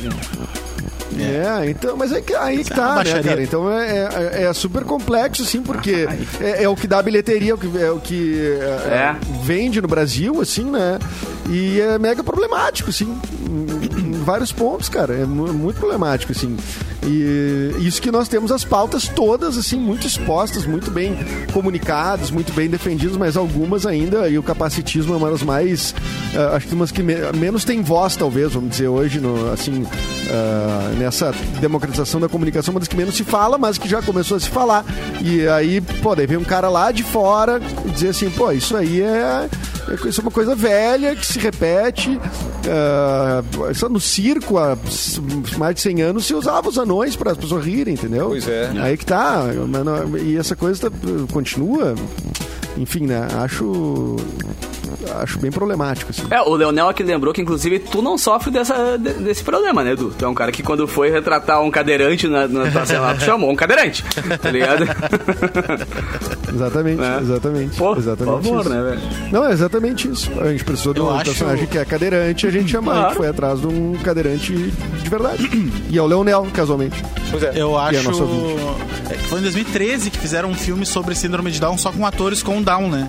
É, 1.21 1.69
então, 1.69 1.95
mas 1.97 2.11
é 2.11 2.21
que, 2.21 2.33
aí 2.35 2.63
que 2.63 2.73
é 2.73 2.75
tá, 2.75 3.03
né, 3.03 3.23
cara? 3.23 3.43
Então 3.43 3.71
é, 3.71 4.07
é, 4.35 4.43
é 4.43 4.53
super 4.53 4.83
complexo, 4.83 5.43
assim, 5.43 5.61
porque 5.61 6.07
é, 6.39 6.63
é 6.63 6.69
o 6.69 6.75
que 6.75 6.87
dá 6.87 7.01
bilheteria, 7.01 7.51
é 7.51 7.55
o 7.55 7.57
que, 7.57 7.77
é 7.77 7.91
o 7.91 7.99
que 7.99 8.41
é, 8.59 8.65
É. 8.93 9.15
vende 9.43 9.81
no 9.81 9.87
Brasil, 9.87 10.41
assim, 10.41 10.63
né? 10.65 10.99
E 11.49 11.79
é 11.81 11.99
mega 11.99 12.23
problemático, 12.23 12.89
assim, 12.89 13.17
em, 13.49 13.99
em 13.99 14.02
vários 14.23 14.51
pontos, 14.51 14.89
cara. 14.89 15.13
É 15.13 15.25
mu- 15.25 15.53
muito 15.53 15.77
problemático, 15.79 16.31
assim. 16.31 16.55
E 17.05 17.75
isso 17.79 18.01
que 18.01 18.09
nós 18.11 18.27
temos 18.29 18.51
as 18.51 18.63
pautas 18.63 19.07
todas, 19.09 19.57
assim, 19.57 19.77
muito 19.77 20.07
expostas, 20.07 20.65
muito 20.65 20.89
bem 20.89 21.17
comunicadas, 21.51 22.31
muito 22.31 22.53
bem 22.53 22.69
defendidas, 22.69 23.17
mas 23.17 23.35
algumas 23.35 23.85
ainda, 23.85 24.29
e 24.29 24.37
o 24.37 24.43
capacitismo 24.43 25.13
é 25.13 25.17
uma 25.17 25.29
das 25.29 25.43
mais, 25.43 25.93
ah, 26.35 26.55
acho 26.55 26.67
que 26.67 26.73
umas 26.73 26.91
que 26.91 27.03
me- 27.03 27.15
menos 27.37 27.65
tem 27.65 27.81
voz, 27.81 28.15
talvez, 28.15 28.53
vamos 28.53 28.69
dizer, 28.71 28.87
hoje, 28.87 29.19
no, 29.19 29.51
assim, 29.51 29.85
ah, 30.31 30.91
nessa 30.97 31.33
democratização 31.59 32.21
da 32.21 32.29
comunicação, 32.29 32.73
uma 32.73 32.79
das 32.79 32.87
que 32.87 32.95
menos 32.95 33.15
se 33.15 33.23
fala, 33.25 33.57
mas 33.57 33.77
que 33.77 33.87
já 33.89 34.01
começou 34.01 34.37
a 34.37 34.39
se 34.39 34.49
falar. 34.49 34.85
E 35.21 35.45
aí, 35.47 35.81
pô, 35.81 36.15
daí 36.15 36.25
vem 36.25 36.37
um 36.37 36.43
cara 36.43 36.69
lá 36.69 36.91
de 36.91 37.03
fora 37.03 37.59
e 37.85 37.89
dizer 37.91 38.09
assim, 38.09 38.29
pô, 38.29 38.49
isso 38.51 38.77
aí 38.77 39.01
é- 39.01 39.49
isso 40.07 40.21
é 40.21 40.23
uma 40.23 40.31
coisa 40.31 40.55
velha 40.55 41.15
que 41.15 41.25
se 41.25 41.39
repete. 41.39 42.19
ah, 42.69 43.43
só 43.73 43.89
no 43.89 43.99
circo, 43.99 44.57
há 44.57 44.77
mais 45.57 45.75
de 45.75 45.81
100 45.81 46.01
anos, 46.01 46.25
se 46.25 46.33
usava 46.33 46.69
os 46.69 46.77
anões 46.77 47.15
para 47.15 47.31
as 47.31 47.37
pessoas 47.37 47.65
rirem, 47.65 47.93
entendeu? 47.93 48.29
Pois 48.29 48.47
é. 48.47 48.71
Aí 48.79 48.97
que 48.97 49.05
tá. 49.05 49.45
E 50.21 50.37
essa 50.37 50.55
coisa 50.55 50.91
continua. 51.31 51.95
Enfim, 52.77 53.05
né? 53.05 53.27
Acho. 53.43 54.15
Acho 55.21 55.39
bem 55.39 55.51
problemático, 55.51 56.11
assim. 56.11 56.23
É, 56.31 56.41
o 56.41 56.55
Leonel 56.55 56.89
aqui 56.89 57.03
lembrou 57.03 57.33
que, 57.33 57.41
inclusive, 57.41 57.79
tu 57.79 58.01
não 58.01 58.17
sofre 58.17 58.51
dessa, 58.51 58.97
de- 58.97 59.13
desse 59.13 59.43
problema, 59.43 59.83
né, 59.83 59.91
Edu? 59.93 60.13
Tu 60.17 60.23
é 60.25 60.27
um 60.27 60.33
cara 60.33 60.51
que, 60.51 60.63
quando 60.63 60.87
foi 60.87 61.09
retratar 61.09 61.61
um 61.61 61.69
cadeirante 61.71 62.27
na, 62.27 62.47
na 62.47 62.69
tua 62.71 62.85
cela, 62.85 63.13
tu 63.15 63.23
chamou 63.23 63.49
um 63.51 63.55
cadeirante, 63.55 64.03
tá 64.41 64.49
ligado? 64.51 64.85
Exatamente, 66.53 67.01
É. 67.01 67.17
exatamente. 67.19 67.77
Pô, 67.77 67.95
exatamente 67.97 68.35
por 68.35 68.43
favor, 68.43 68.61
isso. 68.61 68.69
né, 68.69 68.81
velho? 68.83 69.01
Não, 69.31 69.45
é 69.45 69.51
exatamente 69.53 70.07
isso. 70.07 70.29
A 70.39 70.51
gente 70.51 70.63
precisou 70.63 70.93
de 70.93 71.01
um 71.01 71.09
acho- 71.09 71.25
personagem 71.25 71.65
que 71.67 71.77
é 71.77 71.85
cadeirante, 71.85 72.45
a 72.47 72.51
gente 72.51 72.69
chamou, 72.71 72.91
a 72.93 72.95
gente 72.95 73.03
Claro. 73.05 73.15
foi 73.17 73.27
atrás 73.27 73.59
de 73.61 73.67
um 73.67 73.93
cadeirante 74.03 74.53
de 74.53 75.09
verdade. 75.09 75.49
E 75.89 75.97
é 75.97 76.01
o 76.01 76.05
Leonel, 76.07 76.47
casualmente. 76.53 77.03
Pois 77.29 77.43
é. 77.43 77.51
Eu 77.55 77.77
é 77.79 77.81
acho. 77.89 78.09
é 79.09 79.13
que 79.15 79.27
foi 79.27 79.39
em 79.39 79.41
2013 79.43 80.09
que 80.09 80.17
fizeram 80.17 80.49
um 80.49 80.53
filme 80.55 80.85
sobre 80.85 81.13
síndrome 81.15 81.51
de 81.51 81.59
Down 81.59 81.77
só 81.77 81.91
com 81.91 82.05
atores 82.05 82.41
com 82.41 82.61
Down, 82.61 82.89
né? 82.89 83.07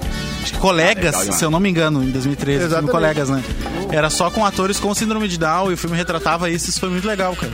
Colegas, 0.52 1.04
legal 1.04 1.20
demais. 1.20 1.38
se 1.38 1.44
eu 1.44 1.50
não 1.50 1.60
me 1.60 1.68
engano, 1.68 2.02
em 2.02 2.10
2013, 2.10 2.58
filme 2.58 2.66
Exatamente. 2.66 2.90
colegas, 2.90 3.30
né? 3.30 3.42
Era 3.90 4.10
só 4.10 4.30
com 4.30 4.44
atores 4.44 4.78
com 4.80 4.94
síndrome 4.94 5.28
de 5.28 5.38
Down 5.38 5.70
e 5.70 5.74
o 5.74 5.76
filme 5.76 5.96
retratava 5.96 6.50
isso, 6.50 6.70
isso 6.70 6.80
foi 6.80 6.88
muito 6.88 7.06
legal, 7.06 7.34
cara. 7.36 7.52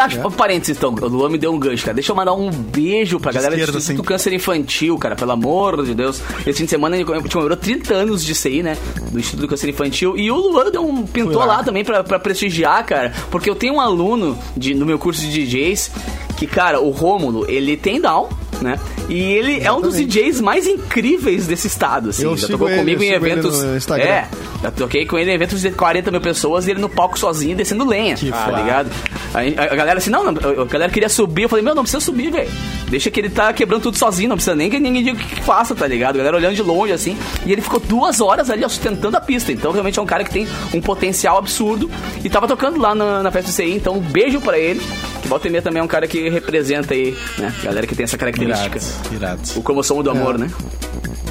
Acho, 0.00 0.30
Parênteses, 0.30 0.76
então, 0.76 0.94
o 0.94 1.08
Luan 1.08 1.28
me 1.28 1.38
deu 1.38 1.52
um 1.52 1.58
gancho, 1.58 1.84
cara. 1.84 1.94
Deixa 1.94 2.12
eu 2.12 2.16
mandar 2.16 2.32
um 2.32 2.50
beijo 2.50 3.18
pra 3.18 3.32
galera 3.32 3.54
esquerda, 3.54 3.72
do 3.72 3.78
Instituto. 3.78 4.06
Câncer 4.06 4.32
Infantil, 4.32 4.96
cara, 4.98 5.16
pelo 5.16 5.32
amor 5.32 5.84
de 5.84 5.94
Deus. 5.94 6.20
Esse 6.46 6.58
fim 6.58 6.64
de 6.64 6.70
semana 6.70 6.94
a 6.94 6.98
gente 6.98 7.06
comemorou 7.06 7.56
30 7.56 7.92
anos 7.92 8.24
de 8.24 8.34
CI, 8.34 8.62
né? 8.62 8.76
Do 9.10 9.18
Instituto 9.18 9.48
Câncer 9.48 9.68
Infantil. 9.70 10.16
E 10.16 10.30
o 10.30 10.36
Luan 10.36 10.70
deu 10.70 10.86
um, 10.86 11.04
pintou 11.06 11.40
lá. 11.40 11.46
lá 11.46 11.64
também 11.64 11.84
pra, 11.84 12.04
pra 12.04 12.18
prestigiar, 12.18 12.84
cara. 12.84 13.12
Porque 13.30 13.48
eu 13.50 13.54
tenho 13.54 13.74
um 13.74 13.80
aluno 13.80 14.38
de, 14.56 14.74
no 14.74 14.86
meu 14.86 14.98
curso 14.98 15.20
de 15.22 15.44
DJs 15.44 15.90
que, 16.36 16.46
cara, 16.46 16.80
o 16.80 16.90
Rômulo, 16.90 17.48
ele 17.48 17.76
tem 17.76 18.00
Down. 18.00 18.28
Né? 18.60 18.78
E 19.08 19.20
ele 19.32 19.60
é 19.60 19.72
um 19.72 19.80
dos 19.80 19.94
Exatamente. 19.94 20.22
DJs 20.22 20.40
mais 20.40 20.66
incríveis 20.66 21.46
desse 21.46 21.66
estado, 21.66 22.10
assim. 22.10 22.24
Eu 22.24 22.36
Já 22.36 22.48
tocou 22.48 22.68
ele, 22.68 22.78
comigo 22.78 23.02
em 23.02 23.10
eventos. 23.10 23.62
É, 23.92 24.28
já 24.62 24.70
toquei 24.70 25.06
com 25.06 25.18
ele 25.18 25.30
em 25.30 25.34
eventos 25.34 25.60
de 25.60 25.70
40 25.70 26.10
mil 26.10 26.20
pessoas 26.20 26.66
e 26.66 26.70
ele 26.70 26.80
no 26.80 26.88
palco 26.88 27.18
sozinho 27.18 27.56
descendo 27.56 27.84
lenha. 27.84 28.16
Que 28.16 28.30
foda. 28.30 28.60
ligado? 28.60 28.90
A, 29.34 29.40
a 29.72 29.76
galera 29.76 29.98
assim, 29.98 30.10
não, 30.10 30.24
não, 30.24 30.62
a 30.62 30.64
galera 30.64 30.90
queria 30.92 31.08
subir, 31.08 31.42
eu 31.42 31.48
falei, 31.48 31.64
meu, 31.64 31.74
não 31.74 31.82
precisa 31.82 32.00
subir, 32.00 32.30
velho. 32.30 32.50
Deixa 32.88 33.10
que 33.10 33.20
ele 33.20 33.30
tá 33.30 33.52
quebrando 33.52 33.82
tudo 33.82 33.98
sozinho, 33.98 34.28
não 34.28 34.36
precisa 34.36 34.54
nem 34.54 34.70
que 34.70 34.78
ninguém 34.78 35.02
diga 35.02 35.16
o 35.16 35.20
que, 35.20 35.34
que 35.36 35.42
faça, 35.42 35.74
tá 35.74 35.86
ligado? 35.86 36.14
A 36.14 36.18
galera 36.18 36.36
olhando 36.36 36.54
de 36.54 36.62
longe 36.62 36.92
assim. 36.92 37.16
E 37.44 37.52
ele 37.52 37.60
ficou 37.60 37.80
duas 37.80 38.20
horas 38.20 38.50
ali 38.50 38.64
ó, 38.64 38.68
sustentando 38.68 39.16
a 39.16 39.20
pista. 39.20 39.52
Então 39.52 39.72
realmente 39.72 39.98
é 39.98 40.02
um 40.02 40.06
cara 40.06 40.24
que 40.24 40.30
tem 40.30 40.46
um 40.72 40.80
potencial 40.80 41.36
absurdo. 41.38 41.90
E 42.22 42.30
tava 42.30 42.46
tocando 42.46 42.80
lá 42.80 42.94
na, 42.94 43.22
na 43.22 43.30
festa 43.30 43.50
do 43.50 43.54
CI, 43.54 43.74
então 43.74 43.94
um 43.94 44.00
beijo 44.00 44.40
pra 44.40 44.58
ele. 44.58 44.80
Que 45.24 45.28
volta 45.28 45.48
e 45.48 45.50
meia 45.50 45.62
também 45.62 45.80
é 45.80 45.82
um 45.82 45.88
cara 45.88 46.06
que 46.06 46.28
representa 46.28 46.92
aí, 46.92 47.16
né? 47.38 47.50
Galera 47.62 47.86
que 47.86 47.94
tem 47.94 48.04
essa 48.04 48.18
característica. 48.18 48.76
Irado, 48.76 49.14
irado. 49.14 49.40
O 49.56 49.62
cromossomo 49.62 50.02
do 50.02 50.10
amor, 50.10 50.38
né? 50.38 50.50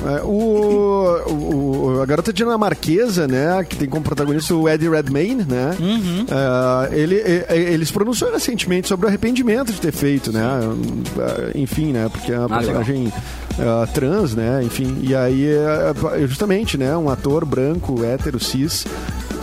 É, 0.06 0.22
o, 0.24 1.94
o- 1.96 2.02
a 2.02 2.06
garota 2.08 2.34
dinamarquesa, 2.34 3.28
né, 3.28 3.64
que 3.64 3.78
tem 3.78 3.88
como 3.88 4.04
protagonista 4.04 4.54
o 4.56 4.68
Eddie 4.68 4.90
Redmayne, 4.90 5.46
né? 5.48 5.78
Uhum. 5.80 6.26
é, 6.92 7.00
ele, 7.00 7.16
ele 7.50 7.86
se 7.86 7.94
pronunciou 7.94 8.32
recentemente 8.34 8.88
sobre 8.88 9.06
o 9.06 9.10
arrependimento 9.10 9.72
de 9.72 9.80
ter 9.80 9.92
feito, 9.94 10.32
né? 10.34 10.42
é, 11.54 11.58
Enfim, 11.58 11.94
né? 11.94 12.10
Porque 12.12 12.32
é 12.34 12.40
uma 12.40 12.48
Ah, 12.48 12.58
personagem 12.58 13.14
é, 13.60 13.86
trans, 13.94 14.34
né? 14.36 14.62
Enfim, 14.64 14.98
e 15.04 15.16
aí 15.16 15.46
é, 15.48 15.94
é 16.24 16.28
justamente, 16.28 16.78
né? 16.80 16.98
Um 16.98 17.10
ator 17.10 17.46
branco, 17.46 18.04
hétero, 18.04 18.40
cis 18.44 18.86
é, 18.86 19.43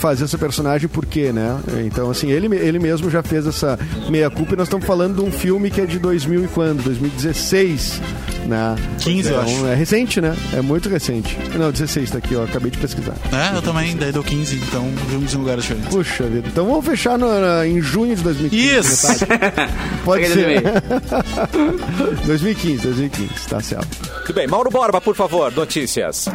fazer 0.00 0.24
essa 0.24 0.36
personagem 0.38 0.88
por 0.88 1.04
quê, 1.06 1.32
né? 1.32 1.58
Então, 1.84 2.10
assim, 2.10 2.30
ele, 2.30 2.54
ele 2.56 2.78
mesmo 2.78 3.10
já 3.10 3.22
fez 3.22 3.46
essa 3.46 3.78
meia-culpa 4.08 4.54
e 4.54 4.56
nós 4.56 4.66
estamos 4.68 4.86
falando 4.86 5.16
de 5.16 5.22
um 5.22 5.30
filme 5.32 5.70
que 5.70 5.80
é 5.80 5.86
de 5.86 5.98
2000 5.98 6.44
e 6.44 6.48
quando? 6.48 6.82
2016, 6.82 8.00
né? 8.46 8.74
15, 9.00 9.28
eu 9.28 9.40
Então, 9.40 9.44
acho. 9.54 9.66
É 9.66 9.74
recente, 9.74 10.20
né? 10.20 10.36
É 10.52 10.60
muito 10.60 10.88
recente. 10.88 11.36
Não, 11.58 11.70
16 11.70 12.10
tá 12.10 12.18
aqui, 12.18 12.34
ó. 12.36 12.44
Acabei 12.44 12.70
de 12.70 12.78
pesquisar. 12.78 13.14
É, 13.32 13.56
eu 13.56 13.62
também, 13.62 13.96
daí 13.96 14.12
deu 14.12 14.22
15, 14.22 14.56
então 14.56 14.88
vimos 15.08 15.32
em 15.34 15.36
lugares 15.38 15.62
diferentes. 15.62 15.90
Puxa 15.90 16.24
vida. 16.24 16.48
Então 16.48 16.66
vamos 16.66 16.84
fechar 16.84 17.18
no- 17.18 17.40
na- 17.40 17.66
em 17.66 17.80
junho 17.80 18.14
de 18.16 18.22
2015. 18.22 18.78
Isso! 18.78 19.06
metade. 19.28 19.72
Pode 20.04 20.26
ser. 20.28 20.62
também. 20.62 22.16
2015, 22.26 22.82
2015. 22.82 23.30
Tá 23.48 23.60
certo. 23.60 23.88
Tudo 24.24 24.34
bem. 24.34 24.46
Mauro 24.46 24.70
Borba, 24.70 25.00
por 25.00 25.14
favor, 25.14 25.52
notícias. 25.52 26.26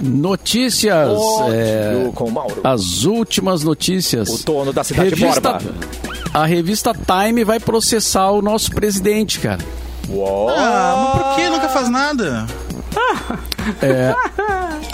Notícias. 0.00 1.08
é, 1.52 2.10
com 2.14 2.24
o 2.24 2.30
Mauro. 2.32 2.60
as 2.64 3.04
últimas 3.04 3.62
notícias. 3.62 4.28
O 4.28 4.44
dono 4.44 4.72
da 4.72 4.82
cidade 4.84 5.10
de 5.14 5.20
Revista- 5.22 5.52
Borba. 5.52 5.74
A 6.32 6.44
revista 6.46 6.92
Time 6.92 7.44
vai 7.44 7.60
processar 7.60 8.30
o 8.30 8.42
nosso 8.42 8.70
presidente, 8.72 9.38
cara. 9.38 9.60
Uou. 10.08 10.48
Ah, 10.50 11.12
mas 11.14 11.22
por 11.22 11.36
que 11.36 11.48
nunca 11.48 11.68
faz 11.68 11.88
nada? 11.88 12.46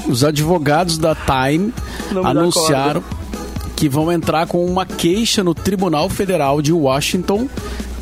Os 0.08 0.24
advogados 0.24 0.98
da 0.98 1.14
Time 1.14 1.72
Não 2.12 2.26
anunciaram 2.26 3.02
que 3.76 3.88
vão 3.88 4.12
entrar 4.12 4.46
com 4.46 4.64
uma 4.66 4.84
queixa 4.84 5.42
no 5.42 5.54
Tribunal 5.54 6.08
Federal 6.10 6.60
de 6.60 6.72
Washington 6.72 7.48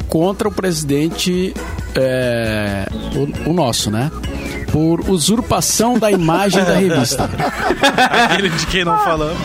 contra 0.09 0.49
o 0.49 0.53
presidente, 0.53 1.55
é, 1.95 2.89
o, 3.47 3.51
o 3.51 3.53
nosso, 3.53 3.91
né? 3.91 4.11
Por 4.79 5.11
usurpação 5.11 5.99
da 5.99 6.09
imagem 6.09 6.63
da 6.63 6.75
revista. 6.75 7.29
Aquele 8.13 8.49
de 8.49 8.65
quem 8.69 8.85
não 8.85 8.97
falamos. 8.97 9.37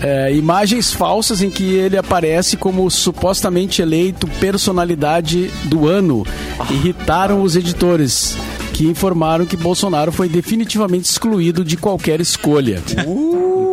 É, 0.00 0.32
imagens 0.32 0.92
falsas 0.92 1.42
em 1.42 1.50
que 1.50 1.64
ele 1.74 1.96
aparece 1.96 2.56
como 2.56 2.88
supostamente 2.88 3.82
eleito 3.82 4.28
personalidade 4.38 5.50
do 5.64 5.88
ano 5.88 6.24
irritaram 6.70 7.42
os 7.42 7.56
editores, 7.56 8.36
que 8.72 8.86
informaram 8.86 9.44
que 9.44 9.56
Bolsonaro 9.56 10.12
foi 10.12 10.28
definitivamente 10.28 11.10
excluído 11.10 11.64
de 11.64 11.76
qualquer 11.76 12.20
escolha. 12.20 12.80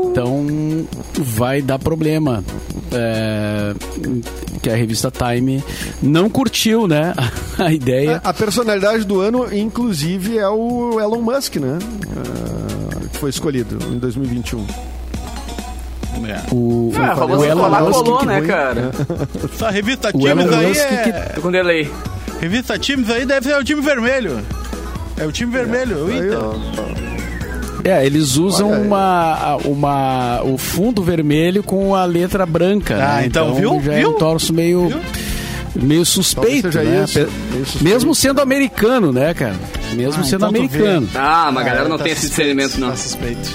Então 0.09 0.47
vai 1.19 1.61
dar 1.61 1.77
problema. 1.77 2.43
É, 2.93 3.73
que 4.61 4.69
a 4.69 4.75
revista 4.75 5.09
Time 5.11 5.63
não 6.01 6.29
curtiu, 6.29 6.87
né? 6.87 7.13
A 7.57 7.71
ideia. 7.71 8.19
A 8.23 8.33
personalidade 8.33 9.03
do 9.05 9.21
ano, 9.21 9.47
inclusive, 9.53 10.37
é 10.37 10.47
o 10.49 10.99
Elon 10.99 11.21
Musk, 11.21 11.55
né? 11.57 11.79
Ah, 12.17 12.99
que 13.11 13.17
foi 13.17 13.29
escolhido 13.29 13.77
em 13.93 13.97
2021. 13.99 14.65
É. 16.27 16.41
O, 16.53 16.91
Ah, 16.97 17.13
o 17.13 17.17
famoso 17.17 17.45
Elon 17.45 17.69
Musk 17.69 18.03
colou, 18.03 18.17
que 18.19 18.25
né, 18.27 18.37
foi- 18.39 18.47
cara? 18.47 18.91
Essa 19.53 19.69
revista 19.71 20.09
O 20.09 20.19
Times 20.19 20.45
Elon 20.45 20.57
aí 20.57 20.67
Musk 20.67 20.79
é... 20.81 21.11
Tô 21.35 21.41
com 21.41 21.51
delay. 21.51 21.91
Revista 22.39 22.77
Times 22.77 23.09
aí 23.09 23.25
deve 23.25 23.47
ser 23.49 23.57
o 23.57 23.63
time 23.63 23.81
vermelho. 23.81 24.39
É 25.17 25.25
o 25.25 25.31
time 25.31 25.51
vermelho, 25.51 26.05
o 26.05 26.07
Aí, 26.09 26.17
Inter. 26.17 26.37
ó, 26.39 26.53
É, 27.83 28.05
eles 28.05 28.37
usam 28.37 28.69
Olha 28.69 28.77
aí. 28.77 28.87
uma, 28.87 29.55
uma, 29.65 30.41
o 30.43 30.57
fundo 30.57 31.01
vermelho 31.03 31.63
com 31.63 31.95
a 31.95 32.05
letra 32.05 32.45
branca. 32.45 32.95
Ah, 32.95 33.17
né? 33.21 33.25
então, 33.25 33.53
viu? 33.55 33.81
Já 33.83 33.93
é 33.93 33.99
Viu? 33.99 34.09
um 34.11 34.13
torço 34.13 34.53
meio, 34.53 34.87
Viu? 34.87 34.99
Meio 35.73 36.05
suspeito, 36.05 36.67
né? 36.77 37.03
isso, 37.05 37.19
meio 37.19 37.65
suspeito. 37.65 37.83
Mesmo 37.83 38.13
sendo 38.13 38.41
americano, 38.41 39.11
né, 39.13 39.33
cara? 39.33 39.55
Mesmo 39.93 40.21
Ah, 40.21 40.25
sendo 40.25 40.45
então 40.45 40.49
americano. 40.49 41.09
Ah, 41.15 41.49
mas 41.53 41.65
a 41.65 41.69
galera 41.69 41.89
não 41.89 41.97
tá 41.97 42.03
tem 42.03 42.13
esse 42.13 42.27
suspeito, 42.27 42.55
discernimento, 42.57 42.77
não. 42.79 42.89
Tá 42.89 42.95
suspeito. 42.97 43.49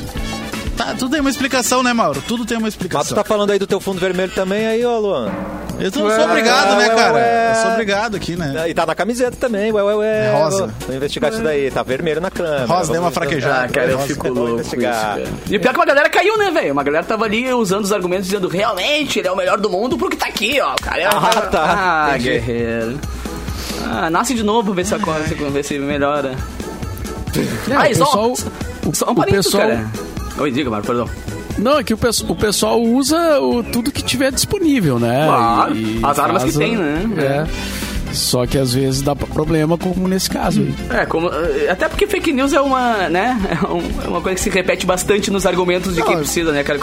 Tudo 0.94 1.10
tem 1.10 1.20
uma 1.20 1.30
explicação, 1.30 1.82
né, 1.82 1.92
Mauro? 1.92 2.22
Tudo 2.26 2.44
tem 2.44 2.56
uma 2.56 2.64
Mas 2.66 2.74
tu 2.74 2.76
explicação. 2.78 3.14
tá 3.16 3.24
falando 3.24 3.50
aí 3.50 3.58
do 3.58 3.66
teu 3.66 3.80
fundo 3.80 4.00
vermelho 4.00 4.32
também 4.32 4.66
aí, 4.66 4.84
ó, 4.84 4.98
Luan. 4.98 5.30
Eu 5.78 5.90
tô- 5.92 6.04
Ué, 6.04 6.16
sou 6.16 6.24
obrigado, 6.24 6.76
né, 6.78 6.88
ué, 6.88 6.94
cara? 6.94 7.12
ué. 7.14 7.50
Eu 7.50 7.54
sou 7.62 7.70
obrigado 7.72 8.16
aqui, 8.16 8.34
né? 8.36 8.64
E 8.68 8.72
tá 8.74 8.86
na 8.86 8.94
camiseta 8.94 9.36
também, 9.36 9.70
ué, 9.72 9.82
ué, 9.82 9.94
ué. 9.96 10.26
É 10.26 10.32
rosa. 10.42 10.70
Vou, 10.86 10.96
investigar 10.96 11.30
isso 11.32 11.42
daí, 11.42 11.70
tá 11.70 11.82
vermelho 11.82 12.20
na 12.20 12.30
câmera. 12.30 12.64
Rosa, 12.66 12.92
deu 12.92 13.02
uma 13.02 13.10
fraquejada. 13.10 13.64
Ah, 13.64 13.68
cara, 13.68 13.90
eu 13.90 13.98
fico 14.00 14.28
louco 14.28 14.60
isso. 14.62 14.74
E 14.76 15.58
pior 15.58 15.70
é 15.70 15.72
que 15.72 15.78
uma 15.78 15.84
galera 15.86 16.08
caiu, 16.08 16.38
né, 16.38 16.50
velho? 16.50 16.72
Uma 16.72 16.82
galera 16.82 17.04
tava 17.04 17.24
ali 17.26 17.52
usando 17.52 17.84
os 17.84 17.92
argumentos 17.92 18.26
dizendo 18.26 18.48
realmente 18.48 19.18
ele 19.18 19.28
é 19.28 19.32
o 19.32 19.36
melhor 19.36 19.58
do 19.58 19.68
mundo 19.68 19.98
porque 19.98 20.16
tá 20.16 20.26
aqui, 20.26 20.58
ó. 20.60 20.72
O 20.72 20.82
cara 20.82 21.02
é 21.02 21.06
Ah, 21.06 21.48
tá. 21.50 21.74
Ah, 21.78 22.08
Entendi. 22.10 22.30
guerreiro. 22.30 22.98
Ah, 23.84 24.08
nasce 24.10 24.34
de 24.34 24.42
novo, 24.42 24.72
ver 24.72 24.86
se, 24.86 24.94
acorda, 24.94 25.20
ver 25.50 25.62
se 25.62 25.78
melhora. 25.78 26.34
É, 27.70 27.74
ah, 27.74 27.90
o 27.90 27.94
só, 27.94 28.04
pessoal, 28.06 28.34
só 28.94 29.10
um 29.10 29.14
parênteses, 29.14 29.46
pessoal- 29.52 29.68
cara. 29.68 29.86
Oi, 30.38 30.50
diga, 30.50 30.70
Marco, 30.70 30.86
perdão. 30.86 31.08
Não, 31.58 31.78
é 31.78 31.84
que 31.84 31.94
o, 31.94 31.96
pesso- 31.96 32.26
o 32.30 32.36
pessoal 32.36 32.80
usa 32.82 33.40
o- 33.40 33.62
tudo 33.62 33.90
que 33.90 34.02
tiver 34.02 34.30
disponível, 34.30 34.98
né? 34.98 35.24
Claro, 35.26 35.74
as 36.02 36.18
armas 36.18 36.44
que 36.44 36.52
faz 36.52 36.58
tem, 36.58 36.76
né? 36.76 37.04
É. 37.18 37.46
Só 38.12 38.46
que 38.46 38.56
às 38.56 38.72
vezes 38.72 39.02
dá 39.02 39.14
problema, 39.16 39.76
como 39.76 40.06
nesse 40.08 40.30
caso 40.30 40.60
aí. 40.60 40.74
É, 40.90 41.04
como, 41.06 41.28
eh, 41.28 41.68
até 41.70 41.88
porque 41.88 42.06
fake 42.06 42.32
news 42.32 42.52
é 42.52 42.60
uma, 42.60 43.08
né, 43.08 43.36
é 43.50 44.04
é 44.06 44.08
uma 44.08 44.20
coisa 44.22 44.36
que 44.36 44.40
se 44.40 44.48
repete 44.48 44.86
bastante 44.86 45.30
nos 45.30 45.44
argumentos 45.44 45.94
de 45.94 46.02
quem 46.02 46.12
Não, 46.12 46.20
precisa, 46.20 46.52
né, 46.52 46.62
cara. 46.62 46.78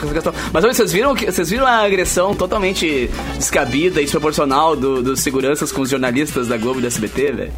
Mas 0.52 0.64
olha, 0.64 0.74
vocês 0.74 0.92
viram, 0.92 1.14
que- 1.14 1.26
vocês 1.30 1.50
viram 1.50 1.66
a 1.66 1.84
agressão 1.84 2.34
totalmente 2.34 3.10
descabida 3.36 4.00
e 4.00 4.04
desproporcional 4.04 4.76
do- 4.76 5.02
dos 5.02 5.20
seguranças 5.20 5.72
com 5.72 5.82
os 5.82 5.90
jornalistas 5.90 6.46
da 6.46 6.56
Globo 6.56 6.78
e 6.78 6.82
da 6.82 6.88
SBT, 6.88 7.32
velho? 7.32 7.52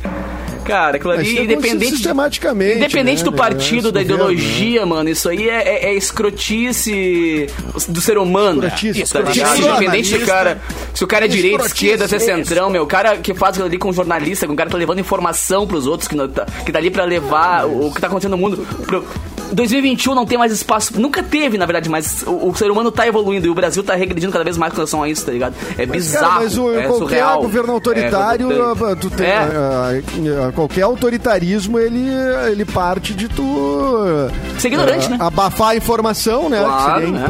Cara, 0.67 0.97
aquilo 0.97 1.13
ali, 1.13 1.33
isso 1.33 1.43
independente, 1.43 1.91
sistematicamente, 1.97 2.77
independente 2.77 3.19
né, 3.19 3.25
do 3.25 3.31
né, 3.31 3.37
partido, 3.37 3.93
da 3.93 4.03
ideologia, 4.03 4.85
mano, 4.85 5.09
isso 5.09 5.29
aí 5.29 5.49
é, 5.49 5.63
é, 5.69 5.85
é 5.91 5.95
escrotice 5.95 7.47
do 7.89 8.01
ser 8.01 8.19
humano. 8.19 8.65
Escrotice, 8.67 9.13
Tá 9.13 9.19
ligado? 9.21 9.37
escrotice. 9.37 9.61
Independente 9.69 10.09
se 10.09 10.15
o 10.15 10.19
Jornalista. 10.19 10.27
cara, 10.27 10.61
se 10.95 11.05
o 11.05 11.07
cara 11.07 11.25
é 11.25 11.29
direita, 11.29 11.67
esquerda, 11.67 12.09
se 12.09 12.17
é 12.17 12.19
centrão, 12.19 12.71
meu, 12.71 12.83
o 12.83 12.87
cara 12.87 13.17
que 13.17 13.35
faz 13.35 13.51
aquilo 13.53 13.67
ali 13.67 13.79
com 13.79 13.93
jornalista, 13.93 14.47
com 14.47 14.53
o 14.53 14.57
cara 14.57 14.69
que 14.69 14.73
tá 14.73 14.79
levando 14.79 14.99
informação 14.99 15.67
pros 15.67 15.87
outros, 15.87 16.09
que, 16.09 16.15
não 16.17 16.29
tá, 16.29 16.47
que 16.65 16.73
tá 16.73 16.79
ali 16.79 16.91
pra 16.91 17.05
levar 17.05 17.67
o, 17.67 17.87
o 17.89 17.95
que 17.95 18.01
tá 18.01 18.07
acontecendo 18.07 18.33
no 18.33 18.39
mundo. 18.39 18.67
Pro, 18.87 19.05
2021 19.53 20.13
não 20.15 20.27
tem 20.27 20.37
mais 20.37 20.51
espaço, 20.51 21.01
nunca 21.01 21.23
teve, 21.23 21.57
na 21.57 21.67
verdade, 21.67 21.89
mas 21.89 22.25
o, 22.27 22.49
o 22.49 22.55
ser 22.57 22.69
humano 22.71 22.91
tá 22.91 23.07
evoluindo 23.07 23.47
e 23.47 23.51
o 23.51 23.55
Brasil 23.55 23.83
tá 23.85 23.95
regredindo 23.95 24.33
cada 24.33 24.45
vez 24.45 24.57
mais 24.57 24.73
com 24.73 24.79
relação 24.79 25.03
a 25.05 25.09
isso, 25.09 25.25
tá 25.25 25.31
ligado? 25.31 25.55
É 25.79 25.87
Mas, 25.87 26.07
bizarro. 26.07 26.27
cara, 26.27 26.41
mas 26.41 26.59
o, 26.59 26.71
é 26.75 26.83
qualquer 26.83 26.99
surreal, 26.99 27.43
governo 27.43 27.73
autoritário, 27.73 28.51
é 28.51 28.55
revoltante. 28.55 28.93
ah, 28.93 28.97
tu 28.97 29.11
tem, 29.11 29.27
É. 29.27 29.37
ah, 29.37 29.91
ah, 30.49 30.53
qualquer 30.57 30.83
autoritarismo, 30.83 31.79
ele, 31.79 32.09
ele 32.51 32.65
parte 32.65 33.15
de 33.15 33.29
tu... 33.29 34.31
Ser 34.59 34.69
ignorante, 34.69 35.07
ah, 35.07 35.11
né? 35.11 35.17
Abafar 35.21 35.69
a 35.69 35.77
informação, 35.77 36.49
né? 36.49 36.59
Claro, 36.59 37.01
que 37.01 37.07
seria 37.07 37.09
a 37.09 37.21
né? 37.21 37.29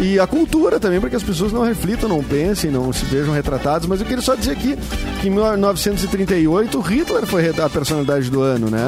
E 0.00 0.20
a 0.20 0.26
cultura 0.26 0.78
também, 0.78 1.00
para 1.00 1.08
que 1.08 1.16
as 1.16 1.22
pessoas 1.22 1.52
não 1.52 1.62
reflitam, 1.62 2.08
não 2.08 2.22
pensem, 2.22 2.70
não 2.70 2.92
se 2.92 3.04
vejam 3.06 3.32
retratadas. 3.32 3.86
Mas 3.86 4.00
eu 4.00 4.06
queria 4.06 4.22
só 4.22 4.34
dizer 4.34 4.52
aqui 4.52 4.76
que 5.20 5.28
em 5.28 5.30
1938 5.30 6.80
Hitler 6.80 7.26
foi 7.26 7.48
a 7.48 7.68
personalidade 7.68 8.30
do 8.30 8.42
ano, 8.42 8.68
né? 8.68 8.78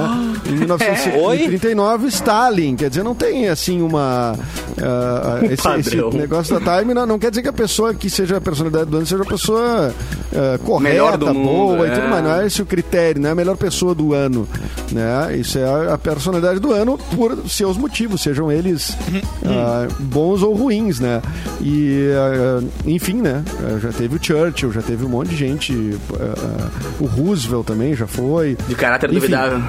Em 0.47 0.53
1939 0.59 2.09
Stalin. 2.09 2.77
Quer 2.77 2.91
dizer, 2.91 3.03
não 3.03 3.15
tem 3.15 3.49
assim 3.49 3.81
uma. 3.81 4.35
ah, 4.83 5.41
esse, 5.51 5.69
esse 5.79 5.97
negócio 6.17 6.59
da 6.59 6.79
time 6.79 6.93
não, 6.93 7.07
não 7.07 7.19
quer 7.19 7.31
dizer 7.31 7.43
que 7.43 7.49
a 7.49 7.53
pessoa 7.53 7.95
que 7.95 8.11
seja 8.11 8.37
a 8.37 8.41
personalidade 8.41 8.91
do 8.91 8.97
ano 8.99 9.07
seja 9.07 9.23
a 9.23 9.27
pessoa 9.27 9.95
ah, 10.35 10.59
correta, 10.63 11.33
mundo, 11.33 11.45
boa 11.45 11.87
e 11.87 11.91
é. 11.91 11.95
tudo 11.95 12.09
mais. 12.09 12.25
Não 12.25 12.33
é 12.33 12.47
esse 12.47 12.61
o 12.61 12.67
critério, 12.67 13.21
não 13.21 13.31
é 13.31 13.33
a 13.33 13.35
melhor 13.35 13.57
pessoa 13.57 13.95
do 13.95 14.13
ano. 14.13 14.47
Né? 14.93 15.37
Isso 15.39 15.59
é 15.59 15.93
a, 15.93 15.99
personalidade 15.99 16.61
do 16.61 16.73
ano 16.73 16.99
por 17.17 17.49
seus 17.49 17.77
motivos, 17.77 18.23
sejam 18.23 18.51
eles 18.51 18.97
ah, 19.45 19.89
bons 19.99 20.43
ou 20.43 20.55
ruins, 20.55 20.98
né? 21.01 21.21
E, 21.61 22.11
ah, 22.15 22.63
enfim, 22.87 23.15
né? 23.23 23.43
Ah, 23.65 23.79
Já 23.81 23.91
teve 23.93 24.17
o 24.17 24.23
Churchill, 24.23 24.73
já 24.73 24.83
teve 24.83 25.05
um 25.05 25.09
monte 25.09 25.29
de 25.31 25.37
gente. 25.37 25.97
ah, 26.15 26.35
ah, 26.39 26.69
o 27.01 27.07
Roosevelt 27.07 27.67
também 27.67 27.95
já 27.95 28.07
foi. 28.07 28.57
De 28.69 28.75
caráter 28.75 29.09
Enfim. 29.11 29.21
duvidável. 29.21 29.61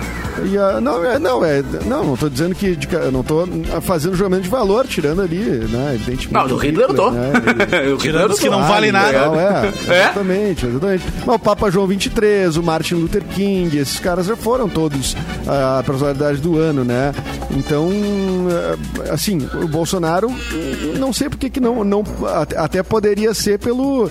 E, 0.46 0.58
ah, 0.58 0.80
não, 0.82 1.04
é, 1.04 1.20
não, 1.20 1.44
é, 1.44 1.64
não, 1.86 2.04
não 2.06 2.18
tô 2.18 2.30
dizendo 2.30 2.56
que 2.56 2.76
de 2.76 2.88
não 3.12 3.24
tô 3.24 3.48
fazendo 3.82 4.16
julgamento 4.16 4.44
de 4.44 4.50
valor, 4.50 4.88
tirando 4.88 5.22
ali, 5.22 5.38
né? 5.38 5.92
Evidentemente. 5.96 6.34
Não, 6.34 6.48
do 6.48 6.56
Hitler 6.58 6.88
eu 6.90 6.94
tô. 6.96 7.12
né, 7.12 7.32
ele- 7.74 7.94
O 7.94 7.98
Tirando 7.98 8.32
os 8.32 8.40
que 8.40 8.46
Hitler 8.46 8.60
não 8.60 8.68
tô. 8.68 8.74
vale 8.74 8.92
nada. 8.92 9.08
legal, 9.08 9.36
é, 9.40 9.72
É? 9.94 10.04
exatamente, 10.04 10.66
exatamente. 10.66 11.04
Mas 11.26 11.36
o 11.36 11.40
Papa 11.40 11.70
João 11.70 11.88
23, 11.88 12.56
o 12.58 12.64
Martin 12.64 12.96
Luther 12.96 13.24
King, 13.24 13.78
esses 13.78 14.00
caras 14.00 14.26
já 14.28 14.36
foram 14.36 14.70
todos 14.70 15.16
a 15.48 15.84
personalidade 15.86 16.40
do 16.40 16.58
ano, 16.58 16.84
né? 16.84 17.14
Então, 17.52 17.90
eh, 18.52 19.10
assim, 19.12 19.40
o 19.62 19.68
Bolsonaro, 19.68 20.32
não 21.00 21.12
sei 21.20 21.30
porque 21.30 21.50
que 21.50 21.60
não, 21.60 21.84
não 21.84 22.04
até- 22.58 22.82
poderia 22.82 23.34
ser 23.34 23.60
pelo, 23.60 24.10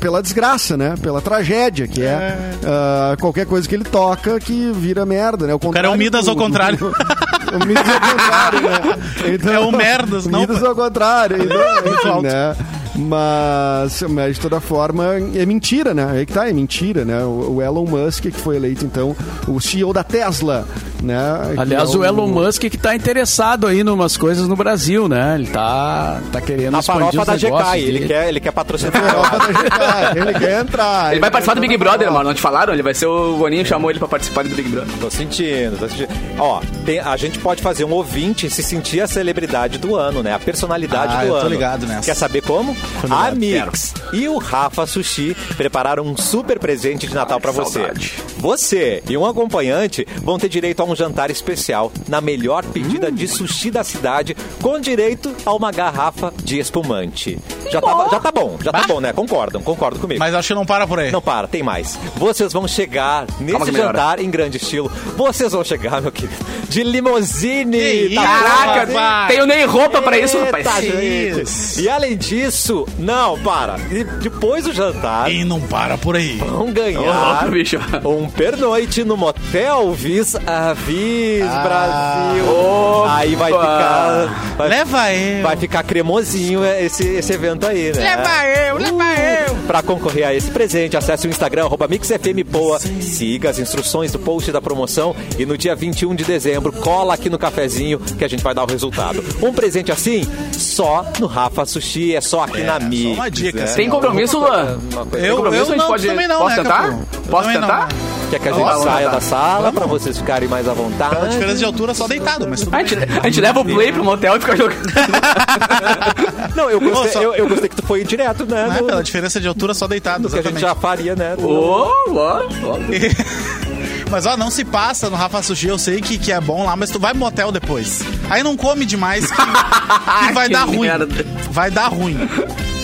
pela 0.00 0.22
desgraça, 0.22 0.76
né? 0.76 0.94
Pela 1.02 1.20
tragédia, 1.20 1.86
que 1.88 2.02
é, 2.02 2.38
ah, 2.64 3.16
qualquer 3.20 3.44
coisa 3.46 3.68
que 3.68 3.74
ele 3.74 3.84
toca 3.84 4.38
que 4.38 4.70
vira 4.72 5.04
merda, 5.04 5.46
né? 5.46 5.54
O, 5.54 5.58
cara 5.58 5.88
é 5.88 5.90
o 5.90 5.96
Midas 5.96 6.28
ao 6.28 6.36
contrário. 6.36 6.78
o 7.52 7.66
Midas 7.66 7.88
ao 7.88 8.00
contrário, 8.00 8.60
né? 8.62 9.32
Então, 9.34 9.52
É 9.52 9.58
o 9.58 9.72
merdas, 9.72 10.26
não- 10.26 10.40
Midas 10.40 10.62
ao 10.62 10.74
contrário. 10.74 11.36
Então, 11.42 11.92
enfim, 12.16 12.22
né? 12.22 12.56
Mas, 12.96 14.02
mas, 14.08 14.34
de 14.36 14.40
toda 14.40 14.60
forma, 14.60 15.14
é 15.34 15.44
mentira, 15.46 15.92
né? 15.92 16.06
Aí 16.10 16.26
que 16.26 16.32
tá, 16.32 16.48
é 16.48 16.52
mentira, 16.52 17.04
né? 17.04 17.22
O, 17.24 17.56
o 17.56 17.62
Elon 17.62 17.84
Musk, 17.84 18.22
que 18.24 18.30
foi 18.32 18.56
eleito, 18.56 18.84
então, 18.84 19.16
o 19.48 19.60
CEO 19.60 19.92
da 19.92 20.02
Tesla, 20.04 20.66
né? 21.02 21.18
Aliás, 21.56 21.94
é 21.94 21.96
o 21.98 22.04
Elon 22.04 22.28
Musk 22.28 22.62
que 22.62 22.78
tá 22.78 22.94
interessado 22.94 23.66
aí 23.66 23.80
em 23.80 23.88
umas 23.88 24.16
coisas 24.16 24.48
no 24.48 24.56
Brasil, 24.56 25.08
né? 25.08 25.34
Ele 25.36 25.46
tá, 25.48 26.20
tá 26.32 26.40
querendo 26.40 26.72
Na 26.72 26.78
expandir 26.80 27.12
farofa 27.12 27.34
os 27.34 27.42
da 27.42 27.48
GK, 27.48 27.78
ele 27.78 28.06
quer, 28.06 28.28
ele 28.28 28.40
quer 28.40 28.52
patrocinar. 28.52 28.94
a 29.04 29.08
Europa 29.08 29.38
da 29.38 29.52
GK, 29.52 30.18
ele 30.18 30.38
quer 30.38 30.60
entrar. 30.60 31.12
Ele 31.12 31.20
vai 31.20 31.30
quer 31.30 31.32
participar 31.32 31.54
do 31.54 31.60
Big 31.60 31.76
Brother, 31.76 32.10
mano. 32.12 32.24
Não 32.24 32.34
te 32.34 32.40
falaram? 32.40 32.72
Ele 32.72 32.82
vai 32.82 32.94
ser 32.94 33.06
o 33.06 33.36
Boninho 33.36 33.64
chamou 33.66 33.90
ele 33.90 33.98
pra 33.98 34.08
participar 34.08 34.44
do 34.44 34.50
Big 34.54 34.68
Brother. 34.68 34.94
Tô 35.00 35.10
sentindo, 35.10 35.78
tô 35.78 35.88
sentindo. 35.88 36.08
Ó, 36.38 36.60
tem- 36.86 37.00
a 37.00 37.16
gente 37.16 37.38
pode 37.38 37.60
fazer 37.62 37.84
um 37.84 37.92
ouvinte 37.92 38.48
se 38.48 38.62
sentir 38.62 39.00
a 39.00 39.06
celebridade 39.06 39.78
do 39.78 39.96
ano, 39.96 40.22
né? 40.22 40.32
A 40.32 40.38
personalidade 40.38 41.12
Ah, 41.14 41.20
do 41.20 41.26
eu 41.26 41.32
tô 41.34 41.40
ano. 41.40 41.48
ligado 41.50 41.86
nessa. 41.86 42.02
Quer 42.04 42.14
saber 42.14 42.40
como? 42.42 42.74
A 43.10 43.30
Mix 43.32 43.94
e 44.12 44.28
o 44.28 44.38
Rafa 44.38 44.86
Sushi 44.86 45.36
prepararam 45.56 46.04
um 46.04 46.16
super 46.16 46.58
presente 46.58 47.06
de 47.06 47.14
Natal 47.14 47.40
pra 47.40 47.50
você. 47.52 47.80
saudade. 47.80 48.12
Você 48.38 49.02
e 49.08 49.16
um 49.16 49.26
acompanhante 49.26 50.06
vão 50.22 50.38
ter 50.38 50.48
direito 50.48 50.80
a 50.80 50.84
um 50.84 50.94
jantar 50.94 51.30
especial 51.30 51.92
na 52.08 52.20
melhor 52.20 52.64
pedida 52.64 53.10
de 53.10 53.26
sushi 53.28 53.70
da 53.70 53.82
cidade, 53.84 54.36
com 54.60 54.78
direito 54.78 55.34
a 55.44 55.52
uma 55.54 55.70
garrafa 55.70 56.32
de 56.42 56.58
espumante. 56.58 57.38
Já 57.70 57.80
tá, 57.80 58.08
já 58.10 58.20
tá 58.20 58.30
bom, 58.32 58.58
já 58.62 58.72
tá 58.72 58.84
bom, 58.86 59.00
né? 59.00 59.12
Concordam, 59.12 59.62
concordam 59.62 60.00
comigo. 60.00 60.18
Mas 60.18 60.34
acho 60.34 60.48
que 60.48 60.54
não 60.54 60.66
para 60.66 60.86
por 60.86 60.98
aí. 60.98 61.10
Não 61.10 61.22
para, 61.22 61.46
tem 61.48 61.62
mais. 61.62 61.98
Vocês 62.16 62.52
vão 62.52 62.68
chegar 62.68 63.26
nesse 63.40 63.72
jantar 63.72 64.20
em 64.20 64.30
grande 64.30 64.58
estilo. 64.58 64.90
Vocês 65.16 65.52
vão 65.52 65.64
chegar, 65.64 66.00
meu 66.02 66.12
querido, 66.12 66.34
de 66.68 66.82
limousine. 66.82 68.14
Tá 68.14 68.22
Caraca, 68.22 68.92
rapaz. 68.92 69.32
tenho 69.32 69.46
nem 69.46 69.64
roupa 69.64 70.02
pra 70.02 70.18
isso, 70.18 70.36
Eita, 70.36 70.56
rapaz. 70.56 70.84
Isso. 70.84 71.80
E 71.80 71.88
além 71.88 72.16
disso, 72.16 72.73
não, 72.98 73.38
para. 73.38 73.76
E 73.90 74.04
depois 74.04 74.64
do 74.64 74.72
jantar, 74.72 75.30
E 75.30 75.44
não 75.44 75.60
para 75.60 75.96
por 75.98 76.16
aí. 76.16 76.36
vão 76.38 76.72
ganhar 76.72 77.00
louco, 77.40 77.50
bicho. 77.52 77.78
um 78.04 78.28
pernoite 78.28 79.04
no 79.04 79.16
Motel 79.16 79.92
Vis 79.92 80.34
Avis 80.46 81.42
Ah. 81.48 81.62
Brasil. 81.62 83.04
Aí 83.08 83.34
vai 83.36 83.52
ficar... 83.52 84.54
Vai, 84.56 84.68
Leva 84.68 85.12
eu. 85.14 85.42
vai 85.42 85.56
ficar 85.56 85.82
cremosinho 85.82 86.64
esse, 86.64 87.04
esse 87.06 87.32
evento 87.32 87.66
aí, 87.66 87.92
né? 87.92 88.16
Leva 88.16 88.46
eu, 88.46 88.78
leva 88.78 89.20
eu. 89.48 89.54
Pra 89.66 89.82
concorrer 89.82 90.26
a 90.26 90.34
esse 90.34 90.50
presente, 90.50 90.96
acesse 90.96 91.26
o 91.26 91.30
Instagram, 91.30 91.64
arroba 91.64 91.88
MixFMPoa, 91.88 92.78
siga 93.00 93.50
as 93.50 93.58
instruções 93.58 94.12
do 94.12 94.18
post 94.18 94.50
da 94.52 94.60
promoção 94.60 95.14
e 95.38 95.44
no 95.46 95.56
dia 95.58 95.74
21 95.74 96.14
de 96.14 96.24
dezembro, 96.24 96.72
cola 96.72 97.14
aqui 97.14 97.28
no 97.30 97.38
cafezinho 97.38 97.98
que 97.98 98.24
a 98.24 98.28
gente 98.28 98.42
vai 98.42 98.54
dar 98.54 98.64
o 98.64 98.66
resultado. 98.70 99.22
Um 99.42 99.52
presente 99.52 99.90
assim, 99.92 100.22
só 100.52 101.04
no 101.18 101.26
Rafa 101.26 101.64
Sushi, 101.66 102.14
é 102.14 102.20
só 102.20 102.44
aqui 102.44 102.62
na 102.64 102.80
Mix. 102.80 103.16
uma 103.16 103.30
dica, 103.30 103.58
né? 103.58 103.64
assim. 103.64 103.76
Tem 103.76 103.88
compromisso, 103.90 104.38
Luan? 104.38 104.78
Eu, 105.12 105.36
compromisso, 105.36 105.62
eu 105.62 105.62
a 105.62 105.64
gente 105.66 105.76
não, 105.78 105.86
pode- 105.86 106.06
também 106.06 106.28
não, 106.28 106.38
posso 106.38 106.56
né, 106.56 106.62
tentar? 106.62 106.82
Capu? 106.90 107.06
Posso 107.30 107.48
tentar? 107.52 107.88
Quer 108.30 108.38
que 108.40 108.48
a 108.48 108.52
gente 108.52 108.82
saia 108.82 109.08
da 109.10 109.20
sala 109.20 109.70
pra 109.72 109.86
vocês 109.86 110.16
ficarem 110.18 110.48
mais 110.48 110.66
à 110.66 110.72
A 110.72 110.74
vontade? 110.74 111.28
diferença 111.30 111.58
de 111.58 111.64
altura 111.64 111.92
é 111.92 111.94
só 111.94 112.08
deitado, 112.08 112.46
mas 112.48 112.60
tudo 112.60 112.74
A 112.74 112.78
bem. 112.78 112.86
gente, 112.86 113.02
a 113.20 113.24
gente 113.24 113.40
leva 113.40 113.60
o 113.60 113.64
play 113.64 113.92
pro 113.92 114.02
motel 114.02 114.36
e 114.36 114.40
fica 114.40 114.56
jogando. 114.56 114.82
Não, 116.56 116.70
eu 116.70 116.80
gostei, 116.80 117.24
eu, 117.24 117.34
eu 117.34 117.48
gostei 117.48 117.68
que 117.68 117.76
tu 117.76 117.82
foi 117.86 118.02
direto, 118.04 118.44
né? 118.46 118.66
Não 118.68 118.76
é 118.76 118.82
pela 118.82 119.02
diferença 119.02 119.40
de 119.40 119.46
altura 119.46 119.74
só 119.74 119.86
deitado, 119.86 120.22
do 120.22 120.28
que 120.28 120.38
a 120.38 120.42
gente 120.42 120.56
exatamente. 120.56 120.74
já 120.76 120.80
faria, 120.80 121.14
né? 121.14 121.34
Ô, 121.38 121.86
ó, 121.86 121.90
ó. 122.16 122.78
Mas 124.10 124.26
ó, 124.26 124.36
não 124.36 124.50
se 124.50 124.64
passa 124.64 125.10
no 125.10 125.16
Rafa 125.16 125.42
Sushi, 125.42 125.66
eu 125.68 125.78
sei 125.78 126.00
que, 126.00 126.18
que 126.18 126.30
é 126.32 126.40
bom 126.40 126.64
lá, 126.64 126.76
mas 126.76 126.90
tu 126.90 126.98
vai 127.00 127.12
pro 127.12 127.20
motel 127.20 127.50
depois. 127.50 128.00
Aí 128.30 128.42
não 128.42 128.56
come 128.56 128.84
demais 128.84 129.30
que, 129.30 129.36
que 130.26 130.32
vai 130.32 130.46
Que 130.46 130.52
dar 130.52 130.64
ruim. 130.64 130.80
merda. 130.80 131.08
Vai 131.50 131.70
dar 131.70 131.88
ruim. 131.88 132.16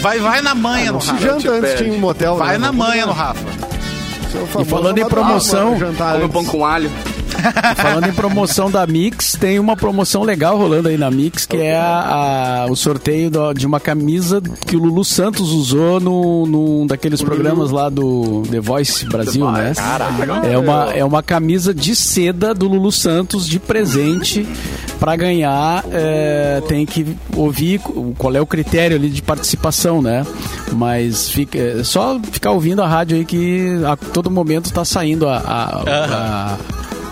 Vai, 0.00 0.18
vai 0.18 0.40
na 0.40 0.54
manha 0.54 0.92
no 0.92 1.00
Se 1.00 1.08
Rafa. 1.10 1.22
janta 1.22 1.50
antes 1.50 1.60
perde. 1.70 1.84
tinha 1.84 1.94
um 1.96 2.00
motel. 2.00 2.36
Vai 2.36 2.52
né? 2.52 2.58
na 2.58 2.72
manha 2.72 3.06
no 3.06 3.12
Rafa. 3.12 3.44
E 4.60 4.64
falando 4.64 4.98
em 4.98 5.04
promoção, 5.04 5.78
jantar 5.78 6.14
Come 6.20 6.28
pão 6.32 6.44
com 6.44 6.64
alho. 6.64 6.90
Falando 7.76 8.08
em 8.08 8.12
promoção 8.12 8.70
da 8.70 8.86
Mix, 8.86 9.32
tem 9.38 9.58
uma 9.58 9.76
promoção 9.76 10.22
legal 10.22 10.56
rolando 10.58 10.88
aí 10.88 10.96
na 10.98 11.10
Mix, 11.10 11.46
que 11.46 11.56
é 11.56 11.76
a- 11.76 12.64
a- 12.64 12.66
o 12.70 12.76
sorteio 12.76 13.30
do- 13.30 13.52
de 13.52 13.66
uma 13.66 13.80
camisa 13.80 14.40
que 14.66 14.76
o 14.76 14.78
Lulu 14.80 15.04
Santos 15.04 15.50
usou 15.52 16.00
no, 16.00 16.46
num 16.46 16.86
daqueles 16.86 17.22
programas 17.22 17.70
lá 17.70 17.88
do 17.88 18.42
The 18.50 18.60
Voice 18.60 19.06
Brasil, 19.06 19.44
né? 19.52 19.72
É 20.46 20.58
uma, 20.58 20.92
é 20.92 21.04
uma 21.04 21.22
camisa 21.22 21.72
de 21.74 21.94
seda 21.96 22.54
do 22.54 22.66
Lulu 22.68 22.92
Santos 22.92 23.46
de 23.48 23.58
presente. 23.58 24.46
Pra 24.98 25.16
ganhar, 25.16 25.82
é, 25.90 26.62
tem 26.68 26.84
que 26.84 27.16
ouvir 27.34 27.80
qual 28.18 28.34
é 28.36 28.40
o 28.40 28.46
critério 28.46 28.96
ali 28.98 29.08
de 29.08 29.22
participação, 29.22 30.02
né? 30.02 30.26
Mas 30.72 31.30
fica, 31.30 31.56
é 31.58 31.82
só 31.82 32.20
ficar 32.30 32.50
ouvindo 32.50 32.82
a 32.82 32.86
rádio 32.86 33.16
aí 33.16 33.24
que 33.24 33.80
a 33.86 33.96
todo 33.96 34.30
momento 34.30 34.70
tá 34.70 34.84
saindo 34.84 35.26
a- 35.26 35.38
a- 35.38 35.82
a 35.86 36.56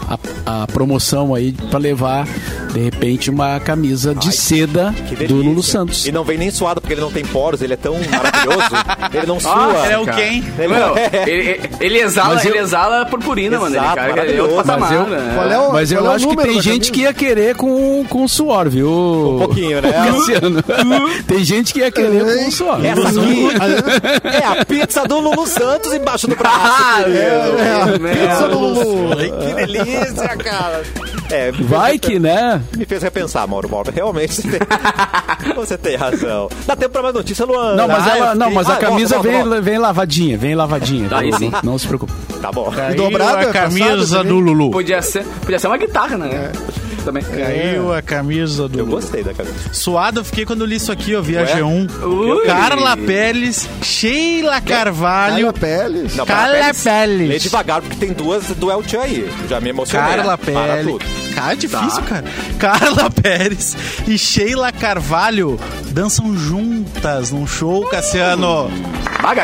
a, 0.09 0.63
a 0.63 0.67
promoção 0.67 1.35
aí 1.35 1.53
pra 1.71 1.79
levar 1.79 2.27
De 2.73 2.81
repente, 2.81 3.31
uma 3.31 3.59
camisa 3.61 4.15
de 4.15 4.29
Ai, 4.29 4.33
seda 4.33 4.95
Que 5.09 5.27
do. 5.27 5.37
Lulu 5.37 5.63
Santos. 5.63 6.07
E 6.07 6.13
não 6.13 6.23
vem 6.25 6.37
nem 6.39 6.51
suado, 6.51 6.81
porque 6.81 6.95
ele 6.95 7.01
não 7.01 7.11
tem 7.11 7.25
poros, 7.25 7.61
ele 7.63 7.73
é 7.75 7.77
tão 7.77 7.95
maravilhoso. 7.95 8.69
ele 9.15 9.27
não 9.27 9.41
sua. 9.41 9.53
Ah, 9.53 9.85
Ele 9.85 9.95
é 9.95 9.99
o 9.99 10.07
quem? 10.07 10.45
Ele 10.59 10.69
Mano, 10.69 10.95
é- 10.99 11.31
ele, 11.31 11.61
ele 11.81 11.99
exala, 12.01 12.35
Mas 12.35 12.45
eu- 12.45 12.51
ele 12.53 12.59
exala 12.61 13.07
purpurina, 13.07 13.59
mano. 13.59 13.75
Ele, 13.75 13.85
Exato, 13.85 13.97
cara, 13.97 14.27
ele 14.27 14.39
é 14.39 14.43
outro 14.43 14.57
maravilhoso. 14.57 14.57
patamar, 14.57 14.91
Mas 14.91 15.01
eu- 15.01 15.07
né? 15.27 15.33
Qual 15.35 15.51
é 15.51 15.59
o, 15.59 15.73
Mas 15.73 15.93
eu 15.93 16.07
é 16.11 16.15
acho 16.15 16.29
que 16.29 16.37
tem 16.37 16.53
gente 16.61 16.65
camisa? 16.65 16.93
que 16.93 17.01
ia 17.01 17.15
querer 17.15 17.55
com, 17.57 18.05
com 18.09 18.29
suor, 18.29 18.69
viu? 18.69 18.89
Um 18.91 19.39
pouquinho, 19.39 19.81
né? 19.83 19.93
Cassiano. 19.93 20.63
tem 21.27 21.45
gente 21.45 21.73
que 21.73 21.81
ia 21.81 21.91
querer 21.91 22.45
com 22.45 22.51
suor. 22.51 22.79
Essa 22.85 23.09
aqui 23.09 23.49
é 24.37 24.45
a 24.47 24.65
pizza 24.65 25.05
do 25.07 25.19
Lulu 25.21 25.47
Santos 25.47 25.93
embaixo 25.93 26.27
do 26.29 26.37
braço. 26.37 26.59
Ah, 26.61 27.05
meu 27.07 27.19
É, 27.19 27.99
Deus. 27.99 28.19
pizza 28.29 28.49
do 28.49 28.59
Lulu. 28.59 29.19
Ai, 29.19 29.31
que 29.31 29.55
delícia, 29.55 29.98
cara. 30.43 30.83
É, 31.31 31.53
Vai 31.53 31.99
que, 31.99 32.19
né? 32.19 32.61
Me 32.77 32.85
fez 32.87 33.03
repensar, 33.03 33.47
Mauro 33.47 33.69
Mauro. 33.69 33.91
Realmente, 33.95 34.35
você 34.35 34.43
tem, 34.49 34.61
você 35.55 35.79
tem 35.79 35.97
razão. 35.97 36.49
Dá 36.67 36.75
tempo 36.75 36.91
pra 36.93 37.03
mais 37.03 37.15
notícia, 37.15 37.45
Luan? 37.45 37.75
Não, 37.75 37.87
mas 37.89 38.07
Ah, 38.07 38.17
ela, 38.17 38.31
eu 38.31 38.35
não, 38.37 38.51
mas 38.51 38.69
a 38.69 38.75
Ah, 38.75 38.77
camisa 38.79 39.17
volta, 39.17 39.31
volta, 39.31 39.51
vem, 39.51 39.61
vem 39.63 39.79
lavadinha, 39.79 40.39
vem 40.39 40.55
lavadinha. 40.55 41.09
Aí 41.13 41.31
Não- 41.31 41.39
sim. 41.39 41.53
Não 41.63 41.79
se 41.79 41.87
preocupe. 41.87 42.13
Tá 42.41 42.51
bom. 42.53 42.71
Caiu 42.71 42.97
dobrada, 42.97 43.31
a 43.33 43.35
passada 43.47 43.53
camisa 43.53 44.17
também. 44.19 44.33
do 44.33 44.39
Lulu. 44.41 44.71
Podia 44.71 45.03
ser, 45.03 45.25
podia 45.43 45.59
ser 45.59 45.67
uma 45.67 45.77
guitarra, 45.79 46.17
né? 46.17 46.51
Também. 47.09 47.23
Caiu 47.23 47.93
a 47.93 48.03
camisa 48.03 48.69
do 48.69 48.79
Eu 48.79 48.87
gostei 48.87 49.25
da 49.25 49.33
camisa. 49.33 49.55
Suado 49.73 50.21
eu 50.21 50.25
fiquei 50.25 50.45
quando 50.45 50.61
eu 50.61 50.67
li 50.67 50.77
isso 50.77 50.93
aqui, 50.93 51.13
eu 51.13 51.23
vi 51.23 51.39
a 51.39 51.41
Ué? 51.41 51.57
G1. 51.57 52.03
Ui. 52.05 52.45
Carla 52.45 52.97
Pérez, 52.99 53.67
Sheila 53.83 54.61
Carvalho. 54.61 55.53
Carla 55.53 55.53
Pérez. 55.55 56.17
Não, 56.17 56.27
Carla 56.27 56.75
Pérez. 56.75 57.29
Lê 57.29 57.39
devagar, 57.39 57.81
porque 57.81 57.97
tem 57.97 58.13
duas 58.13 58.49
do 58.49 58.71
El 58.71 58.83
Chan 58.87 59.01
aí. 59.01 59.31
Já 59.49 59.59
me 59.59 59.71
emocionei. 59.71 60.17
Carla 60.17 60.37
Pérez. 60.37 60.99
Cara, 61.35 61.53
é 61.53 61.57
difícil, 61.57 62.03
cara. 62.03 62.25
Carla 62.59 63.11
Pérez 63.23 63.77
e 64.07 64.19
Sheila 64.19 64.71
Carvalho 64.71 65.59
dançam 65.93 66.37
juntas 66.37 67.31
num 67.31 67.47
show, 67.47 67.87
Cassiano. 67.87 68.71
Ah, 69.23 69.35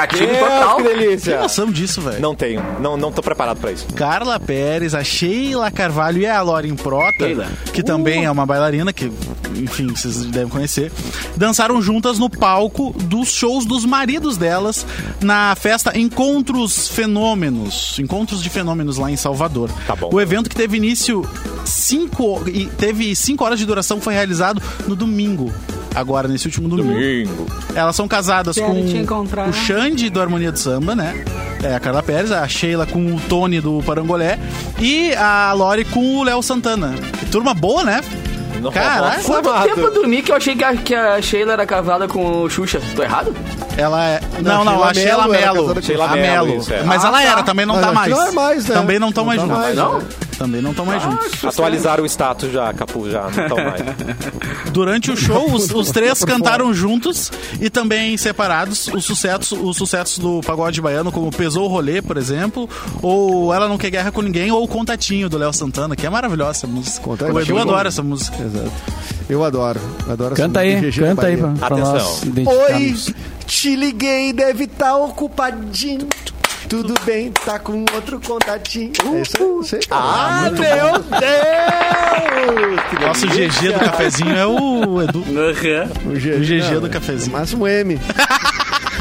gatilho. 0.00 0.26
Gatilho 0.26 0.38
Deus, 0.38 0.52
total. 0.60 0.76
que 0.76 0.82
Tem 0.84 0.98
delícia. 0.98 1.40
noção 1.40 1.70
disso, 1.70 2.00
velho? 2.00 2.20
Não 2.20 2.34
tenho. 2.34 2.62
Não, 2.80 2.96
não 2.96 3.12
tô 3.12 3.22
preparado 3.22 3.58
pra 3.58 3.72
isso. 3.72 3.86
Carla 3.94 4.38
Pérez, 4.40 4.94
a 4.94 5.02
Sheila 5.04 5.70
Carvalho 5.70 6.18
e 6.20 6.26
a 6.26 6.40
Lauren 6.42 6.74
Prota, 6.74 7.26
Sheila. 7.26 7.48
que 7.72 7.82
também 7.82 8.24
é 8.24 8.30
uma 8.30 8.44
bailarina, 8.46 8.92
que, 8.92 9.10
enfim, 9.56 9.88
vocês 9.88 10.24
devem 10.26 10.48
conhecer, 10.48 10.90
dançaram 11.36 11.80
juntas 11.82 12.18
no 12.18 12.28
palco 12.30 12.94
dos 13.04 13.28
shows 13.32 13.64
dos 13.64 13.84
maridos 13.84 14.36
delas 14.36 14.86
na 15.20 15.54
festa 15.54 15.98
Encontros 15.98 16.88
Fenômenos. 16.88 17.98
Encontros 17.98 18.42
de 18.42 18.48
Fenômenos 18.50 18.96
lá 18.98 19.10
em 19.10 19.16
Salvador. 19.16 19.70
Tá 19.86 19.94
bom. 19.96 20.10
O 20.12 20.20
evento 20.20 20.48
que 20.48 20.56
teve 20.56 20.76
início 20.76 21.24
cinco 21.64 22.42
e 22.48 22.66
teve 22.66 23.14
cinco 23.14 23.44
horas 23.44 23.58
de 23.58 23.66
duração 23.66 24.00
foi 24.00 24.14
realizado 24.14 24.62
no 24.86 24.96
domingo. 24.96 25.52
Agora, 25.94 26.28
nesse 26.28 26.46
último 26.46 26.68
domingo. 26.68 26.92
Domingo. 26.92 27.46
Elas 27.74 27.96
são 27.96 28.06
casadas 28.06 28.54
Quero 28.56 28.68
com 28.68 29.22
o 29.48 29.52
Xande 29.52 30.08
do 30.08 30.20
Harmonia 30.20 30.52
do 30.52 30.58
Samba, 30.58 30.94
né? 30.94 31.24
É 31.62 31.74
a 31.74 31.80
Carla 31.80 32.02
Pérez, 32.02 32.30
a 32.32 32.46
Sheila 32.48 32.86
com 32.86 33.14
o 33.14 33.20
Tony 33.28 33.60
do 33.60 33.82
Parangolé 33.84 34.38
e 34.78 35.12
a 35.14 35.52
Lori 35.52 35.84
com 35.84 36.18
o 36.18 36.22
Léo 36.22 36.42
Santana. 36.42 36.94
Que 37.18 37.26
turma 37.26 37.52
boa, 37.54 37.84
né? 37.84 38.00
Não, 38.62 38.70
Caralho. 38.70 39.22
Quanto 39.24 39.48
amado. 39.48 39.64
tempo 39.68 39.80
eu 39.80 39.94
dormi 39.94 40.22
que 40.22 40.30
eu 40.32 40.36
achei 40.36 40.54
que 40.54 40.62
a, 40.64 40.76
que 40.76 40.94
a 40.94 41.20
Sheila 41.20 41.52
era 41.54 41.66
casada 41.66 42.06
com 42.06 42.42
o 42.42 42.48
Xuxa? 42.50 42.80
Tô 42.94 43.02
errado? 43.02 43.34
Ela 43.76 44.04
é. 44.06 44.20
Não, 44.42 44.64
Não, 44.64 44.72
não, 44.76 44.84
a 44.84 44.92
Sheila 44.92 45.24
com- 45.24 45.34
Sheila 45.82 46.08
isso, 46.56 46.72
é. 46.74 46.82
Mas 46.82 47.04
Ah, 47.04 47.08
ela 47.08 47.18
tá. 47.18 47.24
era, 47.24 47.42
também 47.42 47.64
não 47.66 47.74
Mas 47.76 47.84
tá 47.86 47.92
mais. 47.92 48.10
não 48.12 48.26
é 48.26 48.30
mais, 48.32 48.66
né? 48.66 48.74
Também 48.74 48.98
não 48.98 49.08
estão 49.08 49.24
mais 49.24 49.40
Não 49.40 49.48
tá 49.48 49.54
juntos. 49.54 49.76
mais, 49.76 49.76
Não? 49.76 50.29
Também 50.40 50.62
não 50.62 50.70
estão 50.70 50.86
mais 50.86 51.02
juntos. 51.02 51.44
Atualizaram 51.44 52.02
o 52.02 52.06
status 52.06 52.50
já, 52.50 52.72
Capu, 52.72 53.10
já. 53.10 53.24
Não 53.24 53.46
tão 53.46 53.56
mais. 53.58 53.82
Durante 54.72 55.10
o 55.10 55.16
show, 55.16 55.52
os, 55.52 55.70
os 55.70 55.90
três 55.90 56.24
cantaram 56.24 56.72
juntos 56.72 57.30
e 57.60 57.68
também 57.68 58.16
separados 58.16 58.88
os 58.88 59.04
sucessos, 59.04 59.52
os 59.52 59.76
sucessos 59.76 60.18
do 60.18 60.40
pagode 60.40 60.80
baiano, 60.80 61.12
como 61.12 61.30
Pesou 61.30 61.66
o 61.66 61.68
Rolê, 61.68 62.00
por 62.00 62.16
exemplo, 62.16 62.66
ou 63.02 63.52
Ela 63.52 63.68
Não 63.68 63.76
Quer 63.76 63.90
Guerra 63.90 64.10
com 64.10 64.22
Ninguém, 64.22 64.50
ou 64.50 64.66
Contatinho, 64.66 65.28
do 65.28 65.36
Léo 65.36 65.52
Santana, 65.52 65.94
que 65.94 66.06
é 66.06 66.10
maravilhosa 66.10 66.52
essa 66.52 66.66
música. 66.66 67.02
Contatinho. 67.02 67.36
O 67.36 67.40
Edu 67.42 67.58
adora 67.58 67.88
essa 67.88 68.02
música. 68.02 68.42
Exato. 68.42 68.72
Eu 69.28 69.44
adoro. 69.44 69.78
Adoro 70.08 70.32
essa 70.32 70.42
Canta 70.42 70.60
música 70.60 70.78
aí, 70.78 70.90
de 70.90 70.90
GG 70.90 71.00
canta 71.00 71.26
aí 71.26 71.36
pra, 71.36 71.48
pra 71.50 71.66
Atenção. 71.66 71.92
nós 71.92 72.46
Oi, 72.70 73.14
te 73.46 73.76
liguei, 73.76 74.32
deve 74.32 74.64
estar 74.64 74.96
ocupadinho. 74.96 76.08
Tudo 76.70 76.94
bem, 77.04 77.32
tá 77.32 77.58
com 77.58 77.84
outro 77.92 78.20
contatinho. 78.20 78.92
É 79.16 79.22
isso 79.22 79.36
aí, 79.36 79.60
isso 79.60 79.74
aí, 79.74 79.80
cara. 79.86 80.02
Ah, 80.04 80.50
meu 80.50 81.00
Deus! 81.00 82.80
Que 82.88 83.04
Nosso 83.04 83.26
GG 83.26 83.72
do 83.72 83.80
cafezinho 83.80 84.36
é 84.36 84.46
o 84.46 85.02
Edu. 85.02 85.18
O 85.18 85.24
GG, 86.12 86.30
o 86.36 86.40
GG 86.40 86.74
não, 86.74 86.80
do 86.82 86.88
cafezinho. 86.88 87.32
Máximo 87.32 87.66
M. 87.66 87.98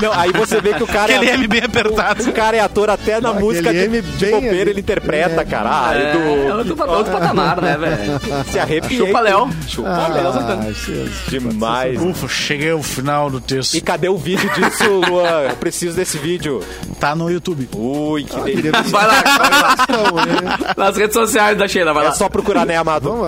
Não, 0.02 0.14
aí 0.14 0.32
você 0.32 0.62
vê 0.62 0.74
que 0.74 0.84
o 0.84 0.88
cara 0.88 1.14
Aquele 1.16 1.30
é... 1.32 1.34
M 1.36 1.48
bem 1.48 1.62
apertado. 1.64 2.30
O 2.30 2.32
cara 2.34 2.58
é 2.58 2.60
ator 2.60 2.90
até 2.90 3.20
na 3.20 3.30
Aquele 3.30 3.44
música 3.46 3.72
de, 3.74 3.80
M 3.80 4.02
de 4.02 4.26
bobeira, 4.32 4.70
ele 4.70 4.80
interpreta, 4.80 5.42
É. 5.42 5.46
cara. 5.46 5.70
Ah, 5.72 5.96
É, 5.96 6.10
Edu, 6.12 6.58
outro, 6.58 6.92
outro 6.92 7.12
patamar, 7.14 7.62
né, 7.62 7.78
velho? 7.78 8.46
se 8.52 8.60
arrepiei. 8.60 9.00
Chupa 9.08 9.20
Léo. 9.20 9.50
Chupa 9.68 10.08
Léo 10.08 10.34
Santana. 10.34 10.64
Ah, 10.66 10.70
isso- 10.70 11.30
Demais. 11.30 12.02
Ufa, 12.02 12.28
cheguei 12.28 12.72
ao 12.72 12.82
final 12.84 13.30
do 13.30 13.40
texto. 13.42 13.76
E 13.76 13.82
cadê 13.82 14.08
o 14.10 14.18
vídeo 14.18 14.50
disso, 14.54 14.90
Luan? 15.10 15.42
Eu 15.50 15.56
preciso 15.58 15.96
desse 15.96 16.18
vídeo. 16.18 16.62
Tá 17.00 17.16
no 17.16 17.30
YouTube. 17.30 17.68
Ui, 17.76 18.24
que 18.24 18.36
delícia. 18.42 18.56
queria 18.56 18.72
ver 18.72 18.90
Vai 18.90 19.08
lá, 19.08 19.22
vai 19.22 19.50
lá. 19.50 19.76
Não, 19.90 20.16
né? 20.16 20.58
Nas 20.78 20.96
redes 20.98 21.14
sociais 21.14 21.58
da 21.58 21.68
Sheila, 21.68 21.94
vai 21.94 22.06
É 22.06 22.10
lá. 22.10 22.14
só 22.16 22.30
procurar, 22.30 22.66
né, 22.66 22.78
amado? 22.78 23.10
Vamos 23.10 23.28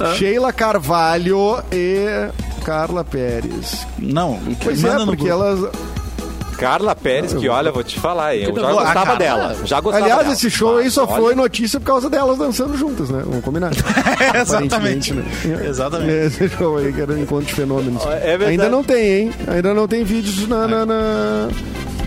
lá. 0.00 0.14
Sheila 0.14 0.52
Carvalho 0.52 1.62
e 1.72 2.28
Carla 2.68 3.02
Pérez. 3.02 3.86
Não, 3.98 4.38
Pois 4.62 4.82
manda 4.82 4.94
é, 4.96 4.98
no 4.98 5.06
porque 5.06 5.30
Google. 5.30 5.46
elas. 5.46 5.70
Carla 6.58 6.94
Pérez, 6.94 7.32
que 7.32 7.48
olha, 7.48 7.70
vou 7.72 7.82
te 7.84 7.98
falar, 7.98 8.36
hein? 8.36 8.42
Eu 8.44 8.54
já 8.54 8.72
gostava 8.72 9.16
dela. 9.16 9.56
Já 9.64 9.80
gostava 9.80 10.04
Aliás, 10.04 10.22
dela. 10.24 10.34
esse 10.34 10.50
show 10.50 10.76
aí 10.76 10.90
só 10.90 11.04
Olha, 11.04 11.16
foi 11.22 11.34
notícia 11.36 11.78
por 11.80 11.86
causa 11.86 12.10
delas 12.10 12.36
dançando 12.36 12.76
juntas, 12.76 13.08
né? 13.10 13.22
Vamos 13.24 13.42
combinar. 13.44 13.70
Exatamente. 14.34 14.74
Aparentemente, 14.74 15.14
né? 15.14 15.66
Exatamente. 15.68 16.10
Esse 16.10 16.48
show 16.50 16.76
aí 16.76 16.92
que 16.92 17.00
era 17.00 17.12
um 17.12 17.22
encontro 17.22 17.46
de 17.46 17.54
fenômenos. 17.54 18.04
É 18.06 18.30
verdade. 18.36 18.50
Ainda 18.50 18.68
não 18.68 18.82
tem, 18.84 19.04
hein? 19.20 19.30
Ainda 19.46 19.72
não 19.72 19.86
tem 19.88 20.02
vídeos 20.04 20.46
na, 20.48 20.66
na- 20.68 20.84
na- 20.84 21.48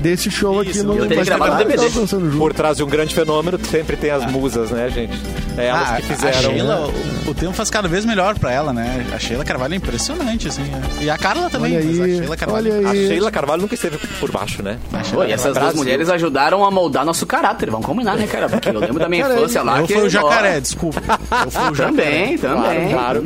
desse 0.02 0.30
show 0.32 0.60
aqui 0.60 0.72
Isso, 0.72 0.84
no 0.84 0.94
eu 0.98 1.02
teria 1.04 1.18
mas 1.18 1.28
gravado 1.28 1.64
DVD. 1.64 2.38
Por 2.38 2.54
trás 2.54 2.78
de 2.78 2.84
um 2.84 2.88
grande 2.88 3.14
fenômeno, 3.14 3.60
sempre 3.66 3.96
tem 3.96 4.10
as 4.12 4.26
musas, 4.32 4.72
né, 4.72 4.90
gente? 4.90 5.14
É 5.58 5.68
elas 5.68 5.90
Ah, 5.92 5.96
que 5.98 6.04
fizeram. 6.08 6.38
A 6.38 6.42
Sheila, 6.42 6.76
né? 6.88 6.94
o, 7.28 7.30
o 7.32 7.34
tempo 7.34 7.54
faz 7.54 7.70
cada 7.70 7.88
vez 7.88 8.06
melhor 8.06 8.38
pra 8.40 8.52
ela, 8.52 8.74
né? 8.74 9.06
A 9.14 9.20
Sheila 9.20 9.44
Carvalho 9.46 9.74
é 9.74 9.78
impressionante, 9.78 10.48
assim. 10.48 10.64
é. 11.00 11.04
E 11.04 11.10
a 11.10 11.18
Carla 11.18 11.50
também, 11.50 11.76
Olha 11.78 11.86
mas 11.86 12.00
a 12.00 12.04
aí, 12.04 12.18
Sheila 12.18 12.38
Carvalho. 12.38 12.74
olha 12.78 12.88
A 12.88 12.92
aí. 12.92 13.08
Sheila 13.08 13.32
Carvalho 13.32 13.62
nunca 13.62 13.76
esteve 13.76 13.98
por 14.20 14.32
baixo, 14.32 14.64
né? 14.64 14.78
A 14.94 15.00
Pô, 15.14 15.24
e 15.24 15.32
essas 15.32 15.56
duas 15.58 15.76
mulheres 15.76 16.10
ajudaram 16.10 16.64
a 16.66 16.72
moldar 16.72 17.06
nosso 17.06 17.26
caráter, 17.26 17.70
vamos 17.70 17.86
combinar, 17.86 18.16
né, 18.18 18.26
cara? 18.28 18.50
Porque 18.50 18.70
eu 18.70 18.80
lembro 18.80 19.00
da 19.00 19.10
minha 19.10 19.24
Cara, 19.24 19.36
infância 19.36 19.62
lá 19.62 19.80
Eu 19.80 19.88
que... 19.88 19.94
fui 19.94 20.04
o 20.04 20.10
jacaré, 20.10 20.58
ó, 20.58 20.60
desculpa. 20.60 21.02
Eu 21.46 21.52
fui 21.52 21.72
o 21.72 21.76
jacaré. 21.76 21.92
Também, 21.92 22.38
também. 22.38 22.90
Claro, 22.92 23.24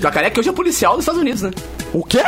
Jacaré 0.00 0.30
que 0.30 0.40
hoje 0.40 0.48
é 0.48 0.52
policial 0.52 0.92
dos 0.94 1.02
Estados 1.02 1.20
Unidos, 1.20 1.42
né? 1.42 1.50
O 1.92 2.04
quê? 2.04 2.22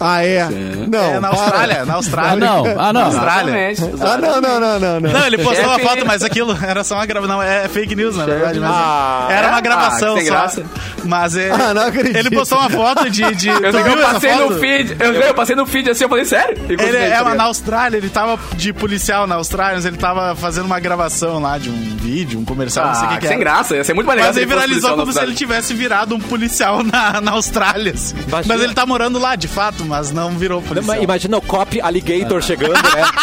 Ah, 0.00 0.22
é? 0.24 0.46
Não, 0.88 0.98
É, 1.00 1.20
na. 1.20 1.28
Austrália, 1.28 1.84
na 1.84 1.92
Ah, 1.92 1.96
Austrália. 1.96 2.46
não, 2.46 2.64
ah, 2.80 2.92
não. 2.92 3.00
Austrália. 3.28 3.70
Exatamente. 3.70 4.02
Ah, 4.02 4.18
não, 4.18 4.40
não, 4.40 4.60
não, 4.60 4.80
não, 4.80 5.00
não. 5.00 5.10
Não, 5.12 5.26
ele 5.26 5.38
postou 5.38 5.64
uma 5.66 5.78
foto, 5.78 6.06
mas 6.06 6.22
aquilo 6.22 6.56
era 6.62 6.82
só 6.84 6.94
uma 6.96 7.06
gravação. 7.06 7.36
Não, 7.36 7.42
é 7.42 7.68
fake 7.68 7.94
news, 7.94 8.16
na 8.16 8.24
verdade. 8.24 8.60
Mas 8.60 8.70
Ah, 8.70 9.26
era 9.30 9.48
uma 9.48 9.58
é? 9.58 9.62
gravação 9.62 10.14
Ah, 10.14 10.18
que 10.18 10.20
sem 10.20 10.28
só. 10.28 10.34
graça. 10.34 10.64
Mas 11.04 11.36
é. 11.36 11.50
Ah, 11.50 11.74
não 11.74 11.82
acredito. 11.86 12.16
Ele 12.16 12.30
postou 12.30 12.58
uma 12.58 12.70
foto 12.70 13.10
de. 13.10 13.34
de 13.34 13.48
Eu, 13.48 13.60
tu 13.72 13.78
eu 13.78 13.96
passei 13.98 14.30
foto? 14.32 14.50
no 14.54 14.58
feed, 14.58 14.96
eu, 15.00 15.12
eu 15.14 15.34
passei 15.34 15.56
no 15.56 15.66
feed 15.66 15.90
assim, 15.90 16.04
eu 16.04 16.08
falei, 16.08 16.24
sério? 16.24 16.56
Ele 16.68 16.76
continuei, 16.76 17.02
é 17.02 17.22
tá 17.22 17.34
na? 17.34 17.44
Austrália, 17.44 17.96
ele 17.96 18.08
tava 18.10 18.38
de 18.56 18.72
policial 18.72 19.26
na 19.26 19.36
Austrália, 19.36 19.74
mas 19.76 19.84
ele 19.86 19.96
tava 19.96 20.34
fazendo 20.36 20.66
uma 20.66 20.78
gravação 20.78 21.38
lá 21.40 21.56
de 21.58 21.70
um 21.70 21.96
vídeo, 21.96 22.38
um 22.38 22.44
comercial, 22.44 22.86
não 22.88 22.94
sei 22.94 23.04
o 23.04 23.06
Ah, 23.06 23.12
que, 23.14 23.20
que 23.20 23.26
sem 23.28 23.36
era. 23.36 23.44
graça, 23.44 23.74
ia 23.76 23.84
ser 23.84 23.94
muito 23.94 24.06
mais 24.06 24.16
legal 24.18 24.30
Mas 24.30 24.36
ele 24.36 24.46
viralizou 24.46 24.96
como 24.96 25.12
se 25.12 25.20
ele 25.20 25.34
tivesse 25.34 25.72
virado 25.74 26.14
um 26.14 26.20
policial 26.20 26.82
na, 26.84 27.20
na 27.20 27.32
Austrália. 27.32 27.92
assim. 27.94 28.14
Mas 28.46 28.60
ele 28.60 28.74
tá 28.74 28.84
morando 28.84 29.18
lá, 29.18 29.34
de 29.36 29.48
fato, 29.48 29.84
mas 29.84 30.10
não 30.12 30.30
virou 30.36 30.60
policial. 30.60 31.02
Imagina 31.02 31.36
o 31.38 31.42
cop 31.42 31.80
alligator 31.80 32.42
chegando, 32.42 32.72
né? 32.74 33.04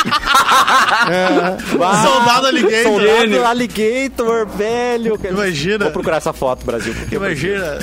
Ah, 0.67 1.57
Soldado 2.03 2.47
alligator. 2.47 2.83
Soldado 3.01 3.45
alligator, 3.45 4.47
velho. 4.47 5.19
Imagina. 5.29 5.85
Vou 5.85 5.91
procurar 5.93 6.17
essa 6.17 6.33
foto, 6.33 6.65
Brasil. 6.65 6.93
porque- 6.93 7.15
Imagina. 7.15 7.79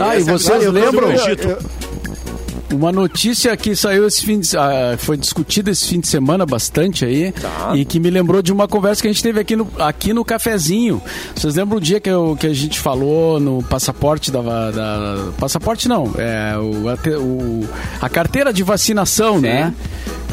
Ah, 0.00 0.16
e 0.16 0.22
vocês 0.22 0.66
lembram? 0.70 1.08
Uma 2.72 2.90
notícia 2.90 3.54
que 3.54 3.76
saiu 3.76 4.06
esse 4.06 4.24
fim 4.24 4.40
de, 4.40 4.56
ah, 4.56 4.94
foi 4.96 5.18
discutida 5.18 5.70
esse 5.70 5.86
fim 5.88 6.00
de 6.00 6.08
semana 6.08 6.46
bastante 6.46 7.04
aí 7.04 7.30
Tá. 7.32 7.72
e 7.74 7.84
que 7.84 8.00
me 8.00 8.08
lembrou 8.08 8.40
de 8.40 8.50
uma 8.50 8.66
conversa 8.66 9.02
que 9.02 9.08
a 9.08 9.12
gente 9.12 9.22
teve 9.22 9.38
aqui 9.38 9.54
no, 9.54 9.70
aqui 9.78 10.14
no 10.14 10.24
cafezinho. 10.24 11.02
Vocês 11.36 11.54
lembram 11.56 11.76
o 11.76 11.80
dia 11.80 12.00
que, 12.00 12.08
eu- 12.08 12.34
que 12.40 12.46
a 12.46 12.54
gente 12.54 12.80
falou 12.80 13.38
no 13.38 13.62
passaporte 13.62 14.30
da, 14.30 14.40
da- 14.70 15.32
passaporte 15.38 15.86
não, 15.86 16.14
é 16.16 16.56
o, 16.56 16.88
a, 16.88 16.94
o- 17.18 17.68
a 18.00 18.08
carteira 18.08 18.50
de 18.54 18.62
vacinação, 18.62 19.38
né? 19.38 19.74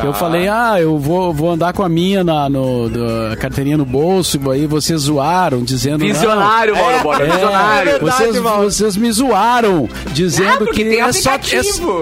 Eu 0.06 0.14
falei, 0.14 0.48
ah, 0.48 0.76
eu 0.80 0.98
vou, 0.98 1.34
vou 1.34 1.52
andar 1.52 1.74
com 1.74 1.84
a 1.84 1.90
minha 1.90 2.24
na 2.24 2.50
no, 2.50 2.90
do- 2.90 3.38
carteirinha 3.40 3.78
no 3.78 3.86
bolso, 3.86 4.40
aí 4.52 4.66
vocês 4.68 5.02
zoaram, 5.02 5.64
dizendo. 5.64 6.00
Visionário, 6.00 6.76
Mauro 6.76 7.00
Borba, 7.04 7.24
É, 7.24 7.30
visionário. 7.32 7.92
verdade, 7.92 8.18
vocês, 8.18 8.40
Mauro. 8.40 8.64
vocês 8.72 8.98
me 8.98 9.12
zoaram, 9.12 9.90
dizendo 10.12 10.66
que 10.68 10.98
é 11.00 11.12
só, 11.12 11.32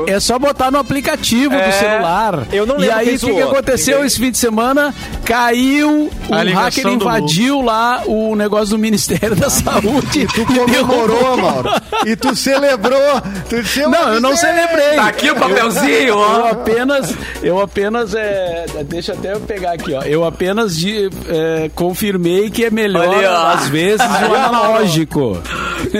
é, 0.07 0.11
é 0.13 0.19
só 0.19 0.37
botar 0.39 0.71
no 0.71 0.77
aplicativo 0.79 1.53
É. 1.53 1.67
do 1.67 1.73
celular. 1.73 2.43
Eu 2.51 2.65
não 2.65 2.75
E 2.77 2.81
lembro 2.81 2.95
aí, 2.97 3.17
quem 3.17 3.31
o 3.31 3.35
que, 3.35 3.41
aconteceu 3.41 4.05
esse 4.05 4.19
fim 4.19 4.31
de 4.31 4.37
semana? 4.37 4.93
Caiu, 5.25 6.09
o 6.29 6.33
A 6.33 6.43
ligação 6.43 6.63
hacker 6.63 6.87
invadiu 6.93 7.61
lá 7.61 8.01
o 8.05 8.35
negócio 8.35 8.69
do 8.69 8.77
Ministério 8.77 9.35
da 9.35 9.49
Saúde. 9.49 10.25
Tu 10.33 10.45
comemorou, 10.45 11.37
Mauro. 11.37 11.69
E 12.05 12.15
tu 12.15 12.35
celebrou. 12.35 13.21
Tu 13.49 13.57
Não, 13.89 14.13
eu 14.13 14.21
não 14.21 14.35
celebrei. 14.35 14.95
Tá 14.95 15.07
aqui 15.07 15.29
o 15.29 15.35
papelzinho, 15.35 15.87
Eu 16.07 16.17
ó. 16.17 16.47
apenas, 16.51 17.13
eu 17.43 17.59
apenas, 17.61 17.86
é, 18.13 18.65
deixa 18.85 19.13
até 19.13 19.33
eu 19.33 19.39
pegar 19.41 19.73
aqui, 19.73 19.93
ó. 19.93 20.01
Eu 20.01 20.23
apenas 20.25 20.75
de, 20.77 21.09
é, 21.27 21.69
confirmei 21.75 22.49
que 22.49 22.65
é 22.65 22.69
melhor, 22.69 23.07
Ali, 23.07 23.25
às 23.25 23.69
vezes, 23.69 24.05
o 24.05 24.33
analógico. 24.35 25.41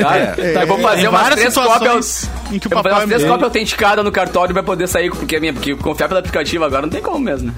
Cara, 0.01 0.35
É, 0.37 0.61
eu 0.63 0.67
vou 0.67 0.77
é, 0.79 0.81
fazer 0.81 1.07
umas 1.07 1.29
três 1.35 1.53
cópias. 1.53 2.29
em 2.51 2.59
que 2.59 2.67
o 2.67 2.71
Eu 2.71 2.75
vou 2.75 2.83
fazer 2.83 2.95
umas 2.95 3.03
é 3.03 3.07
três 3.07 3.21
meio- 3.21 3.31
cópias 3.33 3.43
autenticadas 3.47 4.03
no 4.05 4.11
cartório 4.11 4.53
pra 4.53 4.63
poder 4.63 4.87
sair, 4.87 5.09
porque, 5.09 5.39
minha, 5.39 5.53
porque 5.53 5.75
confiar 5.75 6.07
pelo 6.07 6.19
aplicativo 6.19 6.63
agora 6.65 6.81
não 6.83 6.89
tem 6.89 7.01
como 7.01 7.19
mesmo. 7.19 7.53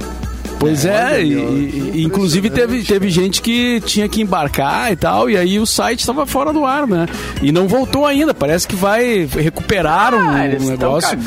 Pois 0.59 0.83
é, 0.83 1.13
Olha, 1.13 1.21
e, 1.21 1.91
e- 1.95 2.03
inclusive 2.03 2.49
teve, 2.49 2.83
teve 2.83 3.09
gente 3.09 3.41
que 3.41 3.79
tinha 3.81 4.09
que 4.09 4.21
embarcar 4.21 4.91
e 4.91 4.95
tal, 4.97 5.29
e 5.29 5.37
aí 5.37 5.57
o 5.57 5.65
site 5.65 6.01
estava 6.01 6.25
fora 6.25 6.51
do 6.51 6.65
ar, 6.65 6.85
né? 6.85 7.07
E 7.41 7.49
não 7.51 7.65
voltou 7.67 8.05
ainda, 8.05 8.33
parece 8.33 8.67
que 8.67 8.75
vai 8.75 9.25
recuperar 9.25 10.13
um 10.13 10.19
Ah, 10.29 10.47
negócio. 10.47 11.17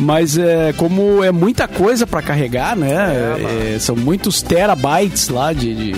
Mas 0.00 0.38
é, 0.38 0.72
como 0.76 1.22
é 1.22 1.30
muita 1.30 1.68
coisa 1.68 2.06
para 2.06 2.22
carregar, 2.22 2.74
né? 2.74 3.74
É, 3.74 3.78
são 3.78 3.94
muitos 3.94 4.40
terabytes 4.40 5.28
lá 5.28 5.52
de, 5.52 5.74
de, 5.74 5.96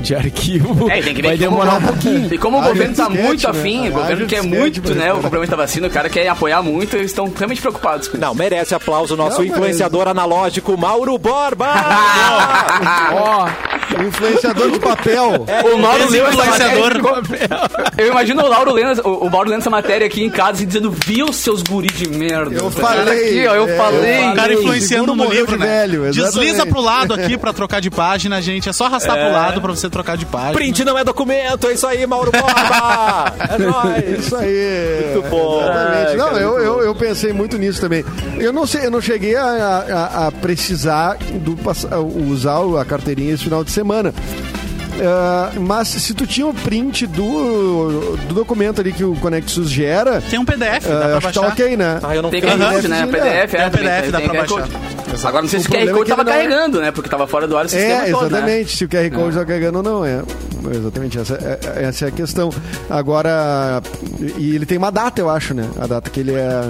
de 0.00 0.14
arquivo. 0.14 0.88
É, 0.90 1.02
tem 1.02 1.14
que 1.14 1.22
ver 1.22 1.28
vai 1.28 1.36
demorar 1.36 1.78
um 1.78 1.82
pouquinho. 1.88 2.32
E 2.32 2.38
como 2.38 2.58
o 2.58 2.62
governo 2.62 2.94
tá 2.94 3.04
disquete, 3.08 3.26
muito 3.26 3.42
né? 3.44 3.50
afim, 3.50 3.88
o 3.88 3.92
governo 3.92 4.26
quer 4.26 4.42
muito, 4.44 4.94
né? 4.94 5.12
O 5.12 5.18
complemento 5.20 5.50
da 5.50 5.56
vacina, 5.56 5.88
o 5.88 5.90
cara 5.90 6.08
quer 6.08 6.28
apoiar 6.28 6.62
muito, 6.62 6.96
eles 6.96 7.10
estão 7.10 7.30
realmente 7.36 7.60
preocupados 7.60 8.06
com 8.06 8.16
isso. 8.16 8.24
Não, 8.24 8.32
merece 8.34 8.74
aplauso 8.76 9.14
o 9.14 9.16
nosso 9.16 9.40
Não, 9.40 9.48
mas- 9.48 9.56
influenciador 9.56 10.06
analógico, 10.06 10.78
Mauro 10.78 11.18
Borba! 11.18 11.72
Ó, 13.12 13.46
Influenciador 14.00 14.70
de 14.70 14.78
papel. 14.78 15.46
O 15.74 15.78
Mauro 15.78 16.10
leu 16.10 16.28
influenciador. 16.28 16.92
Eu 17.98 18.08
imagino 18.08 18.42
o 18.42 18.48
Lauro 18.48 18.72
lendo, 18.72 19.00
o, 19.06 19.26
o 19.26 19.30
Mauro 19.30 19.50
lendo 19.50 19.60
essa 19.60 19.70
matéria 19.70 20.06
aqui 20.06 20.22
em 20.22 20.30
casa 20.30 20.62
e 20.62 20.66
dizendo, 20.66 20.90
viu 20.90 21.32
seus 21.32 21.62
guri 21.62 21.88
de 21.88 22.08
merda. 22.08 22.54
Eu 22.54 22.70
falei. 22.70 23.28
Aqui, 23.28 23.46
ó, 23.48 23.54
eu 23.54 23.68
é, 23.68 23.76
falei. 23.76 24.28
O 24.30 24.34
cara 24.34 24.54
influenciando 24.54 25.14
no 25.14 25.30
livro, 25.30 25.56
né? 25.58 25.86
velho. 25.86 26.10
Desliza 26.12 26.66
pro 26.66 26.80
lado 26.80 27.14
aqui 27.14 27.36
pra 27.36 27.52
trocar 27.52 27.80
de 27.80 27.90
página, 27.90 28.40
gente. 28.40 28.68
É 28.68 28.72
só 28.72 28.86
arrastar 28.86 29.16
pro 29.16 29.32
lado 29.32 29.60
pra 29.60 29.70
você 29.70 29.88
trocar 29.90 30.16
de 30.16 30.26
página. 30.26 30.52
Print 30.52 30.84
não 30.84 30.98
é 30.98 31.04
documento, 31.04 31.66
é 31.68 31.72
isso 31.72 31.86
aí, 31.86 32.06
Mauro 32.06 32.30
Borba! 32.30 33.32
É 33.52 33.58
nóis! 33.58 34.26
Isso 34.26 34.36
aí. 34.36 35.12
Muito 35.12 35.28
bom. 35.28 35.60
Exatamente. 35.62 36.16
Não, 36.16 36.36
eu, 36.38 36.58
eu, 36.58 36.82
eu 36.82 36.94
pensei 36.94 37.32
muito 37.32 37.58
nisso 37.58 37.80
também. 37.80 38.04
Eu 38.38 38.52
não 38.52 38.66
sei, 38.66 38.86
eu 38.86 38.90
não 38.90 39.00
cheguei 39.00 39.36
a, 39.36 39.44
a- 39.44 40.26
a 40.28 40.32
precisar 40.32 41.16
do, 41.34 41.56
usar 42.30 42.60
a 42.80 42.84
carteirinha 42.84 43.34
esse 43.34 43.44
final 43.44 43.62
de 43.64 43.70
semana. 43.70 43.81
Ah, 45.04 45.50
mas 45.58 45.88
se 45.88 46.12
tu 46.14 46.26
tinha 46.26 46.46
o 46.46 46.52
print 46.52 47.06
do, 47.06 48.16
do 48.28 48.34
documento 48.34 48.80
ali 48.80 48.92
que 48.92 49.02
o 49.02 49.14
Conexus 49.16 49.70
gera, 49.70 50.20
Tem 50.20 50.38
um 50.38 50.44
PDF, 50.44 50.86
dá 50.86 50.98
ah, 50.98 51.00
pra 51.08 51.16
acho 51.16 51.26
que 51.28 51.34
tá 51.34 51.40
baixar. 51.40 51.52
ok, 51.52 51.76
né? 51.76 51.98
Ah, 52.02 52.14
eu 52.14 52.22
não 52.22 52.30
Tem. 52.30 52.40
QR 52.42 52.50
Code, 52.72 52.88
né? 52.88 52.98
Tem 52.98 53.06
PDF, 53.08 53.24
é. 53.26 53.46
Tem 53.46 53.66
um 53.66 53.70
PDF, 53.70 54.10
dá 54.10 54.18
tem 54.18 54.28
pra 54.28 54.38
baixar. 54.40 54.68
Agora 55.24 55.42
não 55.42 55.48
sei 55.48 55.60
se 55.60 55.66
O 55.66 55.70
o 55.70 55.72
QR 55.72 55.78
problema 55.84 55.98
Code 55.98 56.10
é 56.10 56.14
que 56.14 56.16
tava 56.24 56.30
é- 56.30 56.32
carregando, 56.34 56.80
né? 56.80 56.90
Porque 56.92 57.08
tava 57.08 57.26
fora 57.26 57.46
do 57.48 57.56
ar 57.56 57.64
o 57.64 57.68
sistema 57.68 58.06
É, 58.06 58.10
todo, 58.10 58.20
né? 58.30 58.38
exatamente. 58.38 58.76
Se 58.76 58.84
o 58.84 58.88
QR 58.88 59.10
Code 59.10 59.28
está 59.30 59.44
carregando 59.44 59.78
ou 59.78 59.82
não, 59.84 60.04
é. 60.04 60.22
Exatamente, 60.74 61.18
essa 61.18 61.34
é, 61.34 61.84
essa 61.84 62.04
é 62.04 62.08
a 62.08 62.10
questão. 62.12 62.50
Agora, 62.88 63.82
e 64.36 64.54
ele 64.54 64.66
tem 64.66 64.78
uma 64.78 64.92
data, 64.92 65.20
eu 65.20 65.28
acho, 65.28 65.54
né? 65.54 65.68
A 65.80 65.86
data 65.86 66.08
que 66.10 66.20
ele 66.20 66.32
é, 66.34 66.62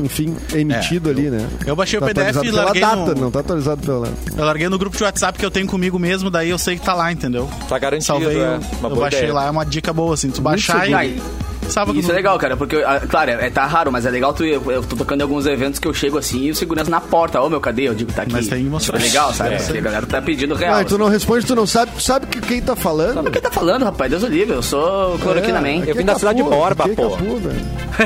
enfim, 0.00 0.36
emitido 0.54 1.08
É, 1.08 1.12
ali, 1.12 1.30
né? 1.30 1.48
eu 1.66 1.74
baixei 1.74 1.98
o 1.98 2.00
Tá 2.02 2.06
PDF 2.08 2.18
atualizado 2.36 2.46
e 2.46 2.50
pela 2.50 2.64
larguei 2.64 2.80
data, 2.82 3.14
no- 3.14 3.20
não 3.20 3.30
tá 3.30 3.40
atualizado 3.40 3.80
pela... 3.82 4.08
Eu 4.36 4.44
larguei 4.44 4.68
no 4.68 4.78
grupo 4.78 4.96
de 4.96 5.02
WhatsApp 5.02 5.38
que 5.38 5.44
eu 5.44 5.50
tenho 5.50 5.66
comigo 5.66 5.98
mesmo, 5.98 6.30
daí 6.30 6.50
eu 6.50 6.58
sei 6.58 6.78
que 6.78 6.84
tá 6.84 6.94
lá, 6.94 7.10
entendeu? 7.12 7.48
Tá 7.68 7.78
garantido, 7.78 8.04
Salvei, 8.06 8.38
é. 8.40 8.58
eu, 8.82 8.90
eu 8.90 8.96
baixei 8.96 9.18
ideia. 9.20 9.34
lá, 9.34 9.46
é 9.46 9.50
uma 9.50 9.64
dica 9.64 9.92
boa, 9.92 10.14
assim. 10.14 10.30
Tu 10.30 10.40
baixar 10.40 10.88
e... 10.88 11.20
Salva 11.68 11.92
Isso 11.92 12.08
no- 12.08 12.14
é 12.14 12.16
legal, 12.16 12.38
cara, 12.38 12.56
porque, 12.56 12.76
ah, 12.76 13.00
claro, 13.08 13.30
é, 13.30 13.50
tá 13.50 13.64
raro, 13.66 13.92
mas 13.92 14.06
é 14.06 14.10
legal 14.10 14.32
tu, 14.32 14.44
eu, 14.44 14.62
eu 14.70 14.82
tô 14.82 14.96
tocando 14.96 15.20
em 15.20 15.22
alguns 15.22 15.46
eventos 15.46 15.78
que 15.78 15.86
eu 15.86 15.92
chego 15.94 16.16
assim 16.18 16.44
e 16.44 16.50
o 16.50 16.54
segurança 16.54 16.90
na 16.90 17.00
porta, 17.00 17.40
ô 17.40 17.48
meu, 17.48 17.60
cadê? 17.60 17.82
Eu 17.88 17.94
digo, 17.94 18.12
tá 18.12 18.22
aqui. 18.22 18.32
Mas 18.32 18.48
tem 18.48 18.64
emoções. 18.66 18.98
Isso 19.02 19.06
é 19.06 19.08
legal, 19.08 19.32
sabe? 19.34 19.54
É. 19.54 19.58
Porque 19.58 19.78
a 19.78 19.82
galera 19.82 20.06
tá 20.06 20.22
pedindo 20.22 20.54
real. 20.54 20.74
Ah, 20.80 20.84
tu 20.84 20.96
não 20.98 21.08
responde, 21.08 21.44
tu 21.46 21.54
não 21.54 21.66
sabe, 21.66 21.92
tu 21.94 22.02
sabe 22.02 22.26
que 22.26 22.40
quem 22.40 22.60
tá 22.62 22.74
falando? 22.74 23.14
Sabe 23.14 23.28
o 23.28 23.32
que 23.32 23.40
tá 23.40 23.50
falando, 23.50 23.84
rapaz? 23.84 24.10
Deus 24.10 24.22
o 24.22 24.26
livre, 24.26 24.54
eu 24.54 24.62
sou 24.62 25.18
cloroquina 25.18 25.60
man. 25.60 25.84
Eu 25.86 25.94
vim 25.94 26.04
da 26.04 26.14
cidade 26.14 26.36
de 26.42 26.42
Borba, 26.48 26.84
é 26.84 26.94
pô. 26.94 27.16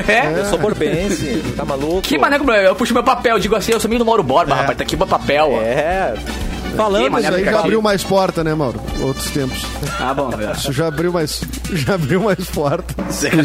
É? 0.07 0.39
Eu 0.39 0.45
sou 0.45 0.57
borbense, 0.59 1.41
tá 1.55 1.63
maluco? 1.63 2.01
Que 2.01 2.17
mané, 2.17 2.39
eu 2.67 2.75
puxo 2.75 2.93
meu 2.93 3.03
papel, 3.03 3.39
digo 3.39 3.55
assim, 3.55 3.71
eu 3.71 3.79
sou 3.79 3.87
meio 3.89 3.99
do 3.99 4.05
Mauro 4.05 4.23
Borba, 4.23 4.53
É. 4.53 4.57
rapaz, 4.59 4.77
tá 4.77 4.83
aqui 4.83 4.95
meu 4.97 5.07
papel, 5.07 5.49
ó. 5.51 6.52
É. 6.73 6.77
Falando, 6.77 7.19
Isso 7.19 7.33
aí 7.33 7.43
já 7.45 7.59
abriu 7.59 7.81
mais 7.81 8.03
porta, 8.03 8.43
né, 8.43 8.53
Mauro? 8.53 8.79
Outros 9.01 9.29
tempos. 9.31 9.65
Ah, 9.99 10.13
bom, 10.13 10.29
velho. 10.29 10.51
Isso 10.53 10.71
já 10.73 10.87
abriu 10.87 11.11
mais, 11.13 11.41
já 11.71 11.95
abriu 11.95 12.21
mais 12.21 12.45
porta. 12.49 12.93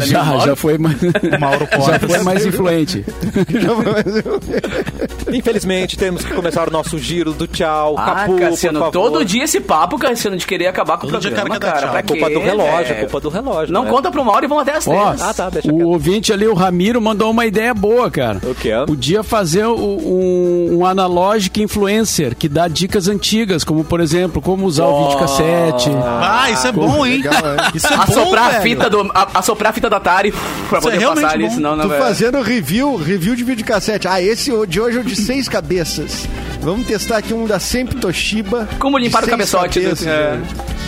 já, 0.05 0.37
já 0.39 0.55
foi 0.55 0.77
mais, 0.77 0.97
Mauro 1.39 1.67
já 1.85 1.99
foi 1.99 2.19
mais 2.23 2.45
influente. 2.45 3.05
Já 3.49 3.75
foi 3.75 3.85
mais- 3.91 5.29
infelizmente, 5.31 5.97
temos 5.97 6.23
que 6.23 6.33
começar 6.33 6.67
o 6.67 6.71
nosso 6.71 6.97
giro 6.97 7.33
do 7.33 7.47
tchau. 7.47 7.95
Ah, 7.97 8.05
Capu, 8.25 8.37
Cassiano, 8.37 8.91
todo 8.91 9.23
dia 9.23 9.43
esse 9.43 9.59
papo, 9.59 9.97
Cassiano, 9.97 10.37
de 10.37 10.45
querer 10.45 10.67
acabar 10.67 10.97
com 10.97 11.07
o 11.07 11.09
Todo 11.11 11.21
dia 11.21 11.31
programa, 11.31 11.55
que 11.59 11.65
cara. 11.65 11.79
tchau. 11.81 11.89
Pra 11.89 11.99
É 11.99 12.03
culpa 12.03 12.29
do 12.29 12.39
relógio, 12.39 12.93
é 12.93 12.99
culpa 13.01 13.19
do 13.19 13.29
relógio. 13.29 13.73
Não 13.73 13.83
né? 13.83 13.89
conta 13.89 14.11
pra 14.11 14.21
uma 14.21 14.31
hora 14.33 14.45
e 14.45 14.47
vamos 14.47 14.63
até 14.63 14.77
as 14.77 14.87
Ó, 14.87 15.05
três. 15.07 15.21
Ah, 15.21 15.33
tá, 15.33 15.49
deixa 15.49 15.71
o 15.71 15.75
quieto. 15.75 15.87
ouvinte 15.87 16.33
ali, 16.33 16.47
o 16.47 16.53
Ramiro, 16.53 17.01
mandou 17.01 17.29
uma 17.31 17.45
ideia 17.45 17.73
boa, 17.73 18.09
cara. 18.09 18.39
O 18.43 18.55
quê? 18.55 18.71
Podia 18.85 19.23
fazer 19.23 19.65
o- 19.65 19.75
um, 19.75 20.77
um 20.79 20.85
analógico 20.85 21.59
influencer 21.59 22.35
que 22.35 22.47
dá 22.49 22.67
dicas 22.67 23.07
antigas, 23.07 23.18
como 23.65 23.83
por 23.83 23.99
exemplo, 23.99 24.41
como 24.41 24.65
usar 24.65 24.85
o 24.85 25.03
videocassete. 25.03 25.89
Ah, 26.03 26.49
isso 26.51 26.67
é 26.67 26.71
bom, 26.71 27.05
hein? 27.05 27.17
Legal, 27.17 27.33
é. 27.33 27.71
Isso 27.77 27.87
é 27.87 27.95
bom, 27.95 28.01
Assoprar 28.03 28.45
a 28.45 28.49
velho. 28.51 28.61
fita 28.63 28.89
do. 28.89 29.11
a- 29.13 29.27
Assoprar 29.35 29.69
a 29.71 29.73
fita 29.73 29.89
da 29.89 29.97
Atari 29.97 30.31
pra 30.31 30.39
Isso 30.41 30.75
é 30.75 30.79
poder 30.81 30.97
realmente 30.99 31.23
passar 31.23 31.35
ali, 31.35 31.47
bom. 31.47 31.53
senão 31.55 31.75
não 31.75 31.83
Tu 31.83 31.89
vai. 31.89 31.99
fazendo 31.99 32.41
review, 32.41 32.95
review 32.95 33.35
de 33.35 33.43
videocassete. 33.43 34.07
Ah, 34.07 34.21
esse 34.21 34.51
de 34.67 34.79
hoje 34.81 34.97
é 34.97 35.01
o 35.01 35.03
de 35.03 35.15
seis 35.15 35.47
cabeças. 35.49 36.27
Vamos 36.61 36.87
testar 36.87 37.17
aqui 37.17 37.33
um 37.33 37.45
da 37.45 37.59
sempre 37.59 37.95
Toshiba. 37.95 38.67
Como 38.79 38.97
limpar 38.97 39.23
o 39.23 39.27
cabeçote, 39.27 39.79
cabeças, 39.79 40.07
é. 40.07 40.39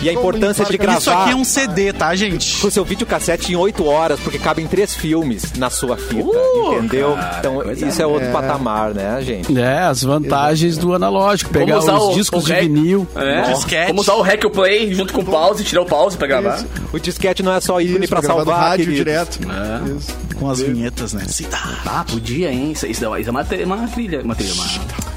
E 0.02 0.08
a 0.08 0.12
importância 0.12 0.64
de 0.64 0.76
cabeçote? 0.78 1.00
Isso 1.00 1.10
aqui 1.10 1.20
é 1.20 1.24
gravar 1.26 1.40
um 1.40 1.44
CD, 1.44 1.92
tá, 1.92 2.14
gente? 2.14 2.60
com 2.60 2.66
o 2.66 2.70
seu 2.70 2.84
videocassete 2.84 3.52
em 3.52 3.56
8 3.56 3.84
horas, 3.86 4.18
porque 4.20 4.38
cabem 4.38 4.66
três 4.66 4.94
filmes 4.94 5.52
na 5.56 5.70
sua 5.70 5.96
fita, 5.96 6.22
Uh, 6.24 6.74
entendeu? 6.78 7.14
cara, 7.14 7.36
então, 7.38 7.72
isso 7.88 8.02
é 8.02 8.06
outro 8.06 8.28
é. 8.28 8.32
patamar, 8.32 8.94
né, 8.94 9.20
gente? 9.22 9.56
É, 9.58 9.78
as 9.80 10.02
vantagens 10.02 10.76
do 10.76 10.94
analógico. 10.94 11.50
Pegar 11.52 11.78
os 11.78 11.86
o- 11.88 12.14
discos 12.14 12.44
o 12.44 12.46
de 12.46 12.54
vinil. 12.60 13.06
É. 13.14 13.52
Disquete. 13.52 13.86
Como 13.88 14.00
usar 14.00 14.14
o 14.14 14.22
Hack 14.22 14.42
Play 14.50 14.92
junto 14.94 15.12
com 15.12 15.20
o 15.20 15.24
pause, 15.24 15.62
tirar 15.64 15.82
o 15.82 15.86
pause 15.86 16.16
pra 16.16 16.26
gravar. 16.26 16.56
Isso. 16.56 16.66
O 16.92 16.98
disquete 16.98 17.42
não 17.42 17.52
é 17.52 17.60
só 17.60 17.80
ícone 17.80 18.00
Isso, 18.04 18.08
pra 18.08 18.20
gravar 18.20 18.40
do 18.44 18.50
salvar, 18.50 18.68
rádio 18.70 18.86
queridos. 18.86 19.04
direto. 19.04 19.38
É. 19.50 19.96
Isso. 19.96 20.16
Com 20.38 20.50
as 20.50 20.60
vinhetas, 20.60 21.12
né? 21.12 21.24
Tá. 21.50 21.78
Ah, 21.86 22.04
podia, 22.10 22.50
hein? 22.50 22.72
Isso, 22.72 22.86
isso 22.86 23.04
é 23.04 23.08
uma- 23.08 23.20
isso 23.20 23.28
é 23.28 23.30
uma, 23.30 23.44
tri- 23.44 23.64
uma 23.64 23.86
trilha. 23.88 24.20
Uma 24.22 24.34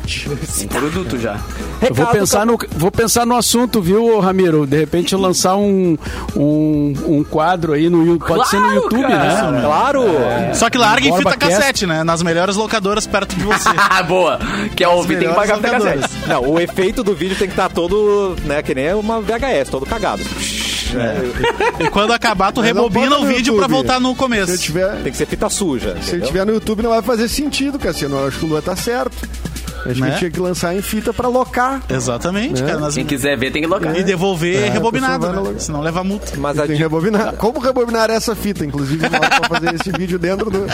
Um 0.63 0.67
produto 0.67 1.17
já. 1.19 1.39
Eu 1.81 1.93
vou 1.93 2.05
Recado, 2.05 2.11
pensar, 2.19 2.45
no, 2.45 2.57
vou 2.77 2.91
pensar 2.91 3.25
no 3.25 3.35
assunto, 3.35 3.81
viu, 3.81 4.19
Ramiro? 4.19 4.65
De 4.65 4.77
repente 4.77 5.13
eu 5.13 5.19
lançar 5.19 5.55
um, 5.57 5.97
um, 6.35 6.93
um 7.07 7.23
quadro 7.23 7.73
aí 7.73 7.89
no 7.89 8.05
YouTube. 8.05 8.27
Pode 8.27 8.47
ser 8.49 8.57
no 8.57 8.61
Claro, 8.67 8.75
YouTube, 8.83 9.01
cara. 9.07 9.51
né? 9.51 9.61
Claro! 9.61 10.01
Só 10.53 10.69
que 10.69 10.77
larga 10.77 11.07
em 11.07 11.15
fita 11.17 11.37
Cast. 11.37 11.55
cassete, 11.55 11.85
né? 11.85 12.03
Nas 12.03 12.21
melhores 12.23 12.55
locadoras 12.55 13.05
perto 13.05 13.35
de 13.35 13.43
você. 13.43 13.69
Ah, 13.77 14.01
boa. 14.03 14.39
Que 14.75 14.83
é 14.83 14.87
ouvir, 14.87 15.19
tem 15.19 15.29
que 15.29 15.35
pagar 15.35 15.55
locadoras. 15.57 16.01
cassete. 16.01 16.27
Não, 16.27 16.41
o 16.49 16.59
efeito 16.59 17.03
do 17.03 17.13
vídeo 17.13 17.35
tem 17.37 17.47
que 17.47 17.53
estar 17.53 17.69
todo, 17.69 18.35
né, 18.45 18.61
que 18.63 18.73
nem 18.73 18.93
uma 18.93 19.21
VHS, 19.21 19.69
todo 19.69 19.85
cagado. 19.85 20.23
E 21.79 21.89
quando 21.89 22.13
acabar, 22.13 22.51
tu 22.51 22.61
Mas 22.61 22.67
rebobina 22.67 23.17
o 23.17 23.25
vídeo 23.25 23.53
YouTube. 23.53 23.57
pra 23.57 23.67
voltar 23.67 23.99
no 23.99 24.09
Se 24.09 24.13
eu 24.13 24.17
começo. 24.17 24.57
tiver, 24.57 24.95
Tem 25.03 25.11
que 25.11 25.17
ser 25.17 25.25
fita 25.25 25.49
suja. 25.49 25.89
se 25.89 25.95
eu 25.95 26.01
entendeu? 26.17 26.27
tiver 26.27 26.45
no 26.45 26.53
YouTube 26.53 26.83
não 26.83 26.91
vai 26.91 27.01
fazer 27.01 27.27
sentido, 27.27 27.77
Cassiano. 27.77 28.17
Eu 28.17 28.27
acho 28.27 28.39
que 28.39 28.45
o 28.45 28.47
Lua 28.47 28.61
tá 28.61 28.75
certo. 28.75 29.15
Acho 29.85 29.99
Né? 30.01 30.11
que 30.11 30.17
tinha 30.19 30.31
que 30.31 30.39
lançar 30.39 30.75
em 30.75 30.81
fita 30.81 31.13
pra 31.13 31.27
locar. 31.27 31.81
Exatamente, 31.89 32.61
Né? 32.61 32.67
cara. 32.67 32.79
nas- 32.79 32.95
Quem 32.95 33.05
quiser 33.05 33.37
ver 33.37 33.51
tem 33.51 33.61
que 33.61 33.67
logar. 33.67 33.95
E 33.97 34.03
devolver 34.03 34.55
É, 34.63 34.69
rebobinado, 34.69 35.27
a 35.27 35.31
né? 35.33 35.53
Senão 35.59 35.81
leva 35.81 36.03
multa. 36.03 36.33
Mas 36.37 36.57
a 36.57 36.65
Tem 36.65 36.75
que 36.75 36.81
rebobinar. 36.81 37.33
Como 37.35 37.59
rebobinar 37.59 38.09
essa 38.09 38.35
fita? 38.35 38.65
Inclusive, 38.65 39.07
vamos 39.07 39.27
fazer 39.47 39.75
esse 39.75 39.91
vídeo 39.91 40.17
dentro 40.17 40.49
do. 40.49 40.65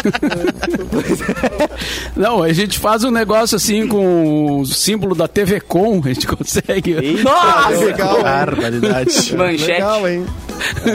Não, 2.16 2.42
a 2.44 2.54
gente 2.54 2.80
faz 2.80 3.04
um 3.04 3.12
negócio 3.12 3.56
assim 3.56 3.88
com 3.88 4.60
o 4.62 4.66
símbolo 4.66 5.16
da 5.16 5.28
TV 5.28 5.60
Com, 5.60 6.02
a 6.04 6.08
gente 6.08 6.28
consegue. 6.28 7.22
Nossa! 7.24 7.70
legal? 7.86 8.22
Barbaridade. 8.24 9.36
Manchete. 9.36 9.72
Legal, 9.72 10.08
hein? 10.08 10.26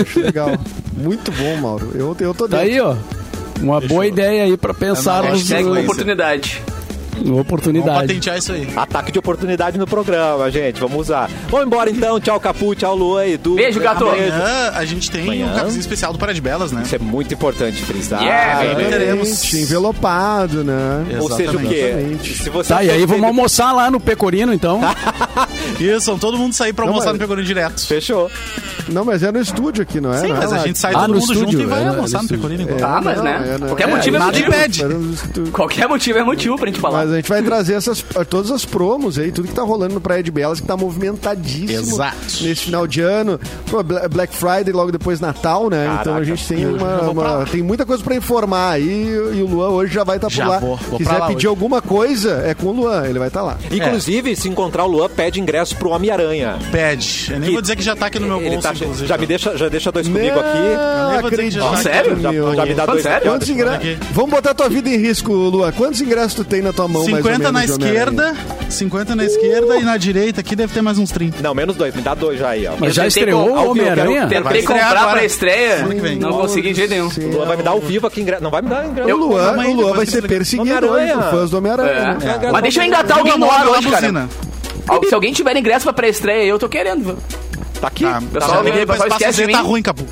Acho 0.01 0.21
legal. 0.21 0.51
Muito 0.97 1.31
bom, 1.33 1.57
Mauro. 1.57 1.91
Eu, 1.95 2.17
eu 2.21 2.35
tô 2.35 2.49
Tá 2.49 2.59
dentro. 2.59 2.73
aí, 2.73 2.81
ó. 2.81 2.95
Uma 3.61 3.81
boa 3.81 4.07
ideia 4.07 4.45
aí 4.45 4.57
pra 4.57 4.75
pensarmos. 4.75 5.33
Hashtag 5.41 5.65
Sequência. 5.65 5.83
oportunidade. 5.85 6.63
Vamos 7.25 7.41
Oportunidade. 7.41 8.01
patentear 8.07 8.39
isso 8.39 8.53
aí. 8.53 8.69
Ataque 8.77 9.11
de 9.13 9.19
oportunidade 9.19 9.79
no 9.79 9.87
programa, 9.87 10.51
gente. 10.51 10.81
Vamos 10.81 10.99
usar. 11.01 11.31
Vamos 11.49 11.67
embora 11.67 11.91
então. 11.91 12.21
Tchau, 12.21 12.39
Capu. 12.41 12.75
Tchau, 12.75 12.95
Luan, 12.97 13.27
Edu. 13.27 13.55
Beijo, 13.55 13.81
gato. 13.81 14.05
Amanhã 14.07 14.71
a 14.75 14.85
gente 14.85 15.11
tem 15.11 15.23
Amanhã? 15.23 15.47
um 15.47 15.55
cafezinho 15.55 15.81
especial 15.81 16.13
do 16.13 16.19
Para 16.19 16.33
de 16.35 16.41
Belas, 16.41 16.73
né? 16.73 16.83
Isso 16.85 16.95
é 16.95 16.99
muito 16.99 17.33
importante 17.35 17.83
frisar. 17.83 18.23
Yeah, 18.23 18.75
baby. 18.75 18.91
teremos. 18.91 19.29
Exatamente, 19.29 19.57
Envelopado, 19.63 20.65
né? 20.65 21.05
Ou 21.21 21.31
seja, 21.31 21.53
o 21.57 21.61
quê? 21.61 21.75
Exatamente. 21.75 22.35
Se 22.43 22.51
você 22.51 22.75
Tá, 22.75 22.85
e 22.85 22.91
aí 22.91 23.07
vamos 23.07 23.25
almoçar. 23.25 23.65
almoçar 23.67 23.73
lá 23.73 23.91
no 23.91 23.99
Pecorino, 24.01 24.53
então. 24.53 24.81
Isso, 25.81 26.07
vamos 26.07 26.21
todo 26.21 26.39
mundo 26.39 26.53
sair 26.55 26.73
pra 26.73 26.85
Não, 26.85 26.93
almoçar 26.93 27.11
mas- 27.11 27.15
no 27.15 27.21
Pecorino 27.21 27.47
direto. 27.47 27.87
Fechou. 27.87 28.31
Não, 28.89 29.05
mas 29.05 29.23
é 29.23 29.33
no 29.33 29.41
estúdio 29.41 29.83
aqui, 29.83 30.01
não 30.01 30.13
é? 30.15 30.19
Sim, 30.19 30.29
Não 30.29 30.37
é 30.37 30.39
mas 30.39 30.53
a 30.53 30.59
gente 30.59 30.79
sai 30.79 30.95
Ah, 30.95 31.01
todo 31.01 31.15
mundo 31.15 31.27
junto 31.27 31.39
estúdio, 31.41 31.61
e 31.63 31.67
vai 31.67 31.83
é, 31.83 31.89
almoçar 31.89 32.23
no 32.23 32.29
Pecorino 32.29 32.63
igual. 32.63 32.79
Tá, 32.79 33.01
mas 33.03 33.21
né? 33.21 33.57
é. 33.61 33.67
Qualquer 33.67 33.89
É, 33.89 33.91
motivo 33.91 34.17
é 34.17 34.19
nada 34.21 34.33
motivo. 34.39 35.13
estúdio. 35.13 35.53
Qualquer 35.53 35.89
motivo 35.89 36.19
é 36.19 36.25
motivo 36.25 36.57
pra 36.57 36.67
gente 36.69 36.81
falar. 36.81 36.99
Mas 37.05 37.13
a 37.13 37.17
gente 37.17 37.29
vai 37.29 37.43
trazer 37.43 37.75
essas, 37.75 38.05
todas 38.31 38.51
as 38.53 38.65
promos 38.65 39.19
aí, 39.19 39.33
tudo 39.33 39.49
que 39.49 39.55
tá 39.55 39.63
rolando 39.63 39.95
no 39.95 40.01
Praia 40.01 40.23
de 40.23 40.31
Belas, 40.31 40.61
que 40.61 40.67
tá 40.67 40.77
movimentadíssimo 40.77 41.95
Exato. 41.97 42.17
nesse 42.43 42.57
final 42.57 42.87
de 42.87 43.01
ano. 43.01 43.41
Pô, 43.69 43.83
Bla- 43.83 44.09
Black 44.09 44.35
Friday, 44.37 44.73
logo 44.73 44.93
depois 44.93 45.19
Natal, 45.21 45.69
né? 45.69 45.85
Caraca. 45.85 46.01
Então 46.03 46.15
a 46.17 46.25
gente 46.25 46.47
tem, 46.47 46.65
uma, 46.67 47.01
uma- 47.11 47.45
tem 47.51 47.63
muita 47.63 47.85
coisa 47.85 48.03
pra 48.05 48.15
informar 48.15 48.71
aí 48.71 49.09
e 49.35 49.43
o 49.43 49.47
Luan 49.47 49.71
hoje 49.71 49.93
já 49.93 50.05
vai 50.05 50.17
estar 50.17 50.29
Já 50.31 50.45
por 50.45 50.51
lá. 50.51 50.59
vou, 50.59 50.77
vou 50.77 50.99
Quiser 50.99 51.13
lá 51.19 51.27
pedir 51.27 51.37
hoje. 51.39 51.47
alguma 51.49 51.83
coisa, 51.83 52.43
é 52.47 52.55
com 52.55 52.69
o 52.69 52.73
Luan, 52.73 53.05
ele 53.07 53.19
vai 53.19 53.29
estar 53.29 53.43
lá. 53.43 53.57
Inclusive, 53.71 54.37
se 54.37 54.49
encontrar 54.49 54.85
o 54.85 54.89
Luan, 54.89 55.09
pede 55.09 55.41
ingresso 55.41 55.56
pro 55.77 55.91
Homem-Aranha. 55.91 56.57
Pede. 56.71 57.29
Eu 57.31 57.39
nem 57.39 57.49
Que- 57.49 57.53
vou 57.53 57.63
dizer 57.63 57.77
que 57.77 57.83
já 57.83 57.95
tá 57.97 58.07
aqui 58.07 58.19
no 58.19 58.27
meu 58.27 58.39
Ele 58.41 58.51
bolso, 58.51 58.63
tá- 58.63 58.75
inclusive. 58.75 59.07
já 59.07 59.17
me 59.19 59.27
deixa, 59.27 59.57
já 59.57 59.69
deixa 59.69 59.93
dois 59.93 60.07
comigo 60.09 60.39
aqui. 60.39 60.59
Não 60.59 61.11
nem 61.13 61.21
vou 61.21 61.31
dizer 61.31 61.31
que 61.31 61.35
acredito, 61.35 61.61
já 61.63 61.71
tá. 61.71 61.77
Sério? 61.79 62.17
meu. 62.17 62.55
Já 62.55 62.67
me 62.67 62.75
dá 62.75 62.87
dois 62.87 63.03
sério? 63.03 63.19
aqui. 63.19 63.29
Quantos 63.29 63.49
ingressos? 63.51 63.77
aqui. 63.77 63.99
Vamos 64.13 64.31
botar 64.31 64.55
tua 64.55 64.69
vida 64.69 64.89
em 64.89 64.97
risco, 64.97 65.33
Luan. 65.33 65.73
Quantos 65.73 66.01
ingressos 66.01 66.35
tu 66.35 66.45
tem 66.45 66.63
na 66.63 66.73
tua 66.73 66.89
mão, 66.89 67.03
mais 67.05 67.25
ou 67.25 67.33
50 67.33 67.53
na 67.53 67.65
esquerda, 67.65 68.35
50 68.69 69.17
na 69.17 69.25
esquerda 69.25 69.77
e 69.77 69.83
na 69.83 69.97
direita 69.97 70.41
aqui 70.41 70.57
deve 70.57 70.73
ter 70.73 70.83
mais 70.83 70.99
uns 70.99 71.11
30. 71.11 71.43
Não, 71.43 71.55
menos 71.55 71.77
dois. 71.77 71.95
Me 71.95 72.03
dá 72.03 72.15
dois 72.15 72.39
já 72.39 72.51
aí, 72.51 72.67
ó. 72.67 72.73
Mas 72.79 72.95
já 72.95 73.07
estreou 73.07 73.49
o 73.51 73.71
Homem-Aranha? 73.71 74.27
Tentei 74.27 74.63
comprar 74.63 75.11
pra 75.11 75.25
estreia, 75.25 75.85
não 76.21 76.33
consegui 76.33 76.71
de 76.71 76.75
jeito 76.77 76.91
nenhum. 76.91 77.09
O 77.09 77.37
Luan 77.37 77.47
vai 77.47 77.57
me 77.57 77.63
dar 77.63 77.71
ao 77.71 77.81
vivo 77.81 78.07
aqui 78.07 78.21
ingresso. 78.21 78.43
Não 78.43 78.51
vai 78.51 78.63
me 78.63 78.69
dar 78.69 78.87
ingresso. 78.87 79.11
O 79.11 79.17
Luan, 79.17 79.53
o 79.57 79.73
Luan 79.75 79.93
vai 79.95 80.07
ser 80.07 80.23
perseguido 80.27 80.63
Homem-Aranha. 80.87 81.15
hoje 81.17 81.23
por 81.25 81.31
fãs 81.39 81.51
do 81.51 81.59
Homem-Aranha. 81.59 81.91
É. 81.91 82.25
né? 82.25 82.51
Mas 82.53 82.63
deixa 82.63 82.81
eu 82.83 82.87
engatar 82.87 83.19
alguém 83.19 83.39
no 83.39 83.51
ar 83.51 83.67
hoje, 83.69 83.89
cara. 83.91 84.29
Se 85.09 85.15
alguém 85.15 85.33
tiver 85.33 85.57
ingresso 85.57 85.85
pra 85.85 85.93
pré-estreia, 85.93 86.45
eu 86.47 86.59
tô 86.59 86.69
querendo. 86.69 87.19
Tá 87.81 87.89
aqui. 87.89 88.05
Tá, 88.05 88.23
Pessoal, 88.33 88.63
tá, 88.65 88.71
o 88.71 88.87
pessoal 88.87 89.09
esquece 89.09 89.47
de 89.47 89.53
tá 89.53 89.63
mim. 89.63 89.69
ruim, 89.69 89.83
Capu. 89.83 90.05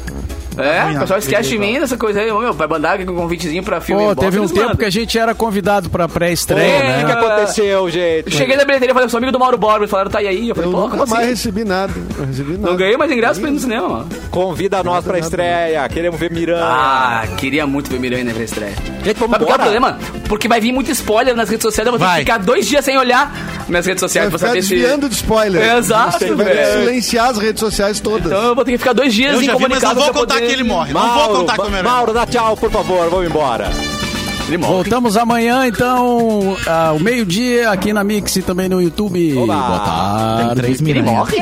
É, 0.56 0.96
o 0.96 1.00
pessoal 1.00 1.18
esquece 1.18 1.48
de 1.50 1.58
mim 1.58 1.78
dessa 1.80 1.96
coisa 1.96 2.20
aí. 2.20 2.30
Ô, 2.30 2.38
Meu, 2.40 2.52
vai 2.52 2.66
mandar 2.66 3.00
um 3.00 3.06
convitezinho 3.06 3.62
pra 3.62 3.80
filme. 3.80 4.02
Pô, 4.02 4.14
teve 4.14 4.38
um 4.38 4.46
tempo 4.46 4.60
mandam. 4.60 4.76
que 4.76 4.84
a 4.84 4.90
gente 4.90 5.18
era 5.18 5.34
convidado 5.34 5.88
pra 5.90 6.06
O 6.06 6.08
pré-estreia, 6.08 6.62
É, 6.76 6.98
que 6.98 7.04
né? 7.04 7.12
aconteceu, 7.12 7.90
gente? 7.90 8.30
Cheguei 8.30 8.56
na 8.56 8.64
bilheteria 8.64 8.92
e 8.92 8.94
falei, 8.94 9.08
sou 9.08 9.18
amigo 9.18 9.32
do 9.32 9.38
Mauro 9.38 9.58
Borba. 9.58 9.78
Eles 9.80 9.90
falaram, 9.90 10.10
tá 10.10 10.18
aí? 10.18 10.48
Eu 10.48 10.54
falei, 10.54 10.68
Eu 10.70 10.74
pô, 10.74 10.80
nunca 10.82 10.96
como 10.96 11.10
mais 11.10 11.22
assim? 11.22 11.30
recebi 11.30 11.64
nada. 11.64 11.92
Não 12.18 12.26
recebi 12.26 12.52
nada. 12.52 12.70
Não 12.70 12.76
ganhei 12.76 12.96
mais 12.96 13.10
ingresso 13.10 13.40
pra 13.40 13.48
ir 13.48 13.52
no 13.52 13.58
cinema. 13.60 14.06
Convida 14.30 14.82
nós 14.82 15.04
pra 15.04 15.18
estreia. 15.18 15.88
Queremos 15.88 16.18
ver 16.18 16.30
Miranha. 16.30 16.64
Ah, 16.64 17.24
queria 17.36 17.66
muito 17.66 17.90
ver 17.90 17.98
Miranha 17.98 18.24
na 18.24 18.32
estreia. 18.32 18.74
Gente, 19.04 19.16
vamos 19.18 19.32
Sabe 19.32 19.44
qual 19.44 19.58
é 19.58 19.60
o 19.60 19.62
problema? 19.62 19.98
Porque 20.28 20.48
vai 20.48 20.60
vir 20.60 20.72
muito 20.72 20.90
spoiler 20.90 21.34
nas 21.34 21.48
redes 21.48 21.62
sociais, 21.62 21.86
eu 21.86 21.98
vou 21.98 22.06
ter 22.06 22.12
que 22.14 22.20
ficar 22.20 22.38
dois 22.38 22.66
dias 22.66 22.84
sem 22.84 22.96
olhar 22.96 23.32
minhas 23.68 23.86
redes 23.86 24.00
sociais 24.00 24.28
pra 24.30 24.38
saber 24.38 24.62
se... 24.62 24.70
desviando 24.74 25.08
de 25.08 25.14
spoiler. 25.14 25.76
Exato, 25.76 26.36
velho. 26.36 26.80
silenciar 26.80 27.30
as 27.30 27.38
redes 27.38 27.60
sociais 27.60 28.00
todas. 28.00 28.26
Então 28.26 28.42
eu 28.48 28.54
vou 28.54 28.64
ter 28.64 28.72
que 28.72 28.78
ficar 28.78 28.92
dois 28.92 29.12
dias 29.12 29.38
vi, 29.38 29.46
mas 29.46 29.56
incomunicado 29.56 29.94
não 29.94 30.02
vou 30.02 30.12
pra 30.12 30.20
contar 30.20 30.40
que 30.46 30.52
ele 30.52 30.64
morre. 30.64 30.92
Não 30.92 31.00
Mauro, 31.00 31.24
vou 31.24 31.36
contar 31.40 31.54
que 31.54 31.60
o 31.62 31.70
meu 31.70 31.84
Mauro, 31.84 32.12
dá 32.12 32.26
tchau, 32.26 32.56
por 32.56 32.70
favor. 32.70 33.10
Vamos 33.10 33.26
embora. 33.26 33.70
Ele 34.46 34.58
morre. 34.58 34.72
Voltamos 34.72 35.16
amanhã, 35.16 35.66
então, 35.66 36.56
ao 36.66 36.98
meio-dia, 36.98 37.70
aqui 37.70 37.92
na 37.92 38.04
Mix 38.04 38.36
e 38.36 38.42
também 38.42 38.68
no 38.68 38.80
YouTube. 38.80 39.38
Olá. 39.38 39.56
Boa 39.56 39.78
tarde. 39.80 40.46
Tem 40.46 40.54
três 40.56 40.80
Ele 40.80 41.02
morre? 41.02 41.36